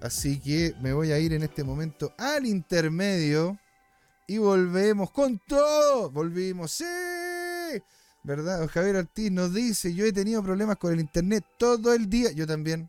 así 0.00 0.38
que 0.38 0.74
me 0.80 0.92
voy 0.92 1.10
a 1.10 1.18
ir 1.18 1.32
en 1.32 1.42
este 1.42 1.64
momento 1.64 2.14
al 2.18 2.46
intermedio 2.46 3.58
y 4.30 4.38
volvemos 4.38 5.10
con 5.10 5.40
todo. 5.40 6.08
Volvimos, 6.08 6.70
sí. 6.70 6.84
¿Verdad? 8.22 8.68
Javier 8.68 8.94
Ortiz 8.94 9.28
nos 9.32 9.52
dice, 9.52 9.92
yo 9.92 10.04
he 10.04 10.12
tenido 10.12 10.40
problemas 10.40 10.76
con 10.76 10.92
el 10.92 11.00
internet 11.00 11.44
todo 11.58 11.92
el 11.92 12.08
día. 12.08 12.30
Yo 12.30 12.46
también. 12.46 12.88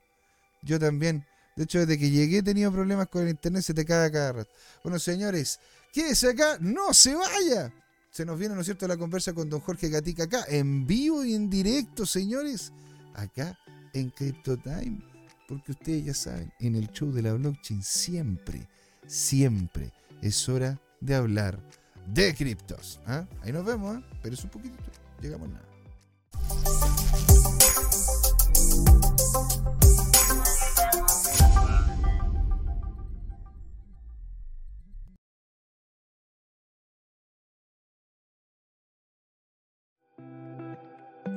Yo 0.62 0.78
también. 0.80 1.26
De 1.56 1.64
hecho, 1.64 1.80
desde 1.80 1.98
que 1.98 2.12
llegué 2.12 2.38
he 2.38 2.44
tenido 2.44 2.72
problemas 2.72 3.08
con 3.08 3.24
el 3.24 3.30
internet, 3.30 3.64
se 3.64 3.74
te 3.74 3.84
cae 3.84 4.12
cada 4.12 4.34
rato. 4.34 4.52
Bueno, 4.84 5.00
señores, 5.00 5.60
quédese 5.92 6.30
acá, 6.30 6.60
no 6.60 6.94
se 6.94 7.16
vaya. 7.16 7.74
Se 8.12 8.24
nos 8.24 8.38
viene, 8.38 8.54
¿no 8.54 8.62
es 8.62 8.68
cierto?, 8.68 8.88
la 8.88 8.98
conversa 8.98 9.34
con 9.34 9.50
don 9.50 9.62
Jorge 9.62 9.90
Gatica 9.90 10.26
acá, 10.26 10.46
en 10.48 10.86
vivo 10.86 11.26
y 11.26 11.34
en 11.34 11.50
directo, 11.50 12.06
señores. 12.06 12.72
Acá 13.16 13.58
en 13.94 14.12
CryptoTime. 14.12 15.02
Porque 15.48 15.72
ustedes 15.72 16.06
ya 16.06 16.14
saben, 16.14 16.54
en 16.60 16.76
el 16.76 16.92
show 16.92 17.12
de 17.12 17.24
la 17.24 17.34
blockchain 17.34 17.82
siempre, 17.82 18.70
siempre 19.08 19.92
es 20.22 20.48
hora 20.48 20.80
de 21.02 21.16
hablar 21.16 21.60
de 22.08 22.34
criptos. 22.34 23.00
¿ah? 23.06 23.26
Ahí 23.44 23.52
nos 23.52 23.66
vemos, 23.66 23.98
¿eh? 23.98 24.02
pero 24.22 24.36
es 24.36 24.44
un 24.44 24.50
poquitito. 24.50 24.84
Llegamos 25.22 25.50
nada. 25.50 25.66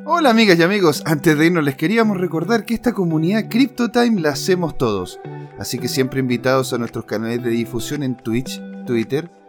Hola 0.06 0.30
amigas 0.30 0.58
y 0.58 0.62
amigos, 0.62 1.02
antes 1.06 1.36
de 1.36 1.46
irnos 1.46 1.64
les 1.64 1.76
queríamos 1.76 2.18
recordar 2.18 2.66
que 2.66 2.74
esta 2.74 2.92
comunidad 2.92 3.48
CryptoTime 3.48 4.20
la 4.20 4.30
hacemos 4.30 4.76
todos, 4.76 5.18
así 5.58 5.78
que 5.78 5.88
siempre 5.88 6.20
invitados 6.20 6.72
a 6.72 6.78
nuestros 6.78 7.06
canales 7.06 7.42
de 7.42 7.50
difusión 7.50 8.02
en 8.02 8.16
Twitch, 8.16 8.60
Twitter, 8.86 9.30